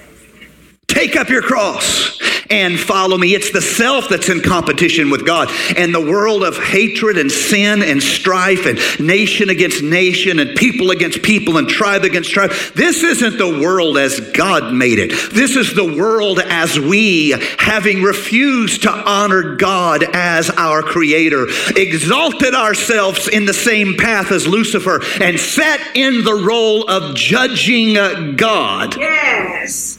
Take 0.90 1.14
up 1.14 1.28
your 1.28 1.42
cross 1.42 2.20
and 2.50 2.78
follow 2.78 3.16
me. 3.16 3.34
It's 3.34 3.52
the 3.52 3.62
self 3.62 4.08
that's 4.08 4.28
in 4.28 4.40
competition 4.40 5.08
with 5.08 5.24
God. 5.24 5.48
And 5.76 5.94
the 5.94 6.00
world 6.00 6.42
of 6.42 6.56
hatred 6.58 7.16
and 7.16 7.30
sin 7.30 7.82
and 7.82 8.02
strife 8.02 8.66
and 8.66 8.78
nation 8.98 9.48
against 9.48 9.82
nation 9.82 10.40
and 10.40 10.56
people 10.56 10.90
against 10.90 11.22
people 11.22 11.58
and 11.58 11.68
tribe 11.68 12.02
against 12.02 12.30
tribe. 12.30 12.50
This 12.74 13.04
isn't 13.04 13.38
the 13.38 13.60
world 13.60 13.96
as 13.96 14.20
God 14.32 14.74
made 14.74 14.98
it. 14.98 15.12
This 15.32 15.54
is 15.56 15.74
the 15.74 15.96
world 15.96 16.40
as 16.40 16.78
we, 16.78 17.36
having 17.58 18.02
refused 18.02 18.82
to 18.82 18.90
honor 18.90 19.54
God 19.54 20.04
as 20.12 20.50
our 20.50 20.82
creator, 20.82 21.46
exalted 21.76 22.54
ourselves 22.54 23.28
in 23.28 23.46
the 23.46 23.54
same 23.54 23.96
path 23.96 24.32
as 24.32 24.48
Lucifer 24.48 25.00
and 25.20 25.38
sat 25.38 25.80
in 25.94 26.24
the 26.24 26.34
role 26.34 26.88
of 26.90 27.14
judging 27.14 27.94
God. 28.34 28.96
Yes. 28.96 29.98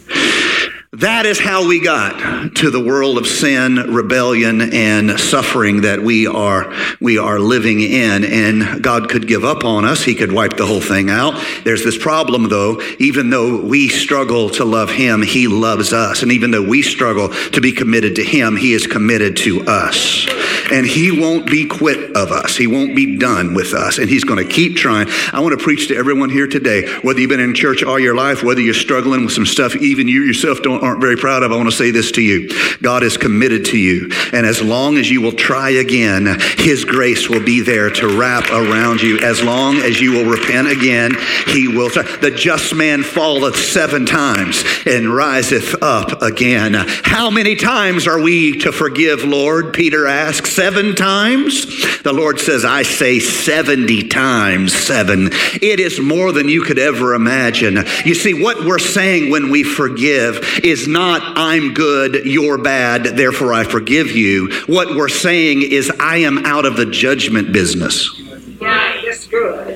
That 0.96 1.26
is 1.26 1.40
how 1.40 1.70
we 1.70 1.80
got 1.80 2.54
to 2.56 2.70
the 2.70 2.84
world 2.84 3.18
of 3.18 3.26
sin, 3.26 3.78
rebellion, 3.78 4.74
and 4.74 5.18
suffering 5.18 5.84
that 5.84 6.02
we 6.02 6.28
are 6.28 6.76
we 7.00 7.18
are 7.18 7.40
living 7.40 7.80
in. 7.80 8.26
And 8.26 8.84
God 8.84 9.08
could 9.08 9.26
give 9.26 9.46
up 9.46 9.64
on 9.64 9.86
us; 9.86 10.04
He 10.04 10.16
could 10.16 10.34
wipe 10.34 10.58
the 10.58 10.66
whole 10.66 10.82
thing 10.82 11.10
out. 11.10 11.42
There's 11.64 11.86
this 11.86 11.98
problem, 11.98 12.50
though. 12.50 12.82
Even 13.00 13.30
though 13.30 13.62
we 13.62 13.88
struggle 13.88 14.50
to 14.50 14.66
love 14.66 14.90
Him, 14.90 15.22
He 15.22 15.48
loves 15.48 15.94
us, 15.94 16.24
and 16.24 16.32
even 16.34 16.52
though 16.52 16.68
we 16.68 16.82
struggle 16.82 17.30
to 17.30 17.62
be 17.62 17.72
committed 17.72 18.18
to 18.18 18.24
Him, 18.26 18.58
He 18.58 18.74
is 18.74 18.86
committed 18.86 19.38
to 19.38 19.62
us. 19.68 20.28
And 20.74 20.86
He 20.86 21.18
won't 21.18 21.50
be 21.50 21.68
quit 21.68 22.18
of 22.18 22.34
us. 22.34 22.58
He 22.58 22.68
won't 22.68 22.98
be 22.98 23.18
done 23.18 23.54
with 23.54 23.74
us, 23.74 23.98
and 23.98 24.10
He's 24.10 24.26
going 24.26 24.46
to 24.46 24.54
keep 24.54 24.76
trying. 24.76 25.08
I 25.32 25.40
want 25.40 25.58
to 25.58 25.64
preach 25.64 25.88
to 25.88 25.96
everyone 25.96 26.30
here 26.30 26.48
today, 26.48 26.86
whether 27.00 27.22
you've 27.22 27.30
been 27.30 27.40
in 27.40 27.56
church 27.56 27.82
all 27.82 27.98
your 27.98 28.14
life, 28.14 28.44
whether 28.44 28.60
you're 28.60 28.74
struggling 28.74 29.24
with 29.24 29.32
some 29.32 29.46
stuff, 29.46 29.74
even 29.78 30.10
you 30.10 30.24
yourself 30.24 30.62
don't 30.62 30.81
aren't 30.82 31.02
very 31.02 31.16
proud 31.16 31.44
of, 31.44 31.52
I 31.52 31.56
want 31.56 31.70
to 31.70 31.76
say 31.76 31.92
this 31.92 32.12
to 32.14 32.22
you. 32.22 32.50
God 32.82 33.04
is 33.04 33.18
committed 33.18 33.66
to 33.66 33.78
you. 33.78 34.10
And 34.34 34.46
as 34.46 34.62
long 34.62 34.98
as 34.98 35.10
you 35.10 35.22
will 35.22 35.32
try 35.32 35.72
again, 35.72 36.40
His 36.58 36.86
grace 36.86 37.30
will 37.30 37.44
be 37.44 37.62
there 37.62 37.90
to 37.90 38.20
wrap 38.20 38.50
around 38.50 39.02
you. 39.02 39.20
As 39.20 39.44
long 39.44 39.78
as 39.78 40.00
you 40.02 40.12
will 40.12 40.30
repent 40.30 40.68
again, 40.68 41.16
He 41.48 41.68
will. 41.68 41.90
The 41.90 42.34
just 42.36 42.76
man 42.76 43.04
falleth 43.04 43.56
seven 43.58 44.06
times 44.06 44.64
and 44.86 45.14
riseth 45.14 45.76
up 45.82 46.22
again. 46.22 46.74
How 46.74 47.30
many 47.30 47.56
times 47.56 48.08
are 48.08 48.20
we 48.20 48.58
to 48.60 48.72
forgive, 48.72 49.24
Lord? 49.24 49.74
Peter 49.74 50.08
asks. 50.08 50.52
Seven 50.52 50.96
times? 50.96 52.02
The 52.04 52.14
Lord 52.14 52.40
says, 52.40 52.66
I 52.66 52.84
say 52.84 53.20
70 53.20 54.08
times 54.08 54.74
seven. 54.74 55.30
It 55.62 55.80
is 55.80 56.00
more 56.00 56.32
than 56.32 56.50
you 56.50 56.64
could 56.64 56.80
ever 56.80 57.14
imagine. 57.14 57.78
You 58.06 58.16
see, 58.16 58.34
what 58.34 58.66
we're 58.66 58.80
saying 58.80 59.30
when 59.30 59.50
we 59.50 59.64
forgive 59.64 60.44
is 60.72 60.88
not, 60.88 61.22
I'm 61.38 61.74
good, 61.74 62.26
you're 62.26 62.58
bad, 62.58 63.04
therefore 63.18 63.54
I 63.54 63.64
forgive 63.64 64.12
you. 64.12 64.52
What 64.66 64.96
we're 64.96 65.10
saying 65.10 65.62
is, 65.62 65.92
I 66.00 66.18
am 66.18 66.46
out 66.46 66.66
of 66.66 66.78
the 66.78 66.86
judgment 66.88 67.54
business. 67.54 68.20
Right, 68.60 69.02
that's 69.06 69.28
good. 69.28 69.71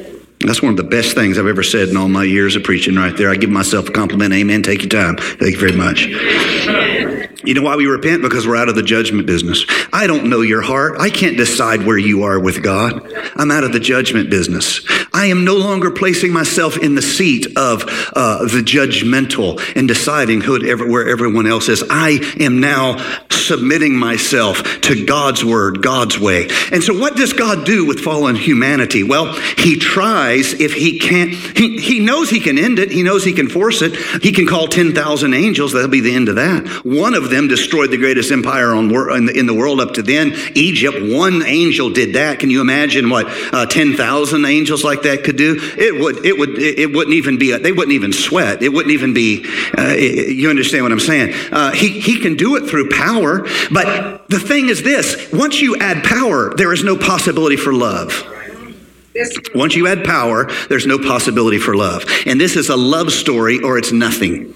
That's 0.46 0.62
one 0.62 0.72
of 0.72 0.78
the 0.78 0.84
best 0.84 1.16
things 1.16 1.38
I've 1.38 1.48
ever 1.48 1.64
said 1.64 1.90
in 1.90 1.98
all 1.98 2.08
my 2.08 2.24
years 2.24 2.56
of 2.56 2.64
preaching 2.64 2.96
right 2.96 3.16
there. 3.18 3.30
I 3.30 3.36
give 3.36 3.50
myself 3.50 3.90
a 3.90 3.92
compliment. 3.92 4.34
Amen. 4.34 4.62
Take 4.62 4.82
your 4.82 4.90
time. 4.90 5.18
Thank 5.18 5.54
you 5.54 5.60
very 5.60 5.76
much. 5.76 6.06
You 7.46 7.54
know 7.54 7.62
why 7.62 7.76
we 7.76 7.86
repent? 7.86 8.24
Because 8.24 8.48
we're 8.48 8.56
out 8.56 8.70
of 8.70 8.76
the 8.76 8.82
judgment 8.82 9.28
business. 9.28 9.66
I 9.94 10.08
don't 10.08 10.30
know 10.30 10.42
your 10.42 10.62
heart. 10.62 11.00
I 11.00 11.12
can't 11.12 11.38
decide 11.38 11.86
where 11.86 11.98
you 11.98 12.24
are 12.24 12.40
with 12.40 12.64
God. 12.64 13.12
I'm 13.36 13.52
out 13.52 13.64
of 13.64 13.72
the 13.72 13.80
judgment 13.80 14.32
business. 14.32 14.84
I 15.14 15.28
am 15.28 15.46
no 15.46 15.56
longer 15.56 15.92
placing 15.92 16.34
myself 16.34 16.78
in 16.78 16.96
the 16.96 17.02
seat 17.02 17.46
of 17.56 17.84
uh, 18.14 18.40
the 18.46 18.62
judgmental 18.62 19.62
and 19.76 19.88
deciding 19.88 20.42
who, 20.42 20.60
where 20.90 21.08
everyone 21.08 21.46
else 21.46 21.70
is. 21.70 21.84
I 21.90 22.20
am 22.40 22.60
now 22.60 22.98
submitting 23.30 23.96
myself 23.96 24.82
to 24.82 25.06
God's 25.06 25.46
word, 25.46 25.84
God's 25.84 26.20
way. 26.20 26.50
And 26.72 26.84
so, 26.84 26.98
what 26.98 27.16
does 27.16 27.34
God 27.34 27.66
do 27.66 27.86
with 27.86 28.00
fallen 28.00 28.36
humanity? 28.36 29.04
Well, 29.04 29.34
He 29.58 29.78
tries 29.78 30.35
if 30.36 30.74
He 30.74 31.00
can't, 31.00 31.32
He, 31.32 31.80
he 31.80 32.00
knows 32.00 32.30
He 32.30 32.40
can 32.40 32.58
end 32.58 32.80
it, 32.80 32.92
He 32.92 33.04
knows 33.04 33.24
He 33.24 33.34
can 33.34 33.50
force 33.50 33.82
it. 33.82 33.96
He 34.24 34.32
can 34.32 34.48
call 34.48 34.68
10,000 34.68 35.34
angels, 35.34 35.74
that'll 35.74 35.90
be 35.90 36.02
the 36.02 36.16
end 36.16 36.30
of 36.30 36.36
that. 36.36 36.68
One 36.86 37.14
of 37.14 37.30
them 37.30 37.48
destroyed 37.48 37.92
the 37.92 37.98
greatest 37.98 38.32
empire 38.32 38.74
on, 38.74 38.90
in 39.30 39.46
the 39.46 39.54
world 39.54 39.80
up 39.80 39.94
to 39.96 40.02
then. 40.02 40.34
Egypt, 40.56 40.98
one 41.02 41.44
angel 41.46 41.90
did 41.90 42.14
that. 42.14 42.40
Can 42.40 42.50
you 42.50 42.62
imagine 42.62 43.10
what 43.10 43.26
uh, 43.54 43.66
10,000 43.66 44.46
angels 44.46 44.84
like 44.84 45.04
that 45.04 45.24
could 45.24 45.38
do? 45.38 45.58
It 45.78 46.00
would, 46.00 46.26
it 46.26 46.38
would, 46.38 46.58
it 46.58 46.94
wouldn't 46.94 47.16
even 47.16 47.38
be, 47.38 47.52
a, 47.52 47.60
they 47.60 47.72
wouldn't 47.72 47.94
even 47.94 48.14
sweat. 48.14 48.62
It 48.62 48.70
wouldn't 48.70 48.94
even 48.94 49.14
be, 49.14 49.46
uh, 49.78 49.94
you 49.94 50.50
understand 50.50 50.84
what 50.84 50.92
I'm 50.92 51.00
saying? 51.00 51.34
Uh, 51.52 51.72
he, 51.72 52.00
he 52.00 52.20
can 52.20 52.36
do 52.36 52.56
it 52.56 52.70
through 52.70 52.90
power, 52.90 53.46
but 53.72 54.28
the 54.30 54.40
thing 54.40 54.70
is 54.70 54.84
this 54.84 55.32
once 55.32 55.62
you 55.62 55.76
add 55.78 56.04
power, 56.04 56.54
there 56.56 56.74
is 56.74 56.84
no 56.84 56.98
possibility 56.98 57.56
for 57.56 57.74
love. 57.74 58.35
Once 59.54 59.76
you 59.76 59.88
add 59.88 60.04
power, 60.04 60.50
there's 60.68 60.86
no 60.86 60.98
possibility 60.98 61.58
for 61.58 61.76
love. 61.76 62.04
And 62.26 62.40
this 62.40 62.56
is 62.56 62.70
a 62.70 62.76
love 62.76 63.12
story 63.12 63.62
or 63.62 63.78
it's 63.78 63.92
nothing. 63.92 64.56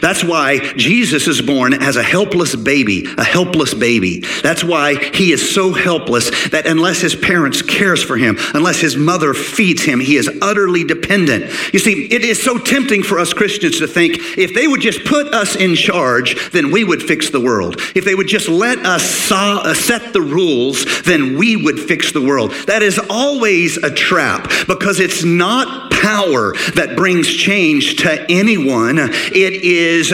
That's 0.00 0.24
why 0.24 0.58
Jesus 0.74 1.26
is 1.26 1.40
born 1.40 1.74
as 1.74 1.96
a 1.96 2.02
helpless 2.02 2.54
baby, 2.54 3.06
a 3.16 3.24
helpless 3.24 3.74
baby. 3.74 4.20
That's 4.42 4.62
why 4.62 4.96
he 4.96 5.32
is 5.32 5.54
so 5.54 5.72
helpless 5.72 6.48
that 6.48 6.66
unless 6.66 7.00
his 7.00 7.14
parents 7.14 7.62
cares 7.62 8.02
for 8.02 8.16
him, 8.16 8.36
unless 8.54 8.80
his 8.80 8.96
mother 8.96 9.34
feeds 9.34 9.82
him, 9.82 10.00
he 10.00 10.16
is 10.16 10.30
utterly 10.42 10.84
dependent. 10.84 11.44
You 11.72 11.78
see, 11.78 12.06
it 12.06 12.22
is 12.22 12.42
so 12.42 12.58
tempting 12.58 13.02
for 13.02 13.18
us 13.18 13.32
Christians 13.32 13.78
to 13.78 13.86
think 13.86 14.18
if 14.36 14.54
they 14.54 14.66
would 14.66 14.80
just 14.80 15.04
put 15.04 15.32
us 15.32 15.56
in 15.56 15.74
charge, 15.74 16.50
then 16.50 16.70
we 16.70 16.84
would 16.84 17.02
fix 17.02 17.30
the 17.30 17.40
world. 17.40 17.76
If 17.94 18.04
they 18.04 18.14
would 18.14 18.28
just 18.28 18.48
let 18.48 18.78
us 18.84 19.30
uh, 19.30 19.74
set 19.74 20.12
the 20.12 20.20
rules, 20.20 20.84
then 21.02 21.36
we 21.36 21.56
would 21.56 21.78
fix 21.78 22.12
the 22.12 22.22
world. 22.22 22.52
That 22.66 22.82
is 22.82 23.00
always 23.10 23.76
a 23.78 23.90
trap 23.90 24.50
because 24.66 25.00
it's 25.00 25.24
not 25.24 25.90
power 25.90 26.52
that 26.74 26.94
brings 26.96 27.32
change 27.32 27.96
to 27.96 28.30
anyone. 28.30 28.98
It 29.34 29.54
is 29.64 30.08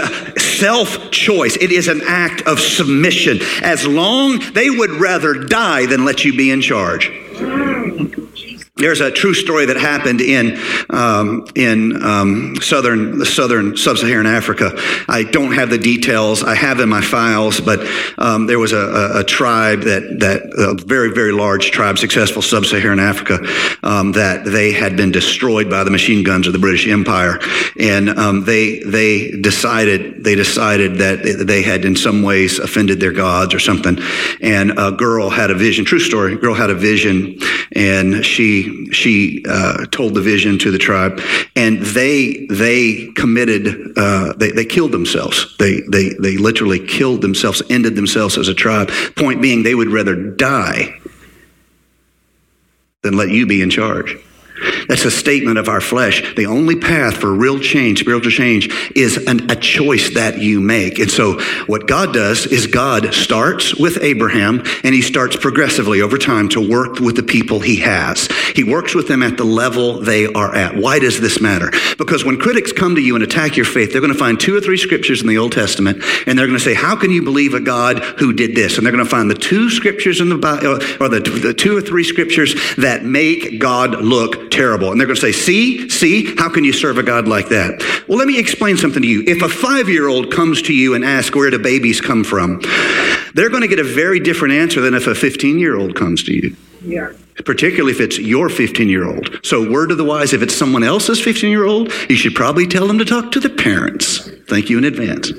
self 0.58 1.10
choice, 1.10 1.56
it 1.56 1.72
is 1.72 1.88
an 1.88 2.00
act 2.06 2.42
of 2.46 2.58
submission. 2.58 3.40
As 3.62 3.86
long 3.86 4.40
they 4.52 4.70
would 4.70 4.90
rather 4.92 5.34
die 5.34 5.86
than 5.86 6.04
let 6.04 6.24
you 6.24 6.36
be 6.36 6.50
in 6.50 6.60
charge. 6.60 7.10
There's 8.80 9.02
a 9.02 9.10
true 9.10 9.34
story 9.34 9.66
that 9.66 9.76
happened 9.76 10.22
in 10.22 10.58
um, 10.88 11.46
in 11.54 12.02
um, 12.02 12.56
southern 12.62 13.24
southern 13.26 13.76
sub-Saharan 13.76 14.24
Africa. 14.24 14.72
I 15.06 15.22
don't 15.22 15.52
have 15.52 15.68
the 15.68 15.76
details. 15.76 16.42
I 16.42 16.54
have 16.54 16.80
in 16.80 16.88
my 16.88 17.02
files, 17.02 17.60
but 17.60 17.86
um, 18.16 18.46
there 18.46 18.58
was 18.58 18.72
a, 18.72 18.78
a, 18.78 19.20
a, 19.20 19.24
tribe 19.24 19.82
that 19.82 20.20
that 20.20 20.42
a 20.56 20.82
very 20.82 21.12
very 21.12 21.32
large 21.32 21.70
tribe, 21.72 21.98
successful 21.98 22.40
sub-Saharan 22.40 23.00
Africa, 23.00 23.40
um, 23.82 24.12
that 24.12 24.46
they 24.46 24.72
had 24.72 24.96
been 24.96 25.12
destroyed 25.12 25.68
by 25.68 25.84
the 25.84 25.90
machine 25.90 26.24
guns 26.24 26.46
of 26.46 26.54
the 26.54 26.58
British 26.58 26.88
Empire, 26.88 27.38
and 27.78 28.08
um, 28.08 28.44
they 28.44 28.78
they 28.80 29.30
decided 29.42 30.24
they 30.24 30.34
decided 30.34 30.96
that 30.96 31.44
they 31.46 31.60
had 31.60 31.84
in 31.84 31.94
some 31.96 32.22
ways 32.22 32.58
offended 32.58 32.98
their 32.98 33.12
gods 33.12 33.52
or 33.52 33.58
something. 33.58 33.98
And 34.40 34.72
a 34.78 34.90
girl 34.90 35.28
had 35.28 35.50
a 35.50 35.54
vision. 35.54 35.84
True 35.84 35.98
story. 35.98 36.36
Girl 36.36 36.54
had 36.54 36.70
a 36.70 36.74
vision, 36.74 37.38
and 37.72 38.24
she 38.24 38.69
she 38.92 39.44
uh, 39.48 39.86
told 39.86 40.14
the 40.14 40.20
vision 40.20 40.58
to 40.58 40.70
the 40.70 40.78
tribe, 40.78 41.20
and 41.56 41.78
they 41.82 42.46
they 42.50 43.10
committed 43.16 43.96
uh, 43.96 44.32
they 44.34 44.50
they 44.50 44.64
killed 44.64 44.92
themselves. 44.92 45.56
They 45.58 45.80
they 45.88 46.10
they 46.20 46.36
literally 46.36 46.78
killed 46.78 47.22
themselves, 47.22 47.62
ended 47.70 47.96
themselves 47.96 48.38
as 48.38 48.48
a 48.48 48.54
tribe. 48.54 48.90
Point 49.16 49.42
being, 49.42 49.62
they 49.62 49.74
would 49.74 49.88
rather 49.88 50.14
die 50.14 50.98
than 53.02 53.16
let 53.16 53.30
you 53.30 53.46
be 53.46 53.62
in 53.62 53.70
charge. 53.70 54.16
That's 54.88 55.04
a 55.04 55.10
statement 55.10 55.58
of 55.58 55.68
our 55.68 55.80
flesh. 55.80 56.34
The 56.34 56.46
only 56.46 56.76
path 56.76 57.16
for 57.16 57.32
real 57.32 57.58
change, 57.58 58.00
spiritual 58.00 58.30
change, 58.30 58.72
is 58.94 59.16
an, 59.26 59.50
a 59.50 59.56
choice 59.56 60.14
that 60.14 60.38
you 60.38 60.60
make. 60.60 60.98
And 60.98 61.10
so, 61.10 61.40
what 61.66 61.86
God 61.86 62.12
does 62.12 62.46
is 62.46 62.66
God 62.66 63.14
starts 63.14 63.74
with 63.74 63.98
Abraham 64.02 64.62
and 64.84 64.94
he 64.94 65.02
starts 65.02 65.36
progressively 65.36 66.00
over 66.00 66.18
time 66.18 66.48
to 66.50 66.60
work 66.60 67.00
with 67.00 67.16
the 67.16 67.22
people 67.22 67.60
he 67.60 67.76
has. 67.76 68.28
He 68.54 68.64
works 68.64 68.94
with 68.94 69.08
them 69.08 69.22
at 69.22 69.36
the 69.36 69.44
level 69.44 70.00
they 70.00 70.26
are 70.26 70.54
at. 70.54 70.76
Why 70.76 70.98
does 70.98 71.20
this 71.20 71.40
matter? 71.40 71.70
Because 71.98 72.24
when 72.24 72.38
critics 72.38 72.72
come 72.72 72.94
to 72.94 73.00
you 73.00 73.14
and 73.14 73.24
attack 73.24 73.56
your 73.56 73.66
faith, 73.66 73.92
they're 73.92 74.00
going 74.00 74.12
to 74.12 74.18
find 74.18 74.38
two 74.38 74.56
or 74.56 74.60
three 74.60 74.76
scriptures 74.76 75.20
in 75.20 75.28
the 75.28 75.38
Old 75.38 75.52
Testament 75.52 76.02
and 76.26 76.38
they're 76.38 76.46
going 76.46 76.58
to 76.58 76.64
say, 76.64 76.74
How 76.74 76.96
can 76.96 77.10
you 77.10 77.22
believe 77.22 77.54
a 77.54 77.60
God 77.60 77.98
who 78.18 78.32
did 78.32 78.54
this? 78.54 78.76
And 78.76 78.86
they're 78.86 78.92
going 78.92 79.04
to 79.04 79.10
find 79.10 79.30
the 79.30 79.34
two 79.34 79.70
scriptures 79.70 80.20
in 80.20 80.28
the 80.28 80.38
Bible, 80.38 80.74
uh, 80.74 80.96
or 81.00 81.08
the, 81.08 81.20
the 81.20 81.54
two 81.54 81.76
or 81.76 81.80
three 81.80 82.04
scriptures 82.04 82.54
that 82.76 83.04
make 83.04 83.58
God 83.58 84.02
look 84.02 84.49
terrible. 84.50 84.90
And 84.90 85.00
they're 85.00 85.06
going 85.06 85.16
to 85.16 85.20
say, 85.20 85.32
See, 85.32 85.88
see, 85.88 86.34
how 86.36 86.48
can 86.48 86.64
you 86.64 86.72
serve 86.72 86.98
a 86.98 87.02
God 87.02 87.28
like 87.28 87.48
that? 87.48 87.82
Well, 88.08 88.18
let 88.18 88.28
me 88.28 88.38
explain 88.38 88.76
something 88.76 89.02
to 89.02 89.08
you. 89.08 89.24
If 89.26 89.42
a 89.42 89.48
five 89.48 89.88
year 89.88 90.08
old 90.08 90.32
comes 90.32 90.62
to 90.62 90.74
you 90.74 90.94
and 90.94 91.04
asks, 91.04 91.34
Where 91.34 91.50
do 91.50 91.58
babies 91.58 92.00
come 92.00 92.24
from? 92.24 92.60
They're 93.34 93.50
going 93.50 93.62
to 93.62 93.68
get 93.68 93.78
a 93.78 93.84
very 93.84 94.20
different 94.20 94.54
answer 94.54 94.80
than 94.80 94.94
if 94.94 95.06
a 95.06 95.14
15 95.14 95.58
year 95.58 95.76
old 95.76 95.94
comes 95.94 96.22
to 96.24 96.34
you. 96.34 96.56
Yeah. 96.82 97.12
Particularly 97.44 97.92
if 97.92 98.00
it's 98.00 98.18
your 98.18 98.48
15 98.48 98.88
year 98.88 99.06
old. 99.06 99.40
So, 99.42 99.70
word 99.70 99.90
of 99.90 99.98
the 99.98 100.04
wise, 100.04 100.32
if 100.32 100.42
it's 100.42 100.54
someone 100.54 100.82
else's 100.82 101.20
15 101.20 101.50
year 101.50 101.64
old, 101.64 101.92
you 102.08 102.16
should 102.16 102.34
probably 102.34 102.66
tell 102.66 102.86
them 102.86 102.98
to 102.98 103.04
talk 103.04 103.32
to 103.32 103.40
the 103.40 103.50
parents. 103.50 104.30
Thank 104.48 104.68
you 104.68 104.78
in 104.78 104.84
advance. 104.84 105.30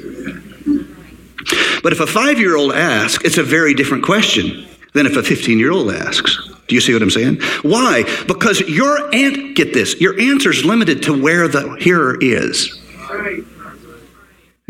But 1.84 1.94
if 1.94 2.00
a 2.00 2.08
five 2.08 2.40
year 2.40 2.56
old 2.56 2.74
asks, 2.74 3.24
it's 3.24 3.38
a 3.38 3.44
very 3.44 3.74
different 3.74 4.04
question 4.04 4.68
than 4.94 5.06
if 5.06 5.16
a 5.16 5.24
15 5.24 5.60
year 5.60 5.72
old 5.72 5.92
asks. 5.92 6.51
Do 6.72 6.76
you 6.76 6.80
see 6.80 6.94
what 6.94 7.02
I'm 7.02 7.10
saying? 7.10 7.42
Why? 7.64 8.06
Because 8.28 8.62
your 8.62 9.14
ant 9.14 9.58
get 9.58 9.74
this, 9.74 10.00
your 10.00 10.18
answer 10.18 10.52
is 10.52 10.64
limited 10.64 11.04
to 11.04 11.22
where 11.22 11.50
the 11.50 11.76
hearer 11.82 12.18
is. 12.22 12.80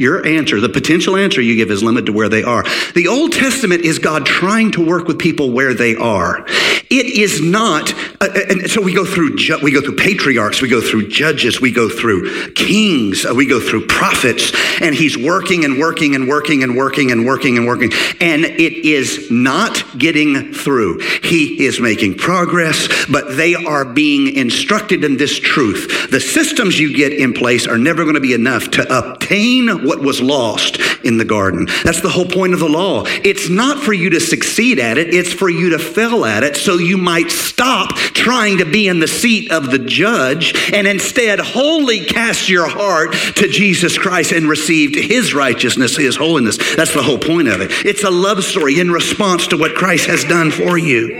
Your 0.02 0.26
answer, 0.26 0.60
the 0.60 0.68
potential 0.68 1.16
answer 1.16 1.42
you 1.42 1.56
give 1.56 1.70
is 1.70 1.84
limited 1.84 2.08
to 2.08 2.12
where 2.12 2.28
they 2.28 2.42
are. 2.42 2.64
The 2.96 3.08
Old 3.08 3.34
Testament 3.34 3.82
is 3.82 4.00
God 4.00 4.26
trying 4.26 4.72
to 4.72 4.84
work 4.84 5.08
with 5.08 5.20
people 5.20 5.52
where 5.52 5.76
they 5.76 5.96
are. 5.96 6.44
It 6.90 7.06
is 7.06 7.40
not, 7.40 7.94
uh, 8.20 8.28
uh 8.28 8.40
and 8.50 8.70
so 8.70 8.82
we 8.82 8.96
go 8.96 9.06
through 9.06 9.38
we 9.62 9.72
go 9.72 9.80
through 9.80 9.98
patriarchs, 9.98 10.60
we 10.60 10.70
go 10.70 10.82
through 10.82 11.10
judges, 11.10 11.62
we 11.62 11.72
go 11.72 11.88
through 11.88 12.52
kings, 12.54 13.26
uh, 13.26 13.34
we 13.34 13.46
go 13.46 13.60
through 13.60 13.86
prophets, 13.86 14.52
and 14.82 14.96
He's 14.96 15.18
working 15.18 15.66
and 15.66 15.80
working 15.80 16.16
and 16.16 16.28
working 16.28 16.64
and 16.64 16.76
working 16.76 17.12
and 17.12 17.24
working 17.24 17.58
and 17.58 17.68
working, 17.68 17.92
and 18.20 18.44
it 18.44 18.74
is 18.86 19.30
not 19.30 19.86
getting 19.98 20.52
through. 20.52 21.00
He 21.24 21.64
is 21.64 21.80
making 21.80 22.16
progress, 22.16 22.90
but 23.10 23.38
they 23.38 23.54
are 23.54 23.86
being 23.86 24.36
instructed 24.36 25.04
in 25.04 25.16
this 25.18 25.40
truth. 25.40 26.10
The 26.10 26.20
systems 26.20 26.80
you 26.80 26.94
get 26.94 27.14
in 27.14 27.34
place 27.34 27.68
are 27.68 27.78
never 27.78 28.04
going 28.04 28.16
to 28.16 28.20
be 28.20 28.34
enough 28.34 28.72
to 28.72 28.98
obtain 28.98 29.86
what 29.91 29.99
was 29.99 30.21
lost 30.21 30.80
in 31.04 31.17
the 31.17 31.25
garden. 31.25 31.67
That's 31.84 31.99
the 31.99 32.08
whole 32.08 32.25
point 32.25 32.54
of 32.54 32.62
the 32.62 32.69
law. 32.69 33.04
It's 33.06 33.49
not 33.49 33.84
for 33.84 33.91
you 33.91 34.10
to 34.12 34.21
succeed 34.21 34.80
at 34.80 34.97
it, 34.97 35.13
it's 35.13 35.34
for 35.34 35.49
you 35.49 35.71
to 35.71 35.80
fail 35.80 36.23
at 36.23 36.43
it 36.43 36.56
so 36.56 36.77
you 36.77 36.97
might 36.97 37.30
stop 37.30 37.89
trying 37.95 38.60
to 38.60 38.65
be 38.65 38.88
in 38.88 38.99
the 38.99 39.08
seat 39.08 39.51
of 39.51 39.69
the 39.69 39.80
judge 39.80 40.56
and 40.73 40.88
instead 40.88 41.39
wholly 41.41 42.06
cast 42.06 42.47
your 42.47 42.69
heart 42.69 43.12
to 43.36 43.49
Jesus 43.49 43.97
Christ 43.97 44.32
and 44.32 44.47
receive 44.47 44.95
his 44.95 45.34
righteousness, 45.34 45.97
his 45.97 46.15
holiness. 46.15 46.58
That's 46.75 46.93
the 46.93 47.04
whole 47.04 47.19
point 47.19 47.49
of 47.49 47.60
it. 47.60 47.71
It's 47.86 48.06
a 48.06 48.10
love 48.10 48.45
story 48.45 48.80
in 48.80 48.91
response 48.91 49.47
to 49.47 49.58
what 49.58 49.75
Christ 49.75 50.06
has 50.08 50.23
done 50.23 50.51
for 50.51 50.77
you. 50.77 51.15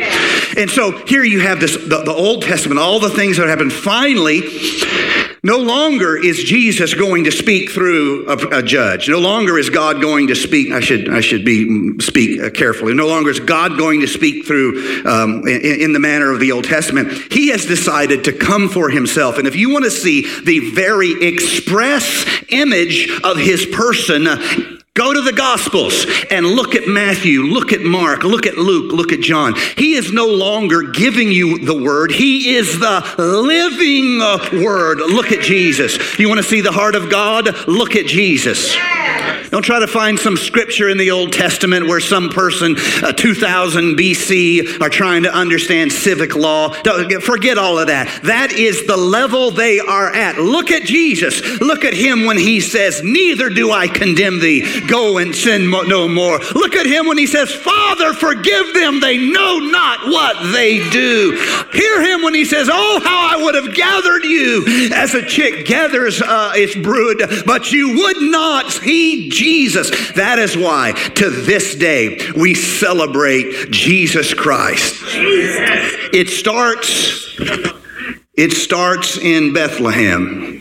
And 0.56 0.70
so 0.70 0.92
here 1.06 1.26
you 1.26 1.42
have 1.42 1.60
this 1.60 1.76
the, 1.76 2.04
the 2.06 2.14
Old 2.14 2.44
Testament, 2.44 2.80
all 2.80 3.02
the 3.02 3.10
things 3.10 3.36
that 3.36 3.50
happened. 3.50 3.74
Finally, 3.74 4.42
no 5.44 5.58
longer 5.58 6.16
is 6.16 6.44
Jesus 6.44 6.94
going 6.94 7.24
to 7.24 7.32
speak 7.32 7.72
through 7.72 8.28
a, 8.28 8.34
a, 8.52 8.62
judge. 8.62 9.10
No 9.10 9.20
longer 9.20 9.58
is 9.58 9.70
God 9.70 10.02
going 10.02 10.28
to 10.28 10.36
speak. 10.36 10.72
I 10.72 10.80
should 10.80 11.10
I 11.10 11.22
should 11.22 11.44
be 11.46 12.00
speak 12.00 12.42
uh, 12.42 12.50
carefully. 12.50 12.94
No 12.94 13.08
longer 13.08 13.30
is 13.30 13.40
God 13.40 13.78
going 13.78 14.02
to 14.02 14.08
speak 14.08 14.46
through 14.46 15.06
um, 15.06 15.48
in, 15.48 15.82
in 15.82 15.94
the 15.94 16.00
manner 16.00 16.32
of 16.32 16.40
the 16.40 16.52
Old 16.52 16.66
Testament. 16.66 17.12
He 17.32 17.50
has 17.50 17.66
decided 17.66 18.24
to 18.26 18.34
come 18.34 18.70
for 18.70 18.90
Himself. 18.90 19.38
And 19.38 19.48
if 19.48 19.56
you 19.56 19.72
want 19.72 19.86
to 19.86 19.92
see 19.92 20.22
the 20.44 20.72
very 20.72 21.12
express 21.24 22.26
image 22.50 23.10
of 23.24 23.38
His 23.38 23.66
person 23.66 24.81
Go 24.94 25.14
to 25.14 25.22
the 25.22 25.32
Gospels 25.32 26.06
and 26.32 26.46
look 26.46 26.76
at 26.76 26.86
Matthew, 26.86 27.44
look 27.44 27.72
at 27.72 27.80
Mark, 27.80 28.24
look 28.24 28.46
at 28.46 28.58
Luke, 28.58 28.92
look 28.92 29.14
at 29.14 29.22
John. 29.22 29.56
He 29.78 29.94
is 29.94 30.12
no 30.12 30.28
longer 30.28 30.82
giving 30.82 31.32
you 31.32 31.60
the 31.60 31.82
word, 31.82 32.12
He 32.12 32.56
is 32.56 32.78
the 32.78 33.00
living 33.18 34.20
uh, 34.22 34.66
word. 34.66 34.98
Look 34.98 35.32
at 35.32 35.40
Jesus. 35.40 36.20
You 36.20 36.28
want 36.28 36.40
to 36.40 36.44
see 36.44 36.60
the 36.60 36.74
heart 36.74 36.96
of 36.96 37.10
God? 37.10 37.70
Look 37.70 37.96
at 37.96 38.06
Jesus. 38.06 38.76
Don't 39.52 39.64
try 39.64 39.80
to 39.80 39.88
find 39.88 40.18
some 40.18 40.38
scripture 40.38 40.88
in 40.88 40.98
the 40.98 41.12
Old 41.12 41.34
Testament 41.34 41.88
where 41.88 42.00
some 42.00 42.30
person, 42.30 42.78
uh, 43.04 43.12
2000 43.12 43.98
BC, 43.98 44.82
are 44.82 44.90
trying 44.90 45.24
to 45.24 45.34
understand 45.34 45.92
civic 45.92 46.36
law. 46.36 46.74
Don't, 46.84 47.22
forget 47.22 47.58
all 47.58 47.78
of 47.78 47.88
that. 47.88 48.22
That 48.24 48.54
is 48.54 48.88
the 48.88 48.96
level 48.96 49.52
they 49.52 49.80
are 49.80 50.14
at. 50.14 50.38
Look 50.38 50.72
at 50.72 50.84
Jesus. 50.84 51.42
Look 51.60 51.84
at 51.84 51.94
him 51.94 52.26
when 52.26 52.38
he 52.38 52.62
says, 52.62 53.02
Neither 53.04 53.50
do 53.50 53.72
I 53.72 53.90
condemn 53.90 54.40
thee. 54.40 54.62
Go 54.88 55.18
and 55.18 55.36
sin 55.36 55.70
no 55.70 56.08
more. 56.08 56.40
Look 56.54 56.76
at 56.76 56.86
him 56.86 57.08
when 57.08 57.18
he 57.18 57.28
says, 57.28 57.54
Father, 57.54 58.14
forgive 58.14 58.74
them. 58.74 59.00
They 59.00 59.18
know 59.18 59.60
not 59.60 60.08
what 60.08 60.52
they 60.52 60.90
do. 60.90 61.32
Hear 61.72 62.02
him 62.02 62.22
when 62.22 62.34
he 62.34 62.46
says, 62.46 62.70
Oh, 62.72 63.02
how 63.04 63.38
I 63.38 63.44
would 63.44 63.56
have 63.56 63.74
gathered 63.74 64.24
you 64.24 64.90
as 64.94 65.14
a 65.14 65.26
chick 65.26 65.66
gathers 65.66 66.22
uh, 66.22 66.54
its 66.56 66.76
brood, 66.76 67.22
but 67.46 67.72
you 67.72 67.96
would 67.96 68.22
not 68.22 68.72
heed 68.74 69.32
Jesus. 69.32 69.90
That 70.14 70.40
is 70.40 70.58
why 70.58 70.94
to 71.16 71.30
this 71.30 71.76
day 71.76 72.20
we 72.36 72.54
celebrate 72.54 73.72
Jesus 73.72 74.34
Christ. 74.34 75.02
It 76.14 76.30
starts 76.30 77.38
it 78.34 78.54
starts 78.54 79.18
in 79.18 79.54
Bethlehem. 79.54 80.61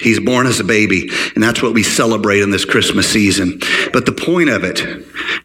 He's 0.00 0.20
born 0.20 0.46
as 0.46 0.60
a 0.60 0.64
baby, 0.64 1.10
and 1.34 1.42
that's 1.42 1.62
what 1.62 1.74
we 1.74 1.82
celebrate 1.82 2.40
in 2.40 2.50
this 2.50 2.64
Christmas 2.64 3.08
season. 3.08 3.60
But 3.92 4.06
the 4.06 4.12
point 4.12 4.48
of 4.48 4.64
it 4.64 4.80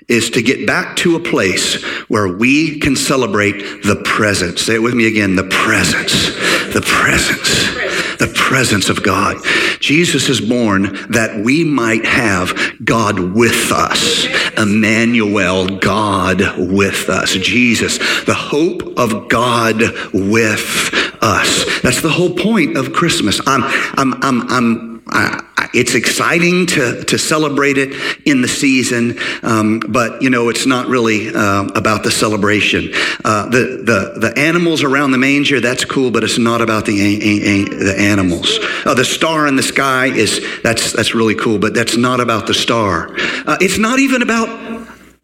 is 0.08 0.30
to 0.32 0.42
get 0.42 0.66
back 0.66 0.96
to 0.98 1.16
a 1.16 1.20
place 1.20 1.84
where 2.08 2.28
we 2.28 2.80
can 2.80 2.96
celebrate 2.96 3.84
the 3.84 4.02
presence. 4.06 4.62
Say 4.62 4.76
it 4.76 4.82
with 4.82 4.94
me 4.94 5.08
again 5.08 5.36
the 5.36 5.44
presence. 5.44 6.34
The 6.74 6.84
presence 6.86 7.76
the 8.18 8.28
presence 8.28 8.90
of 8.90 9.04
God. 9.04 9.38
Jesus 9.80 10.30
is 10.30 10.42
born 10.42 10.84
that 11.12 11.44
we 11.44 11.64
might 11.64 12.06
have 12.06 12.54
God 12.84 13.20
with 13.20 13.72
us. 13.72 14.26
Emmanuel, 14.58 15.78
God 15.80 16.42
with 16.58 17.10
us. 17.10 17.34
Jesus, 17.34 17.98
the 18.26 18.34
hope 18.34 18.98
of 18.98 19.30
God 19.30 19.82
with 20.14 21.05
us. 21.26 21.82
That's 21.82 22.02
the 22.02 22.10
whole 22.10 22.36
point 22.36 22.78
of 22.78 22.94
Christmas. 22.94 23.42
I'm, 23.48 23.64
I'm, 23.98 24.14
I'm, 24.24 24.52
I'm 24.52 24.96
I, 25.08 25.70
it's 25.74 25.94
exciting 25.94 26.66
to, 26.68 27.04
to 27.04 27.18
celebrate 27.18 27.78
it 27.78 27.94
in 28.26 28.42
the 28.42 28.48
season, 28.48 29.20
um, 29.44 29.80
but 29.88 30.22
you 30.22 30.30
know 30.30 30.50
it's 30.50 30.66
not 30.66 30.88
really 30.88 31.34
uh, 31.34 31.66
about 31.76 32.04
the 32.04 32.12
celebration. 32.12 32.92
Uh, 33.24 33.48
the, 33.50 33.84
the 33.84 34.20
the 34.20 34.34
animals 34.40 34.84
around 34.84 35.12
the 35.12 35.18
manger 35.18 35.60
that's 35.60 35.86
cool, 35.86 36.10
but 36.10 36.24
it's 36.24 36.40
not 36.40 36.62
about 36.62 36.86
the 36.86 36.96
the 36.96 37.96
animals. 38.00 38.58
Uh, 38.86 38.94
the 38.96 39.06
star 39.06 39.48
in 39.48 39.56
the 39.56 39.64
sky 39.64 40.08
is 40.08 40.44
that's 40.64 40.94
that's 40.94 41.14
really 41.14 41.36
cool, 41.36 41.60
but 41.60 41.74
that's 41.74 41.98
not 41.98 42.20
about 42.20 42.48
the 42.48 42.54
star. 42.54 43.10
Uh, 43.46 43.58
it's 43.62 43.78
not 43.78 44.00
even 44.00 44.22
about 44.22 44.65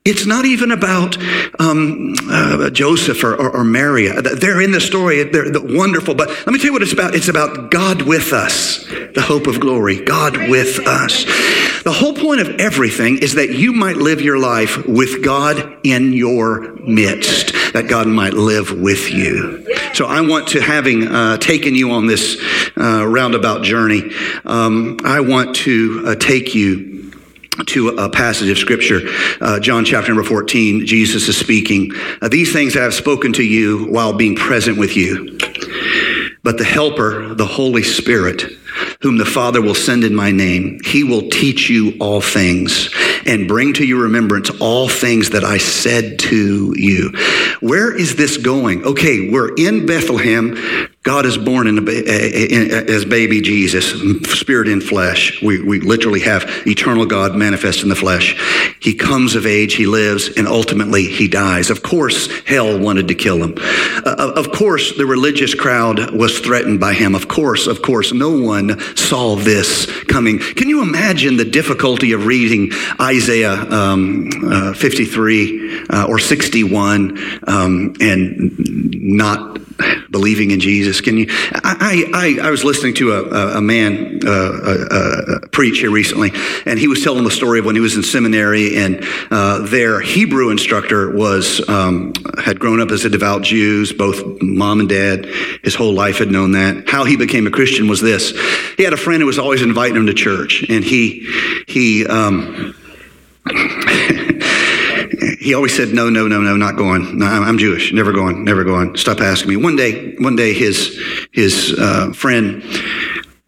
it's 0.03 0.25
not 0.25 0.45
even 0.45 0.71
about 0.71 1.15
um, 1.59 2.15
uh, 2.27 2.71
Joseph 2.71 3.23
or, 3.23 3.35
or, 3.35 3.57
or, 3.57 3.63
Mary. 3.63 4.07
They're 4.07 4.59
in 4.59 4.71
the 4.71 4.81
story. 4.81 5.23
They're, 5.23 5.51
they're, 5.51 5.61
wonderful. 5.61 6.15
But 6.15 6.29
let 6.29 6.47
me 6.47 6.57
tell 6.57 6.67
you 6.67 6.73
what 6.73 6.81
it's 6.81 6.91
about. 6.91 7.13
It's 7.13 7.27
about 7.27 7.69
God 7.69 8.01
with 8.01 8.33
us, 8.33 8.83
the 9.13 9.21
hope 9.21 9.45
of 9.45 9.59
glory. 9.59 10.03
God 10.03 10.35
with 10.49 10.79
us. 10.87 11.25
The 11.83 11.91
whole 11.91 12.13
point 12.13 12.41
of 12.41 12.59
everything 12.59 13.19
is 13.19 13.35
that 13.35 13.51
you 13.51 13.73
might 13.73 13.97
live 13.97 14.21
your 14.21 14.39
life 14.39 14.87
with 14.87 15.23
God 15.23 15.77
in 15.83 16.13
your 16.13 16.73
midst, 16.77 17.53
that 17.73 17.87
God 17.87 18.07
might 18.07 18.33
live 18.33 18.71
with 18.71 19.11
you. 19.11 19.67
So 19.93 20.05
I 20.05 20.21
want 20.21 20.47
to, 20.49 20.61
having 20.61 21.07
uh, 21.07 21.37
taken 21.37 21.75
you 21.75 21.91
on 21.91 22.07
this 22.07 22.41
uh, 22.75 23.05
roundabout 23.07 23.63
journey, 23.63 24.11
um, 24.45 24.97
I 25.03 25.19
want 25.19 25.55
to 25.57 26.03
uh, 26.07 26.15
take 26.15 26.55
you 26.55 26.90
to 27.67 27.89
a 27.89 28.09
passage 28.09 28.49
of 28.49 28.57
scripture, 28.57 29.01
uh, 29.41 29.59
John 29.59 29.83
chapter 29.83 30.09
number 30.09 30.27
14, 30.27 30.85
Jesus 30.85 31.27
is 31.27 31.37
speaking. 31.37 31.91
Uh, 32.21 32.29
These 32.29 32.53
things 32.53 32.77
I 32.77 32.83
have 32.83 32.93
spoken 32.93 33.33
to 33.33 33.43
you 33.43 33.85
while 33.91 34.13
being 34.13 34.35
present 34.35 34.77
with 34.77 34.95
you. 34.95 35.37
But 36.43 36.57
the 36.57 36.63
Helper, 36.63 37.35
the 37.35 37.45
Holy 37.45 37.83
Spirit, 37.83 38.43
whom 39.01 39.17
the 39.17 39.25
Father 39.25 39.61
will 39.61 39.75
send 39.75 40.03
in 40.03 40.15
my 40.15 40.31
name, 40.31 40.79
he 40.83 41.03
will 41.03 41.29
teach 41.29 41.69
you 41.69 41.93
all 41.99 42.21
things 42.21 42.89
and 43.25 43.47
bring 43.47 43.73
to 43.73 43.85
your 43.85 44.01
remembrance 44.03 44.49
all 44.59 44.87
things 44.87 45.31
that 45.31 45.43
I 45.43 45.57
said 45.57 46.17
to 46.19 46.73
you. 46.75 47.11
Where 47.59 47.95
is 47.95 48.15
this 48.15 48.37
going? 48.37 48.83
Okay, 48.85 49.29
we're 49.29 49.53
in 49.55 49.85
Bethlehem. 49.85 50.55
God 51.03 51.25
is 51.25 51.35
born 51.35 51.65
in, 51.65 51.87
as 51.89 53.05
baby 53.05 53.41
Jesus, 53.41 53.89
spirit 54.39 54.67
in 54.67 54.81
flesh. 54.81 55.41
We, 55.41 55.59
we 55.59 55.79
literally 55.79 56.19
have 56.19 56.43
eternal 56.67 57.07
God 57.07 57.35
manifest 57.35 57.81
in 57.81 57.89
the 57.89 57.95
flesh. 57.95 58.39
He 58.79 58.93
comes 58.93 59.33
of 59.33 59.47
age, 59.47 59.73
he 59.73 59.87
lives, 59.87 60.29
and 60.37 60.47
ultimately 60.47 61.05
he 61.05 61.27
dies. 61.27 61.71
Of 61.71 61.81
course, 61.81 62.29
hell 62.41 62.77
wanted 62.77 63.07
to 63.07 63.15
kill 63.15 63.43
him. 63.43 63.55
Uh, 63.57 64.33
of 64.35 64.51
course, 64.51 64.95
the 64.95 65.07
religious 65.07 65.55
crowd 65.55 66.11
was 66.11 66.39
threatened 66.39 66.79
by 66.79 66.93
him. 66.93 67.15
Of 67.15 67.27
course, 67.27 67.65
of 67.65 67.81
course, 67.81 68.13
no 68.13 68.39
one 68.39 68.79
saw 68.95 69.35
this 69.35 69.87
coming. 70.03 70.37
Can 70.37 70.69
you 70.69 70.83
imagine 70.83 71.35
the 71.35 71.45
difficulty 71.45 72.11
of 72.11 72.27
reading 72.27 72.71
Isaiah 72.99 73.53
um, 73.53 74.29
uh, 74.45 74.73
53 74.73 75.87
uh, 75.89 76.05
or 76.07 76.19
61 76.19 77.17
um, 77.47 77.95
and 77.99 78.55
not 78.93 79.61
believing 80.11 80.51
in 80.51 80.59
Jesus. 80.59 80.90
Can 80.99 81.17
you? 81.17 81.27
I, 81.29 82.37
I, 82.41 82.47
I 82.47 82.51
was 82.51 82.63
listening 82.63 82.95
to 82.95 83.13
a, 83.13 83.57
a 83.57 83.61
man 83.61 84.19
uh, 84.25 84.29
uh, 84.31 85.47
preach 85.51 85.79
here 85.79 85.91
recently, 85.91 86.31
and 86.65 86.77
he 86.77 86.87
was 86.87 87.03
telling 87.03 87.23
the 87.23 87.31
story 87.31 87.59
of 87.59 87.65
when 87.65 87.75
he 87.75 87.81
was 87.81 87.95
in 87.95 88.03
seminary, 88.03 88.75
and 88.75 89.05
uh, 89.29 89.59
their 89.59 90.01
Hebrew 90.01 90.49
instructor 90.49 91.11
was 91.15 91.67
um, 91.69 92.13
had 92.43 92.59
grown 92.59 92.81
up 92.81 92.91
as 92.91 93.05
a 93.05 93.09
devout 93.09 93.43
Jew. 93.43 93.85
Both 93.95 94.41
mom 94.41 94.79
and 94.79 94.89
dad, 94.89 95.25
his 95.63 95.75
whole 95.75 95.93
life 95.93 96.17
had 96.17 96.31
known 96.31 96.51
that. 96.53 96.89
How 96.89 97.05
he 97.05 97.15
became 97.15 97.47
a 97.47 97.51
Christian 97.51 97.87
was 97.87 98.01
this: 98.01 98.31
he 98.75 98.83
had 98.83 98.93
a 98.93 98.97
friend 98.97 99.21
who 99.21 99.27
was 99.27 99.39
always 99.39 99.61
inviting 99.61 99.97
him 99.97 100.07
to 100.07 100.13
church, 100.13 100.65
and 100.67 100.83
he 100.83 101.27
he. 101.67 102.05
Um, 102.07 102.75
he 105.41 105.55
always 105.55 105.75
said, 105.75 105.89
no, 105.89 106.07
no, 106.07 106.27
no, 106.27 106.39
no, 106.39 106.55
not 106.55 106.75
going. 106.75 107.17
No, 107.17 107.25
I'm 107.25 107.57
Jewish. 107.57 107.91
Never 107.91 108.13
going, 108.13 108.45
never 108.45 108.63
going. 108.63 108.95
Stop 108.95 109.21
asking 109.21 109.49
me. 109.49 109.55
One 109.55 109.75
day, 109.75 110.13
one 110.17 110.35
day 110.35 110.53
his, 110.53 111.01
his 111.31 111.75
uh, 111.79 112.13
friend 112.13 112.63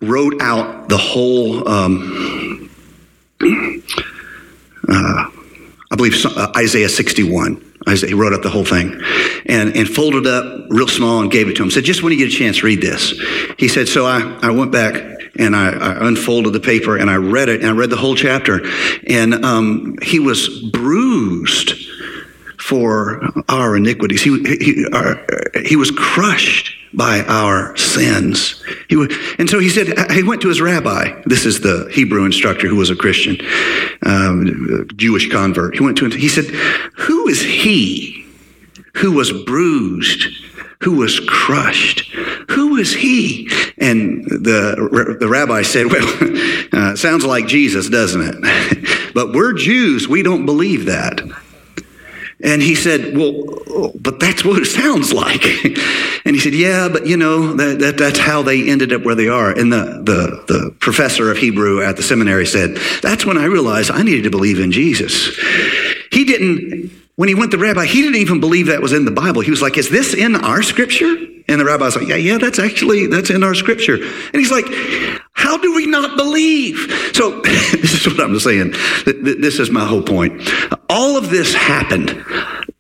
wrote 0.02 0.42
out 0.42 0.90
the 0.90 0.98
whole, 0.98 1.68
um, 1.70 2.72
uh, 3.42 3.44
I 4.90 5.96
believe 5.96 6.26
uh, 6.26 6.52
Isaiah 6.58 6.90
61. 6.90 7.64
Isaiah, 7.88 8.08
he 8.08 8.16
wrote 8.16 8.34
up 8.34 8.42
the 8.42 8.50
whole 8.50 8.66
thing 8.66 9.00
and, 9.46 9.76
and 9.76 9.88
folded 9.88 10.26
up 10.26 10.66
real 10.72 10.88
small 10.88 11.22
and 11.22 11.30
gave 11.30 11.48
it 11.48 11.58
to 11.58 11.64
him. 11.64 11.70
Said, 11.70 11.84
just 11.84 12.02
when 12.02 12.12
you 12.12 12.18
get 12.18 12.30
a 12.30 12.36
chance, 12.36 12.64
read 12.64 12.82
this. 12.82 13.12
He 13.60 13.68
said, 13.68 13.88
so 13.88 14.08
I, 14.08 14.40
I 14.42 14.50
went 14.50 14.72
back 14.72 14.96
and 15.38 15.56
I, 15.56 15.72
I, 15.72 16.08
unfolded 16.08 16.54
the 16.54 16.60
paper 16.60 16.98
and 16.98 17.10
I 17.10 17.16
read 17.16 17.50
it 17.50 17.62
and 17.62 17.70
I 17.70 17.74
read 17.74 17.90
the 17.90 17.98
whole 17.98 18.16
chapter. 18.16 18.62
And 19.08 19.46
um, 19.46 19.98
he 20.02 20.20
was 20.20 20.62
bruised 20.72 21.83
for 22.64 23.22
our 23.50 23.76
iniquities. 23.76 24.22
He, 24.22 24.42
he, 24.44 24.86
our, 24.94 25.20
he 25.66 25.76
was 25.76 25.92
crushed 25.92 26.74
by 26.94 27.20
our 27.24 27.76
sins. 27.76 28.64
He 28.88 28.96
was, 28.96 29.14
and 29.38 29.50
so 29.50 29.60
he 29.60 29.70
said, 29.70 30.10
he 30.12 30.24
went 30.24 30.42
to 30.44 30.48
his 30.48 30.62
rabbi. 30.62 31.22
This 31.26 31.46
is 31.46 31.60
the 31.60 31.90
Hebrew 31.92 32.24
instructor 32.24 32.68
who 32.68 32.78
was 32.78 32.90
a 32.90 32.96
Christian, 32.96 33.38
um, 34.06 34.88
Jewish 34.96 35.30
convert. 35.30 35.76
He 35.76 35.84
went 35.84 35.98
to 35.98 36.06
him, 36.06 36.12
he 36.12 36.30
said, 36.30 36.46
Who 36.46 37.28
is 37.28 37.42
he 37.42 38.26
who 38.96 39.12
was 39.12 39.34
bruised? 39.34 40.24
Who 40.84 40.98
was 40.98 41.20
crushed? 41.20 42.10
Who 42.52 42.78
is 42.78 42.94
he? 42.94 43.50
And 43.78 44.24
the, 44.26 45.18
the 45.20 45.28
rabbi 45.28 45.64
said, 45.64 45.88
Well, 45.88 46.08
uh, 46.72 46.96
sounds 46.96 47.26
like 47.26 47.48
Jesus, 47.48 47.90
doesn't 47.90 48.22
it? 48.24 49.12
but 49.14 49.34
we're 49.34 49.54
Jews. 49.54 50.08
We 50.08 50.24
don't 50.24 50.46
believe 50.46 50.86
that. 50.86 51.22
And 52.44 52.62
he 52.62 52.76
said, 52.76 53.16
Well, 53.18 53.92
but 53.96 54.20
that's 54.20 54.44
what 54.44 54.62
it 54.62 54.66
sounds 54.66 55.14
like. 55.14 55.46
and 56.26 56.36
he 56.36 56.40
said, 56.40 56.54
Yeah, 56.54 56.90
but 56.90 57.08
you 57.08 57.16
know, 57.16 57.54
that, 57.54 57.80
that, 57.80 57.98
that's 57.98 58.20
how 58.20 58.42
they 58.44 58.70
ended 58.70 58.92
up 58.92 59.04
where 59.04 59.16
they 59.16 59.30
are. 59.30 59.58
And 59.58 59.72
the, 59.72 60.02
the, 60.04 60.54
the 60.54 60.76
professor 60.80 61.32
of 61.32 61.38
Hebrew 61.38 61.82
at 61.82 61.96
the 61.96 62.04
seminary 62.04 62.46
said, 62.46 62.76
That's 63.02 63.26
when 63.26 63.38
I 63.38 63.46
realized 63.46 63.92
I 63.92 64.04
needed 64.04 64.24
to 64.24 64.30
believe 64.30 64.60
in 64.60 64.74
Jesus. 64.74 65.38
He 66.12 66.26
didn't, 66.26 66.92
when 67.16 67.30
he 67.30 67.36
went 67.36 67.52
to 67.52 67.58
the 67.58 67.64
rabbi, 67.64 67.86
he 67.86 68.02
didn't 68.02 68.20
even 68.20 68.40
believe 68.40 68.68
that 68.68 68.82
was 68.82 68.94
in 68.94 69.06
the 69.06 69.12
Bible. 69.12 69.42
He 69.42 69.52
was 69.52 69.62
like, 69.62 69.78
Is 69.78 69.90
this 69.90 70.14
in 70.14 70.36
our 70.36 70.64
scripture? 70.64 71.16
And 71.48 71.60
the 71.60 71.66
rabbi 71.66 71.86
was 71.86 71.96
like, 71.96 72.08
Yeah, 72.08 72.16
yeah, 72.16 72.38
that's 72.38 72.60
actually, 72.60 73.08
that's 73.08 73.30
in 73.30 73.44
our 73.44 73.54
scripture. 73.54 73.96
And 73.96 74.36
he's 74.36 74.52
like, 74.52 74.66
How 75.34 75.58
do 75.58 75.76
we 75.76 75.86
not 75.86 76.18
believe? 76.18 76.78
So, 77.14 77.42
this 77.72 78.06
is 78.06 78.08
what 78.08 78.20
I'm 78.20 78.40
saying. 78.40 78.74
This 79.06 79.60
is 79.60 79.70
my 79.70 79.86
whole 79.86 80.02
point. 80.02 80.42
All 80.90 81.18
of 81.18 81.30
this 81.30 81.54
happened. 81.54 82.10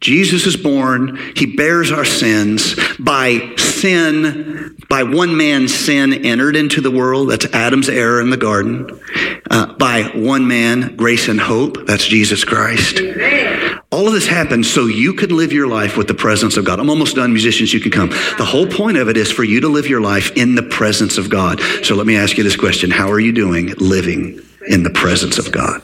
Jesus 0.03 0.45
is 0.45 0.57
born. 0.57 1.17
He 1.37 1.45
bears 1.45 1.89
our 1.89 2.03
sins. 2.03 2.75
By 2.99 3.55
sin, 3.55 4.75
by 4.89 5.03
one 5.03 5.37
man's 5.37 5.73
sin 5.73 6.25
entered 6.25 6.57
into 6.57 6.81
the 6.81 6.91
world. 6.91 7.29
That's 7.29 7.45
Adam's 7.45 7.87
error 7.87 8.19
in 8.19 8.29
the 8.29 8.37
garden. 8.37 8.99
Uh, 9.49 9.73
by 9.75 10.03
one 10.13 10.45
man, 10.45 10.97
grace 10.97 11.29
and 11.29 11.39
hope. 11.39 11.87
That's 11.87 12.05
Jesus 12.05 12.43
Christ. 12.43 12.99
Amen. 12.99 13.79
All 13.91 14.07
of 14.07 14.13
this 14.13 14.27
happened 14.27 14.65
so 14.65 14.87
you 14.87 15.13
could 15.13 15.31
live 15.31 15.53
your 15.53 15.67
life 15.67 15.95
with 15.95 16.09
the 16.09 16.13
presence 16.13 16.57
of 16.57 16.65
God. 16.65 16.81
I'm 16.81 16.89
almost 16.89 17.15
done, 17.15 17.31
musicians, 17.31 17.73
you 17.73 17.79
can 17.79 17.91
come. 17.91 18.09
The 18.09 18.45
whole 18.45 18.67
point 18.67 18.97
of 18.97 19.07
it 19.07 19.15
is 19.15 19.31
for 19.31 19.45
you 19.45 19.61
to 19.61 19.69
live 19.69 19.87
your 19.87 20.01
life 20.01 20.35
in 20.35 20.55
the 20.55 20.63
presence 20.63 21.17
of 21.17 21.29
God. 21.29 21.61
So 21.83 21.95
let 21.95 22.05
me 22.05 22.17
ask 22.17 22.37
you 22.37 22.43
this 22.43 22.57
question 22.57 22.91
How 22.91 23.09
are 23.09 23.21
you 23.21 23.31
doing 23.31 23.73
living 23.77 24.41
in 24.67 24.83
the 24.83 24.89
presence 24.89 25.37
of 25.37 25.51
God? 25.53 25.81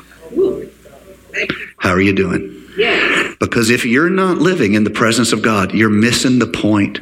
How 1.77 1.91
are 1.91 2.01
you 2.01 2.13
doing? 2.13 2.58
Because 3.39 3.69
if 3.69 3.85
you're 3.85 4.09
not 4.09 4.37
living 4.37 4.73
in 4.73 4.83
the 4.83 4.89
presence 4.89 5.31
of 5.31 5.41
God, 5.41 5.73
you're 5.73 5.89
missing 5.89 6.39
the 6.39 6.47
point. 6.47 6.99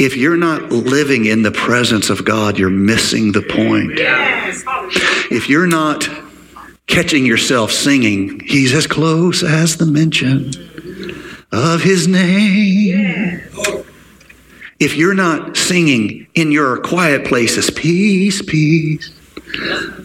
If 0.00 0.16
you're 0.16 0.36
not 0.36 0.72
living 0.72 1.26
in 1.26 1.42
the 1.42 1.52
presence 1.52 2.10
of 2.10 2.24
God, 2.24 2.58
you're 2.58 2.70
missing 2.70 3.32
the 3.32 3.42
point. 3.42 3.92
If 5.30 5.48
you're 5.48 5.66
not 5.66 6.08
catching 6.86 7.24
yourself 7.26 7.70
singing, 7.70 8.40
He's 8.40 8.74
as 8.74 8.86
close 8.86 9.42
as 9.42 9.76
the 9.76 9.86
mention 9.86 10.52
of 11.52 11.82
His 11.82 12.08
name. 12.08 13.40
If 14.80 14.96
you're 14.96 15.14
not 15.14 15.56
singing 15.56 16.26
in 16.34 16.50
your 16.50 16.78
quiet 16.78 17.24
places, 17.26 17.70
peace, 17.70 18.42
peace, 18.42 19.10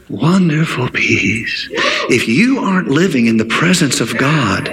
wonderful 0.10 0.90
peace. 0.90 1.70
If 2.10 2.28
you 2.28 2.60
aren't 2.60 2.88
living 2.88 3.28
in 3.28 3.38
the 3.38 3.46
presence 3.46 4.02
of 4.02 4.18
God, 4.18 4.66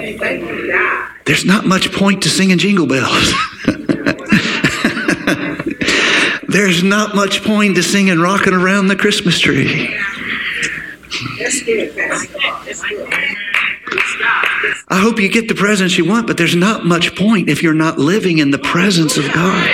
there's 1.25 1.45
not 1.45 1.65
much 1.65 1.93
point 1.93 2.23
to 2.23 2.29
singing 2.29 2.57
jingle 2.57 2.87
bells. 2.87 3.33
there's 6.47 6.83
not 6.83 7.15
much 7.15 7.43
point 7.43 7.75
to 7.75 7.83
singing 7.83 8.19
rocking 8.19 8.53
around 8.53 8.87
the 8.87 8.95
Christmas 8.95 9.39
tree. 9.39 9.95
I 14.89 14.99
hope 14.99 15.19
you 15.19 15.29
get 15.29 15.47
the 15.47 15.55
presence 15.55 15.97
you 15.97 16.05
want, 16.05 16.27
but 16.27 16.37
there's 16.37 16.55
not 16.55 16.85
much 16.85 17.15
point 17.15 17.49
if 17.49 17.61
you're 17.61 17.73
not 17.73 17.99
living 17.99 18.37
in 18.37 18.51
the 18.51 18.57
presence 18.57 19.17
of 19.17 19.31
God. 19.33 19.69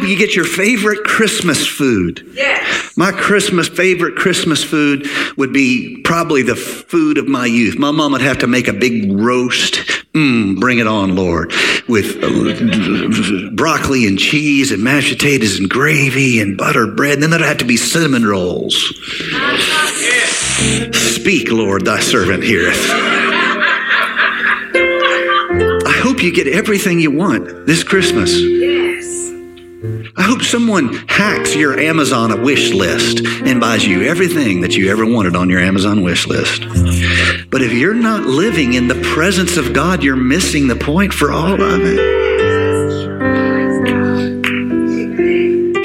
Hope 0.00 0.08
you 0.08 0.16
get 0.16 0.34
your 0.34 0.46
favorite 0.46 1.04
Christmas 1.04 1.66
food. 1.66 2.26
Yes. 2.32 2.96
My 2.96 3.12
Christmas 3.12 3.68
favorite 3.68 4.16
Christmas 4.16 4.64
food 4.64 5.06
would 5.36 5.52
be 5.52 6.00
probably 6.04 6.42
the 6.42 6.56
food 6.56 7.18
of 7.18 7.28
my 7.28 7.44
youth. 7.44 7.78
My 7.78 7.90
mom 7.90 8.12
would 8.12 8.22
have 8.22 8.38
to 8.38 8.46
make 8.46 8.66
a 8.66 8.72
big 8.72 9.12
roast 9.12 10.00
Mm, 10.12 10.58
bring 10.58 10.80
it 10.80 10.88
on, 10.88 11.14
Lord, 11.14 11.52
with 11.88 12.18
uh, 12.20 13.50
broccoli 13.54 14.08
and 14.08 14.18
cheese 14.18 14.72
and 14.72 14.82
mashed 14.82 15.10
potatoes 15.10 15.60
and 15.60 15.70
gravy 15.70 16.40
and 16.40 16.58
buttered 16.58 16.96
bread. 16.96 17.14
And 17.14 17.22
then 17.22 17.30
there'd 17.30 17.42
have 17.42 17.58
to 17.58 17.64
be 17.64 17.76
cinnamon 17.76 18.26
rolls. 18.26 18.74
Speak, 20.92 21.52
Lord, 21.52 21.84
thy 21.84 22.00
servant 22.00 22.42
heareth. 22.42 22.90
I 25.86 25.92
hope 26.02 26.24
you 26.24 26.32
get 26.34 26.48
everything 26.48 26.98
you 26.98 27.12
want 27.12 27.66
this 27.66 27.84
Christmas. 27.84 28.34
Someone 30.50 30.92
hacks 31.06 31.54
your 31.54 31.78
Amazon 31.78 32.42
wish 32.42 32.72
list 32.72 33.24
and 33.24 33.60
buys 33.60 33.86
you 33.86 34.02
everything 34.02 34.62
that 34.62 34.76
you 34.76 34.90
ever 34.90 35.06
wanted 35.06 35.36
on 35.36 35.48
your 35.48 35.60
Amazon 35.60 36.02
wish 36.02 36.26
list. 36.26 36.62
But 37.50 37.62
if 37.62 37.72
you're 37.72 37.94
not 37.94 38.24
living 38.24 38.72
in 38.72 38.88
the 38.88 39.00
presence 39.14 39.56
of 39.56 39.72
God, 39.72 40.02
you're 40.02 40.16
missing 40.16 40.66
the 40.66 40.74
point 40.74 41.14
for 41.14 41.30
all 41.30 41.62
of 41.62 41.80
it. 41.84 42.00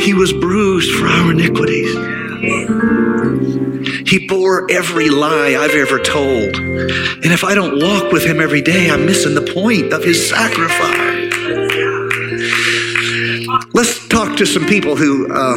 He 0.02 0.16
was 0.16 0.34
bruised 0.34 1.00
for 1.00 1.06
our 1.10 1.32
iniquities. 1.32 1.94
He 4.10 4.28
bore 4.28 4.66
every 4.72 5.10
lie 5.10 5.56
I've 5.60 5.76
ever 5.76 6.00
told. 6.00 6.56
And 6.56 7.32
if 7.32 7.44
I 7.44 7.54
don't 7.54 7.84
walk 7.84 8.12
with 8.12 8.26
him 8.26 8.42
every 8.42 8.64
day, 8.64 8.90
I'm 8.90 9.06
missing 9.06 9.36
the 9.36 9.44
point 9.54 9.94
of 9.94 10.04
his 10.04 10.28
sacrifice. 10.28 11.05
Let's 14.26 14.40
talk 14.40 14.48
to 14.48 14.60
some 14.60 14.66
people 14.68 14.96
who, 14.96 15.32
uh, 15.32 15.56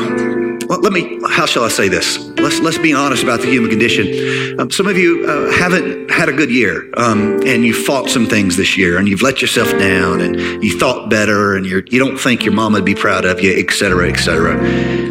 let 0.76 0.92
me, 0.92 1.18
how 1.30 1.46
shall 1.46 1.64
I 1.64 1.68
say 1.68 1.88
this? 1.88 2.18
Let's, 2.36 2.60
let's 2.60 2.76
be 2.76 2.92
honest 2.92 3.22
about 3.22 3.40
the 3.40 3.46
human 3.46 3.70
condition. 3.70 4.60
Um, 4.60 4.70
some 4.70 4.86
of 4.86 4.98
you 4.98 5.24
uh, 5.26 5.50
haven't 5.52 6.10
had 6.10 6.28
a 6.28 6.34
good 6.34 6.50
year 6.50 6.86
um, 6.98 7.40
and 7.46 7.64
you 7.64 7.72
fought 7.72 8.10
some 8.10 8.26
things 8.26 8.58
this 8.58 8.76
year 8.76 8.98
and 8.98 9.08
you've 9.08 9.22
let 9.22 9.40
yourself 9.40 9.70
down 9.78 10.20
and 10.20 10.62
you 10.62 10.78
thought 10.78 11.08
better 11.08 11.56
and 11.56 11.64
you're, 11.64 11.82
you 11.86 11.98
don't 11.98 12.18
think 12.18 12.44
your 12.44 12.52
mom 12.52 12.74
would 12.74 12.84
be 12.84 12.94
proud 12.94 13.24
of 13.24 13.40
you, 13.40 13.54
et 13.56 13.72
cetera, 13.72 14.06
et 14.10 14.16
cetera. 14.16 14.54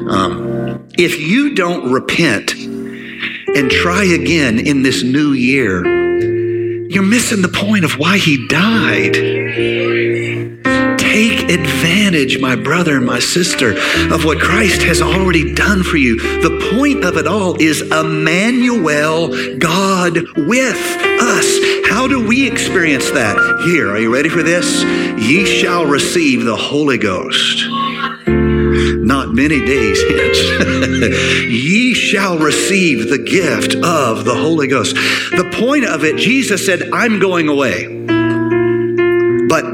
Um, 0.07 0.87
if 0.99 1.19
you 1.19 1.55
don't 1.55 1.91
repent 1.91 2.53
and 2.53 3.71
try 3.71 4.03
again 4.03 4.59
in 4.59 4.83
this 4.83 5.01
new 5.01 5.31
year, 5.31 5.83
you're 6.89 7.01
missing 7.01 7.41
the 7.41 7.49
point 7.49 7.85
of 7.85 7.97
why 7.97 8.19
he 8.19 8.47
died. 8.49 9.17
Take 11.07 11.49
advantage, 11.49 12.39
my 12.39 12.55
brother 12.57 12.97
and 12.97 13.05
my 13.05 13.19
sister, 13.19 13.71
of 14.13 14.25
what 14.25 14.39
Christ 14.39 14.81
has 14.83 15.01
already 15.01 15.53
done 15.53 15.81
for 15.81 15.95
you. 15.95 16.19
The 16.41 16.69
point 16.73 17.05
of 17.05 17.15
it 17.15 17.25
all 17.25 17.55
is 17.61 17.81
Emmanuel, 17.81 19.29
God 19.57 20.17
with 20.35 20.97
us. 21.21 21.87
How 21.89 22.07
do 22.07 22.27
we 22.27 22.45
experience 22.45 23.09
that? 23.11 23.37
Here, 23.65 23.89
are 23.89 23.99
you 23.99 24.13
ready 24.13 24.27
for 24.27 24.43
this? 24.43 24.83
Ye 25.17 25.45
shall 25.45 25.85
receive 25.85 26.43
the 26.43 26.57
Holy 26.57 26.97
Ghost 26.97 27.63
not 29.07 29.33
many 29.33 29.65
days 29.65 30.01
hence, 30.09 31.47
ye 31.47 31.93
shall 31.93 32.37
receive 32.37 33.09
the 33.09 33.17
gift 33.17 33.73
of 33.75 34.25
the 34.25 34.35
Holy 34.35 34.67
Ghost. 34.67 34.95
The 34.95 35.49
point 35.53 35.85
of 35.85 36.03
it, 36.03 36.17
Jesus 36.17 36.65
said, 36.65 36.89
I'm 36.91 37.17
going 37.19 37.47
away. 37.47 37.96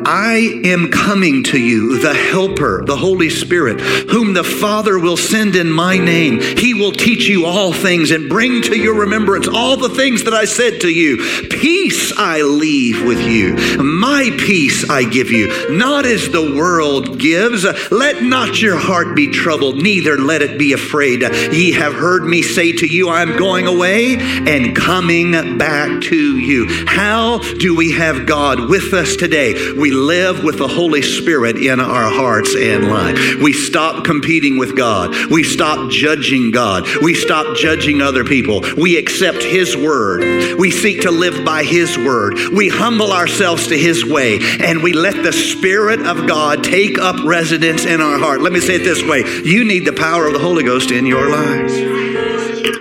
I 0.05 0.61
am 0.65 0.89
coming 0.91 1.43
to 1.45 1.59
you, 1.59 1.99
the 1.99 2.13
Helper, 2.13 2.83
the 2.85 2.95
Holy 2.95 3.29
Spirit, 3.29 3.79
whom 3.81 4.33
the 4.33 4.43
Father 4.43 4.99
will 4.99 5.17
send 5.17 5.55
in 5.55 5.71
my 5.71 5.97
name. 5.97 6.41
He 6.41 6.73
will 6.73 6.91
teach 6.91 7.27
you 7.27 7.45
all 7.45 7.73
things 7.73 8.11
and 8.11 8.29
bring 8.29 8.61
to 8.63 8.77
your 8.77 8.95
remembrance 8.95 9.47
all 9.47 9.77
the 9.77 9.89
things 9.89 10.23
that 10.23 10.33
I 10.33 10.45
said 10.45 10.81
to 10.81 10.89
you. 10.89 11.17
Peace 11.49 12.11
I 12.17 12.41
leave 12.41 13.05
with 13.05 13.19
you, 13.19 13.55
my 13.83 14.29
peace 14.37 14.89
I 14.89 15.03
give 15.03 15.31
you, 15.31 15.77
not 15.77 16.05
as 16.05 16.29
the 16.29 16.55
world 16.55 17.19
gives. 17.19 17.65
Let 17.91 18.23
not 18.23 18.61
your 18.61 18.77
heart 18.77 19.15
be 19.15 19.31
troubled, 19.31 19.81
neither 19.81 20.17
let 20.17 20.41
it 20.41 20.57
be 20.57 20.73
afraid. 20.73 21.21
Ye 21.21 21.71
have 21.73 21.93
heard 21.93 22.23
me 22.23 22.41
say 22.41 22.71
to 22.73 22.87
you, 22.87 23.09
I'm 23.09 23.37
going 23.37 23.67
away 23.67 24.17
and 24.19 24.75
coming 24.75 25.57
back 25.57 26.01
to 26.03 26.37
you. 26.37 26.85
How 26.85 27.39
do 27.39 27.75
we 27.75 27.93
have 27.93 28.25
God 28.25 28.69
with 28.69 28.93
us 28.93 29.15
today? 29.15 29.73
We 29.73 29.91
live 30.05 30.43
with 30.43 30.57
the 30.57 30.67
Holy 30.67 31.01
Spirit 31.01 31.57
in 31.57 31.79
our 31.79 32.09
hearts 32.09 32.55
and 32.55 32.89
life. 32.89 33.35
We 33.41 33.53
stop 33.53 34.03
competing 34.03 34.57
with 34.57 34.75
God. 34.75 35.31
We 35.31 35.43
stop 35.43 35.89
judging 35.89 36.51
God. 36.51 36.85
We 37.01 37.13
stop 37.13 37.55
judging 37.55 38.01
other 38.01 38.23
people. 38.23 38.61
We 38.77 38.97
accept 38.97 39.43
His 39.43 39.75
word. 39.75 40.59
We 40.59 40.71
seek 40.71 41.01
to 41.01 41.11
live 41.11 41.45
by 41.45 41.63
His 41.63 41.97
word. 41.97 42.37
We 42.53 42.69
humble 42.69 43.11
ourselves 43.11 43.67
to 43.67 43.77
His 43.77 44.05
way 44.05 44.39
and 44.59 44.83
we 44.83 44.93
let 44.93 45.23
the 45.23 45.33
Spirit 45.33 46.05
of 46.05 46.27
God 46.27 46.63
take 46.63 46.97
up 46.99 47.23
residence 47.25 47.85
in 47.85 48.01
our 48.01 48.17
heart. 48.17 48.41
Let 48.41 48.53
me 48.53 48.59
say 48.59 48.75
it 48.75 48.83
this 48.83 49.03
way 49.03 49.23
you 49.43 49.63
need 49.63 49.85
the 49.85 49.93
power 49.93 50.27
of 50.27 50.33
the 50.33 50.39
Holy 50.39 50.63
Ghost 50.63 50.91
in 50.91 51.05
your 51.05 51.29
lives. 51.29 51.73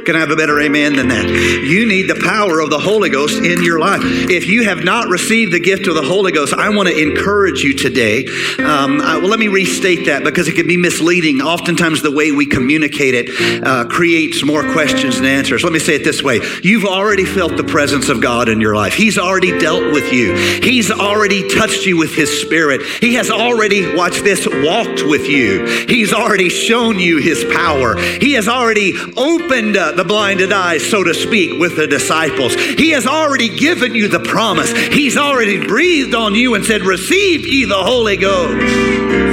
Can 0.05 0.17
I 0.17 0.19
have 0.19 0.31
a 0.31 0.37
better 0.37 0.61
amen 0.61 0.97
than 0.97 1.09
that? 1.09 1.29
You 1.29 1.87
need 1.87 2.11
the 2.11 2.21
power 2.21 2.59
of 2.61 2.71
the 2.71 2.79
Holy 2.79 3.09
Ghost 3.09 3.39
in 3.45 3.63
your 3.63 3.79
life. 3.79 4.01
If 4.03 4.49
you 4.49 4.65
have 4.65 4.83
not 4.83 5.09
received 5.09 5.53
the 5.53 5.61
gift 5.61 5.87
of 5.87 5.95
the 5.95 6.03
Holy 6.03 6.33
Ghost, 6.33 6.53
I 6.53 6.71
want 6.71 6.89
to 6.89 6.99
encourage 6.99 7.61
you 7.61 7.75
today. 7.75 8.27
Um, 8.59 9.01
I, 9.01 9.19
well, 9.19 9.29
let 9.29 9.39
me 9.39 9.47
restate 9.47 10.07
that 10.07 10.25
because 10.25 10.49
it 10.49 10.55
can 10.57 10.67
be 10.67 10.77
misleading. 10.77 11.41
Oftentimes, 11.41 12.03
the 12.03 12.11
way 12.11 12.33
we 12.33 12.47
communicate 12.47 13.15
it 13.15 13.65
uh, 13.65 13.85
creates 13.85 14.45
more 14.45 14.73
questions 14.73 15.17
than 15.17 15.27
answers. 15.27 15.63
Let 15.63 15.73
me 15.73 15.79
say 15.79 15.95
it 15.95 16.05
this 16.05 16.23
way 16.23 16.41
You've 16.63 16.85
already 16.85 17.25
felt 17.25 17.57
the 17.57 17.65
presence 17.65 18.09
of 18.09 18.21
God 18.21 18.49
in 18.49 18.61
your 18.61 18.75
life, 18.75 18.95
He's 18.95 19.19
already 19.19 19.57
dealt 19.61 19.93
with 19.93 20.13
you, 20.13 20.35
He's 20.35 20.91
already 20.91 21.49
touched 21.49 21.87
you 21.87 21.97
with 21.97 22.15
His 22.15 22.41
Spirit. 22.41 22.83
He 23.01 23.15
has 23.15 23.31
already, 23.31 23.95
watch 23.95 24.21
this, 24.21 24.49
walked 24.51 25.05
with 25.05 25.29
you. 25.29 25.87
He's 25.87 26.13
already 26.13 26.49
shown 26.49 26.99
you 26.99 27.19
His 27.19 27.45
power. 27.55 27.97
He 27.97 28.33
has 28.33 28.49
already 28.49 28.95
opened 29.17 29.77
up 29.77 29.92
the 29.97 30.05
blinded 30.05 30.53
eyes, 30.53 30.89
so 30.89 31.03
to 31.05 31.15
speak, 31.15 31.59
with 31.59 31.77
the 31.77 31.87
disciples. 31.87 32.55
He 32.55 32.91
has 32.91 33.07
already 33.07 33.49
given 33.49 33.95
you 33.95 34.09
the 34.09 34.21
promise. 34.21 34.73
He's 34.73 35.17
already 35.17 35.67
breathed 35.67 36.15
on 36.15 36.35
you 36.35 36.55
and 36.55 36.65
said, 36.65 36.83
Receive 36.83 37.47
ye 37.47 37.65
the 37.65 37.75
Holy 37.75 38.17
Ghost. 38.17 39.32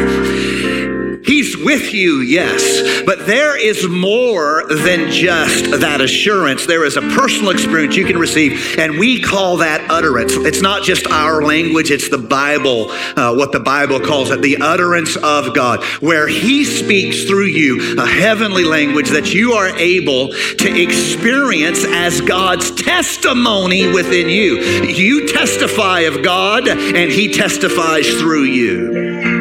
He's 1.29 1.55
with 1.55 1.93
you, 1.93 2.21
yes, 2.21 3.03
but 3.05 3.27
there 3.27 3.55
is 3.55 3.87
more 3.87 4.63
than 4.67 5.11
just 5.11 5.79
that 5.79 6.01
assurance. 6.01 6.65
There 6.65 6.83
is 6.83 6.97
a 6.97 7.01
personal 7.01 7.51
experience 7.51 7.95
you 7.95 8.07
can 8.07 8.17
receive, 8.17 8.79
and 8.79 8.97
we 8.97 9.21
call 9.21 9.57
that 9.57 9.91
utterance. 9.91 10.33
It's 10.33 10.63
not 10.63 10.81
just 10.81 11.05
our 11.05 11.43
language, 11.43 11.91
it's 11.91 12.09
the 12.09 12.17
Bible, 12.17 12.87
uh, 13.15 13.35
what 13.35 13.51
the 13.51 13.59
Bible 13.59 13.99
calls 13.99 14.31
it, 14.31 14.41
the 14.41 14.57
utterance 14.57 15.17
of 15.17 15.53
God, 15.53 15.83
where 16.01 16.27
He 16.27 16.65
speaks 16.65 17.25
through 17.25 17.45
you 17.45 17.95
a 17.99 18.07
heavenly 18.07 18.63
language 18.63 19.09
that 19.09 19.31
you 19.31 19.53
are 19.53 19.67
able 19.77 20.29
to 20.29 20.81
experience 20.81 21.85
as 21.85 22.21
God's 22.21 22.71
testimony 22.71 23.93
within 23.93 24.29
you. 24.29 24.55
You 24.55 25.27
testify 25.27 25.99
of 25.99 26.23
God, 26.23 26.67
and 26.67 27.11
He 27.11 27.31
testifies 27.31 28.09
through 28.19 28.45
you. 28.45 29.38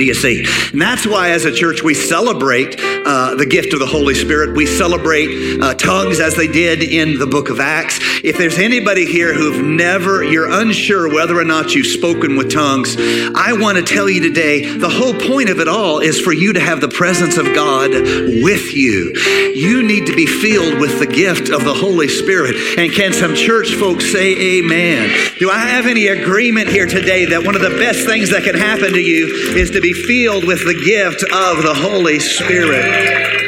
Do 0.00 0.06
you 0.06 0.14
see? 0.14 0.46
And 0.72 0.80
that's 0.80 1.06
why, 1.06 1.32
as 1.32 1.44
a 1.44 1.52
church, 1.52 1.82
we 1.82 1.92
celebrate 1.92 2.80
uh, 2.80 3.34
the 3.34 3.44
gift 3.44 3.74
of 3.74 3.80
the 3.80 3.86
Holy 3.86 4.14
Spirit. 4.14 4.56
We 4.56 4.64
celebrate 4.64 5.60
uh, 5.60 5.74
tongues 5.74 6.20
as 6.20 6.34
they 6.36 6.46
did 6.46 6.82
in 6.82 7.18
the 7.18 7.26
book 7.26 7.50
of 7.50 7.60
Acts. 7.60 7.98
If 8.24 8.38
there's 8.38 8.58
anybody 8.58 9.04
here 9.04 9.34
who've 9.34 9.62
never, 9.62 10.24
you're 10.24 10.50
unsure 10.50 11.12
whether 11.12 11.38
or 11.38 11.44
not 11.44 11.74
you've 11.74 11.86
spoken 11.86 12.36
with 12.36 12.50
tongues, 12.50 12.96
I 13.34 13.52
want 13.52 13.76
to 13.76 13.84
tell 13.84 14.08
you 14.08 14.22
today 14.22 14.78
the 14.78 14.88
whole 14.88 15.12
point 15.12 15.50
of 15.50 15.60
it 15.60 15.68
all 15.68 15.98
is 15.98 16.18
for 16.18 16.32
you 16.32 16.54
to 16.54 16.60
have 16.60 16.80
the 16.80 16.88
presence 16.88 17.36
of 17.36 17.44
God 17.54 17.90
with 17.90 18.72
you. 18.72 19.12
You 19.54 19.82
need 19.82 20.06
to 20.06 20.16
be 20.16 20.24
filled 20.24 20.80
with 20.80 20.98
the 20.98 21.06
gift 21.06 21.50
of 21.50 21.64
the 21.64 21.74
Holy 21.74 22.08
Spirit. 22.08 22.56
And 22.78 22.90
can 22.90 23.12
some 23.12 23.34
church 23.34 23.74
folks 23.74 24.10
say 24.10 24.58
amen? 24.58 25.34
Do 25.38 25.50
I 25.50 25.58
have 25.58 25.86
any 25.86 26.06
agreement 26.06 26.68
here 26.68 26.86
today 26.86 27.26
that 27.26 27.44
one 27.44 27.54
of 27.54 27.60
the 27.60 27.70
best 27.70 28.06
things 28.06 28.30
that 28.30 28.44
can 28.44 28.54
happen 28.54 28.92
to 28.92 29.00
you 29.00 29.56
is 29.56 29.70
to 29.72 29.80
be 29.80 29.89
filled 29.92 30.46
with 30.46 30.64
the 30.64 30.74
gift 30.74 31.22
of 31.22 31.62
the 31.62 31.74
Holy 31.74 32.18
Spirit. 32.18 33.40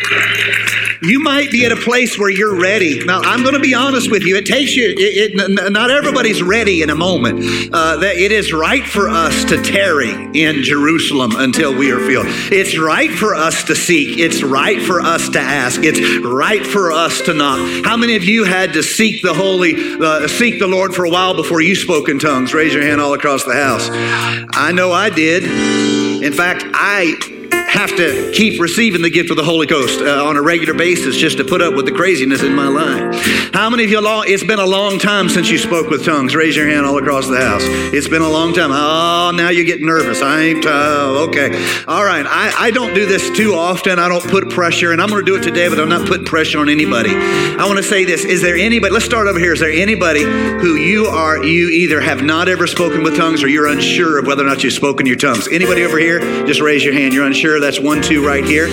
You 1.03 1.19
might 1.19 1.51
be 1.51 1.67
at 1.67 1.73
a 1.73 1.77
place 1.77 2.17
where 2.17 2.31
you're 2.31 2.61
ready. 2.61 3.05
Now, 3.05 3.21
I'm 3.23 3.43
going 3.43 3.55
to 3.55 3.61
be 3.61 3.75
honest 3.75 4.09
with 4.09 4.23
you. 4.23 4.37
It 4.37 4.47
takes 4.47 4.77
you, 4.77 4.95
it, 4.97 5.33
it, 5.35 5.73
not 5.73 5.91
everybody's 5.91 6.41
ready 6.45 6.81
in 6.81 6.91
a 6.91 6.95
moment. 6.95 7.41
Uh, 7.73 7.97
that 7.97 8.17
it 8.17 8.31
is 8.31 8.53
right 8.53 8.87
for 8.87 9.09
us 9.09 9.45
to 9.47 9.61
tarry 9.61 10.13
in 10.33 10.63
Jerusalem 10.63 11.33
until 11.35 11.77
we 11.77 11.91
are 11.91 11.99
filled. 11.99 12.27
It's 12.53 12.79
right 12.79 13.11
for 13.11 13.35
us 13.35 13.65
to 13.65 13.75
seek. 13.75 14.19
It's 14.19 14.45
right 14.45 14.81
for 14.81 15.01
us 15.01 15.29
to 15.31 15.41
ask. 15.41 15.81
It's 15.83 16.25
right 16.25 16.65
for 16.65 16.93
us 16.93 17.21
to 17.23 17.35
knock. 17.35 17.85
How 17.85 17.97
many 17.97 18.15
of 18.15 18.23
you 18.23 18.45
had 18.45 18.73
to 18.75 18.83
seek 18.85 19.23
the 19.23 19.35
Holy, 19.35 19.75
uh, 20.01 20.29
seek 20.29 20.61
the 20.61 20.69
Lord 20.69 20.95
for 20.95 21.05
a 21.05 21.11
while 21.11 21.35
before 21.35 21.61
you 21.61 21.75
spoke 21.75 22.09
in 22.09 22.21
tongues? 22.21 22.55
Raise 22.55 22.75
your 22.75 22.85
hand 22.85 23.01
all 23.01 23.15
across 23.15 23.43
the 23.43 23.55
house. 23.55 23.89
I 24.53 24.71
know 24.71 24.93
I 24.93 25.11
did. 25.11 26.02
In 26.23 26.33
fact, 26.33 26.63
I 26.73 27.17
have 27.73 27.97
to 27.97 28.31
keep 28.33 28.61
receiving 28.61 29.01
the 29.01 29.09
gift 29.09 29.31
of 29.31 29.37
the 29.37 29.43
Holy 29.43 29.67
Ghost 29.67 30.01
uh, 30.03 30.25
on 30.25 30.37
a 30.37 30.43
regular 30.43 30.75
basis 30.75 31.17
just 31.17 31.39
to 31.39 31.45
put 31.45 31.63
up 31.63 31.73
with 31.73 31.87
the 31.87 31.93
craziness 31.93 32.43
in 32.43 32.55
my 32.55 32.69
life. 32.69 33.55
How 33.55 33.71
many 33.71 33.85
of 33.85 33.91
you, 33.91 33.99
long, 33.99 34.25
it's 34.27 34.45
been 34.45 34.59
a 34.59 34.67
long 34.67 34.99
time 34.99 35.31
since 35.31 35.49
you 35.49 35.57
spoke 35.57 35.89
with 35.89 36.05
tongues? 36.05 36.35
Raise 36.35 36.55
your 36.55 36.69
hand 36.69 36.85
all 36.85 36.99
across 36.99 37.29
the 37.29 37.39
house. 37.39 37.63
It's 37.65 38.09
been 38.09 38.21
a 38.21 38.29
long 38.29 38.53
time. 38.53 38.71
Oh, 38.73 39.33
now 39.35 39.49
you 39.49 39.65
get 39.65 39.81
nervous. 39.81 40.21
I 40.21 40.43
ain't, 40.43 40.67
uh, 40.67 41.27
okay. 41.29 41.49
All 41.89 42.05
right. 42.05 42.27
I, 42.27 42.53
I 42.59 42.71
don't 42.73 42.95
do 42.95 43.07
this 43.07 43.35
too 43.35 43.55
often. 43.55 43.99
I 43.99 44.07
don't 44.09 44.25
put 44.25 44.51
pressure, 44.51 44.93
and 44.93 45.01
I'm 45.01 45.09
going 45.09 45.25
to 45.25 45.31
do 45.31 45.37
it 45.39 45.43
today, 45.43 45.71
but 45.71 45.81
I'm 45.81 45.89
not 45.89 46.07
putting 46.07 46.27
pressure 46.27 46.59
on 46.59 46.69
anybody. 46.69 47.15
I 47.15 47.65
want 47.67 47.79
to 47.79 47.83
say 47.83 48.05
this. 48.05 48.27
Is 48.27 48.43
there 48.43 48.57
anybody, 48.57 48.93
let's 48.93 49.07
start 49.07 49.29
over 49.29 49.39
here. 49.39 49.55
Is 49.55 49.61
there 49.61 49.73
anybody 49.73 50.23
who 50.23 50.75
you 50.75 51.07
are, 51.07 51.43
you 51.43 51.71
either 51.71 52.03
have 52.03 52.23
not 52.23 52.49
ever 52.49 52.67
spoken 52.67 53.03
with 53.03 53.17
tongues 53.17 53.43
or 53.43 53.49
you're 53.49 53.67
unsure 53.67 54.19
of 54.19 54.27
whether 54.27 54.45
or 54.45 54.49
not 54.49 54.63
you've 54.63 54.75
spoken 54.75 55.07
your 55.07 55.17
tongues? 55.17 55.49
Anybody 55.49 55.85
over 55.85 55.99
here? 55.99 56.21
Just 56.47 56.61
raise 56.61 56.85
your 56.85 56.93
hand. 56.93 57.15
You're 57.15 57.27
unsure? 57.27 57.62
That's 57.63 57.79
one, 57.79 58.03
two 58.03 58.27
right 58.27 58.45
here. 58.45 58.67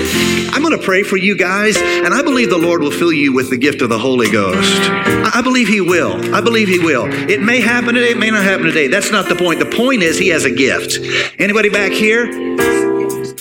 I'm 0.51 0.63
going 0.63 0.75
to 0.75 0.83
pray 0.83 1.03
for 1.03 1.15
you 1.15 1.37
guys, 1.37 1.77
and 1.77 2.11
I 2.11 2.23
believe 2.23 2.49
the 2.49 2.57
Lord 2.57 2.81
will 2.81 2.89
fill 2.89 3.13
you 3.13 3.31
with 3.31 3.51
the 3.51 3.57
gift 3.57 3.83
of 3.83 3.89
the 3.89 3.99
Holy 3.99 4.31
Ghost. 4.31 4.81
I 4.89 5.41
believe 5.43 5.67
He 5.67 5.79
will. 5.79 6.33
I 6.33 6.41
believe 6.41 6.67
He 6.67 6.79
will. 6.79 7.05
It 7.29 7.39
may 7.39 7.61
happen 7.61 7.93
today, 7.93 8.09
it 8.09 8.17
may 8.17 8.31
not 8.31 8.43
happen 8.43 8.65
today. 8.65 8.87
That's 8.87 9.11
not 9.11 9.29
the 9.29 9.35
point. 9.35 9.59
The 9.59 9.67
point 9.67 10.01
is 10.01 10.17
He 10.17 10.29
has 10.29 10.43
a 10.43 10.51
gift. 10.51 10.97
Anybody 11.39 11.69
back 11.69 11.91
here? 11.91 12.25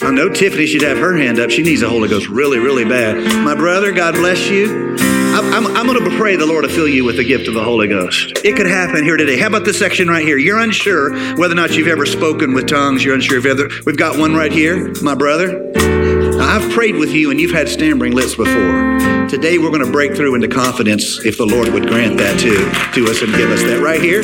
I 0.03 0.11
know 0.11 0.29
Tiffany 0.29 0.67
should 0.67 0.83
have 0.83 0.99
her 0.99 1.17
hand 1.17 1.41
up. 1.41 1.49
She 1.51 1.63
needs 1.63 1.81
the 1.81 1.89
Holy 1.89 2.11
Ghost 2.11 2.29
really, 2.29 2.59
really 2.59 2.85
bad. 2.85 3.17
My 3.43 3.55
brother, 3.55 3.91
God 3.91 4.15
bless 4.15 4.51
you. 4.51 5.18
I'm, 5.39 5.69
I'm, 5.69 5.87
going 5.87 6.03
to 6.03 6.17
pray 6.19 6.35
the 6.35 6.47
Lord 6.47 6.65
to 6.65 6.71
fill 6.71 6.89
you 6.89 7.05
with 7.05 7.17
the 7.17 7.23
gift 7.23 7.47
of 7.47 7.55
the 7.55 7.63
Holy 7.63 7.87
Ghost. 7.87 8.33
It 8.45 8.57
could 8.57 8.67
happen 8.67 9.05
here 9.05 9.17
today. 9.17 9.39
How 9.39 9.47
about 9.47 9.65
this 9.65 9.79
section 9.79 10.09
right 10.09 10.25
here? 10.25 10.37
You're 10.37 10.59
unsure 10.59 11.13
whether 11.37 11.53
or 11.53 11.55
not 11.55 11.77
you've 11.77 11.87
ever 11.87 12.07
spoken 12.07 12.55
with 12.55 12.67
tongues. 12.67 13.05
You're 13.05 13.15
unsure 13.15 13.39
if 13.39 13.47
ever. 13.47 13.69
We've 13.87 13.97
got 13.97 14.19
one 14.19 14.35
right 14.35 14.51
here, 14.51 14.93
my 15.01 15.15
brother. 15.15 15.61
Now, 15.77 16.57
I've 16.57 16.73
prayed 16.73 16.97
with 16.97 17.13
you 17.13 17.31
and 17.31 17.41
you've 17.41 17.53
had 17.53 17.69
stammering 17.69 18.15
lips 18.15 18.35
before. 18.35 18.99
Today 19.29 19.59
we're 19.59 19.71
going 19.71 19.85
to 19.85 19.93
break 19.93 20.17
through 20.17 20.35
into 20.35 20.49
confidence 20.49 21.25
if 21.25 21.39
the 21.39 21.47
Lord 21.47 21.69
would 21.69 21.87
grant 21.87 22.19
that 22.19 22.41
to, 22.41 23.01
to 23.01 23.09
us 23.09 23.23
and 23.23 23.33
give 23.33 23.51
us 23.51 23.63
that 23.63 23.81
right 23.81 24.01
here. 24.01 24.23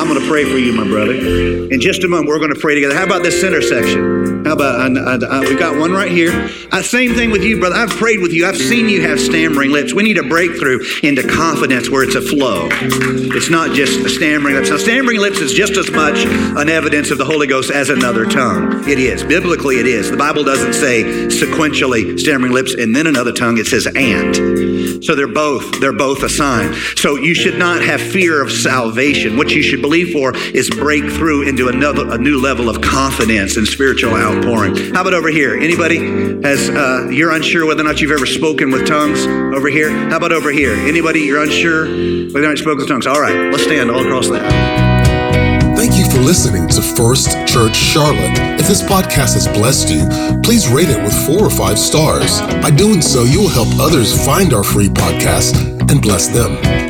I'm 0.00 0.08
going 0.08 0.18
to 0.18 0.26
pray 0.28 0.44
for 0.44 0.56
you, 0.56 0.72
my 0.72 0.88
brother. 0.88 1.12
In 1.12 1.78
just 1.78 2.04
a 2.04 2.08
moment, 2.08 2.26
we're 2.26 2.38
going 2.38 2.54
to 2.54 2.58
pray 2.58 2.74
together. 2.74 2.94
How 2.94 3.04
about 3.04 3.22
this 3.22 3.38
center 3.38 3.60
section? 3.60 4.46
How 4.46 4.54
about, 4.54 4.80
I, 4.80 4.86
I, 4.86 5.16
I, 5.16 5.40
we've 5.40 5.58
got 5.58 5.78
one 5.78 5.92
right 5.92 6.10
here. 6.10 6.48
Uh, 6.72 6.80
same 6.80 7.14
thing 7.14 7.30
with 7.30 7.44
you, 7.44 7.60
brother. 7.60 7.76
I've 7.76 7.90
prayed 7.90 8.20
with 8.20 8.32
you. 8.32 8.46
I've 8.46 8.56
seen 8.56 8.88
you 8.88 9.02
have 9.02 9.20
stammering 9.20 9.72
lips. 9.72 9.92
We 9.92 10.02
need 10.02 10.16
a 10.16 10.22
breakthrough 10.22 10.80
into 11.02 11.22
confidence 11.28 11.90
where 11.90 12.02
it's 12.02 12.14
a 12.14 12.22
flow. 12.22 12.68
It's 12.72 13.50
not 13.50 13.76
just 13.76 14.08
stammering 14.16 14.54
lips. 14.54 14.70
Now, 14.70 14.78
stammering 14.78 15.20
lips 15.20 15.40
is 15.40 15.52
just 15.52 15.76
as 15.76 15.90
much 15.90 16.24
an 16.24 16.70
evidence 16.70 17.10
of 17.10 17.18
the 17.18 17.26
Holy 17.26 17.46
Ghost 17.46 17.70
as 17.70 17.90
another 17.90 18.24
tongue. 18.24 18.88
It 18.88 18.98
is. 18.98 19.22
Biblically, 19.22 19.80
it 19.80 19.86
is. 19.86 20.10
The 20.10 20.16
Bible 20.16 20.44
doesn't 20.44 20.72
say 20.72 21.04
sequentially 21.04 22.18
stammering 22.18 22.52
lips 22.52 22.72
and 22.72 22.96
then 22.96 23.06
another 23.06 23.32
tongue. 23.32 23.58
It 23.58 23.66
says 23.66 23.86
and. 23.94 25.04
So 25.04 25.14
they're 25.14 25.28
both, 25.28 25.80
they're 25.80 25.92
both 25.92 26.22
a 26.22 26.28
sign. 26.28 26.74
So 26.96 27.16
you 27.16 27.34
should 27.34 27.58
not 27.58 27.82
have 27.82 28.00
fear 28.00 28.42
of 28.42 28.50
salvation. 28.50 29.36
What 29.36 29.50
you 29.50 29.62
should 29.62 29.80
believe 29.80 29.89
for 29.90 30.36
is 30.36 30.70
breakthrough 30.70 31.48
into 31.48 31.68
another 31.68 32.08
a 32.12 32.18
new 32.18 32.40
level 32.40 32.68
of 32.68 32.80
confidence 32.80 33.56
and 33.56 33.66
spiritual 33.66 34.14
outpouring. 34.14 34.76
How 34.94 35.00
about 35.00 35.14
over 35.14 35.30
here? 35.30 35.56
Anybody 35.56 35.98
has 36.42 36.70
uh, 36.70 37.08
you're 37.10 37.32
unsure 37.32 37.66
whether 37.66 37.80
or 37.80 37.84
not 37.84 38.00
you've 38.00 38.12
ever 38.12 38.26
spoken 38.26 38.70
with 38.70 38.86
tongues 38.86 39.26
over 39.26 39.68
here? 39.68 39.90
How 39.90 40.18
about 40.18 40.32
over 40.32 40.52
here? 40.52 40.74
Anybody 40.74 41.20
you're 41.20 41.42
unsure 41.42 41.86
whether 41.86 42.38
or 42.38 42.42
not 42.42 42.50
you 42.50 42.56
spoken 42.58 42.78
with 42.78 42.88
tongues? 42.88 43.06
All 43.06 43.20
right, 43.20 43.50
let's 43.50 43.64
stand 43.64 43.90
all 43.90 44.06
across 44.06 44.28
the 44.28 44.38
house. 44.38 44.80
Thank 45.76 45.96
you 45.96 46.04
for 46.10 46.18
listening 46.18 46.68
to 46.68 46.82
First 46.82 47.30
Church 47.48 47.74
Charlotte. 47.74 48.38
If 48.60 48.68
this 48.68 48.82
podcast 48.82 49.34
has 49.34 49.48
blessed 49.48 49.88
you, 49.88 50.06
please 50.42 50.68
rate 50.68 50.90
it 50.90 51.02
with 51.02 51.14
four 51.26 51.44
or 51.44 51.50
five 51.50 51.78
stars. 51.78 52.40
By 52.62 52.70
doing 52.70 53.00
so, 53.00 53.24
you 53.24 53.40
will 53.40 53.48
help 53.48 53.68
others 53.80 54.12
find 54.24 54.52
our 54.52 54.62
free 54.62 54.88
podcast 54.88 55.90
and 55.90 56.02
bless 56.02 56.28
them. 56.28 56.89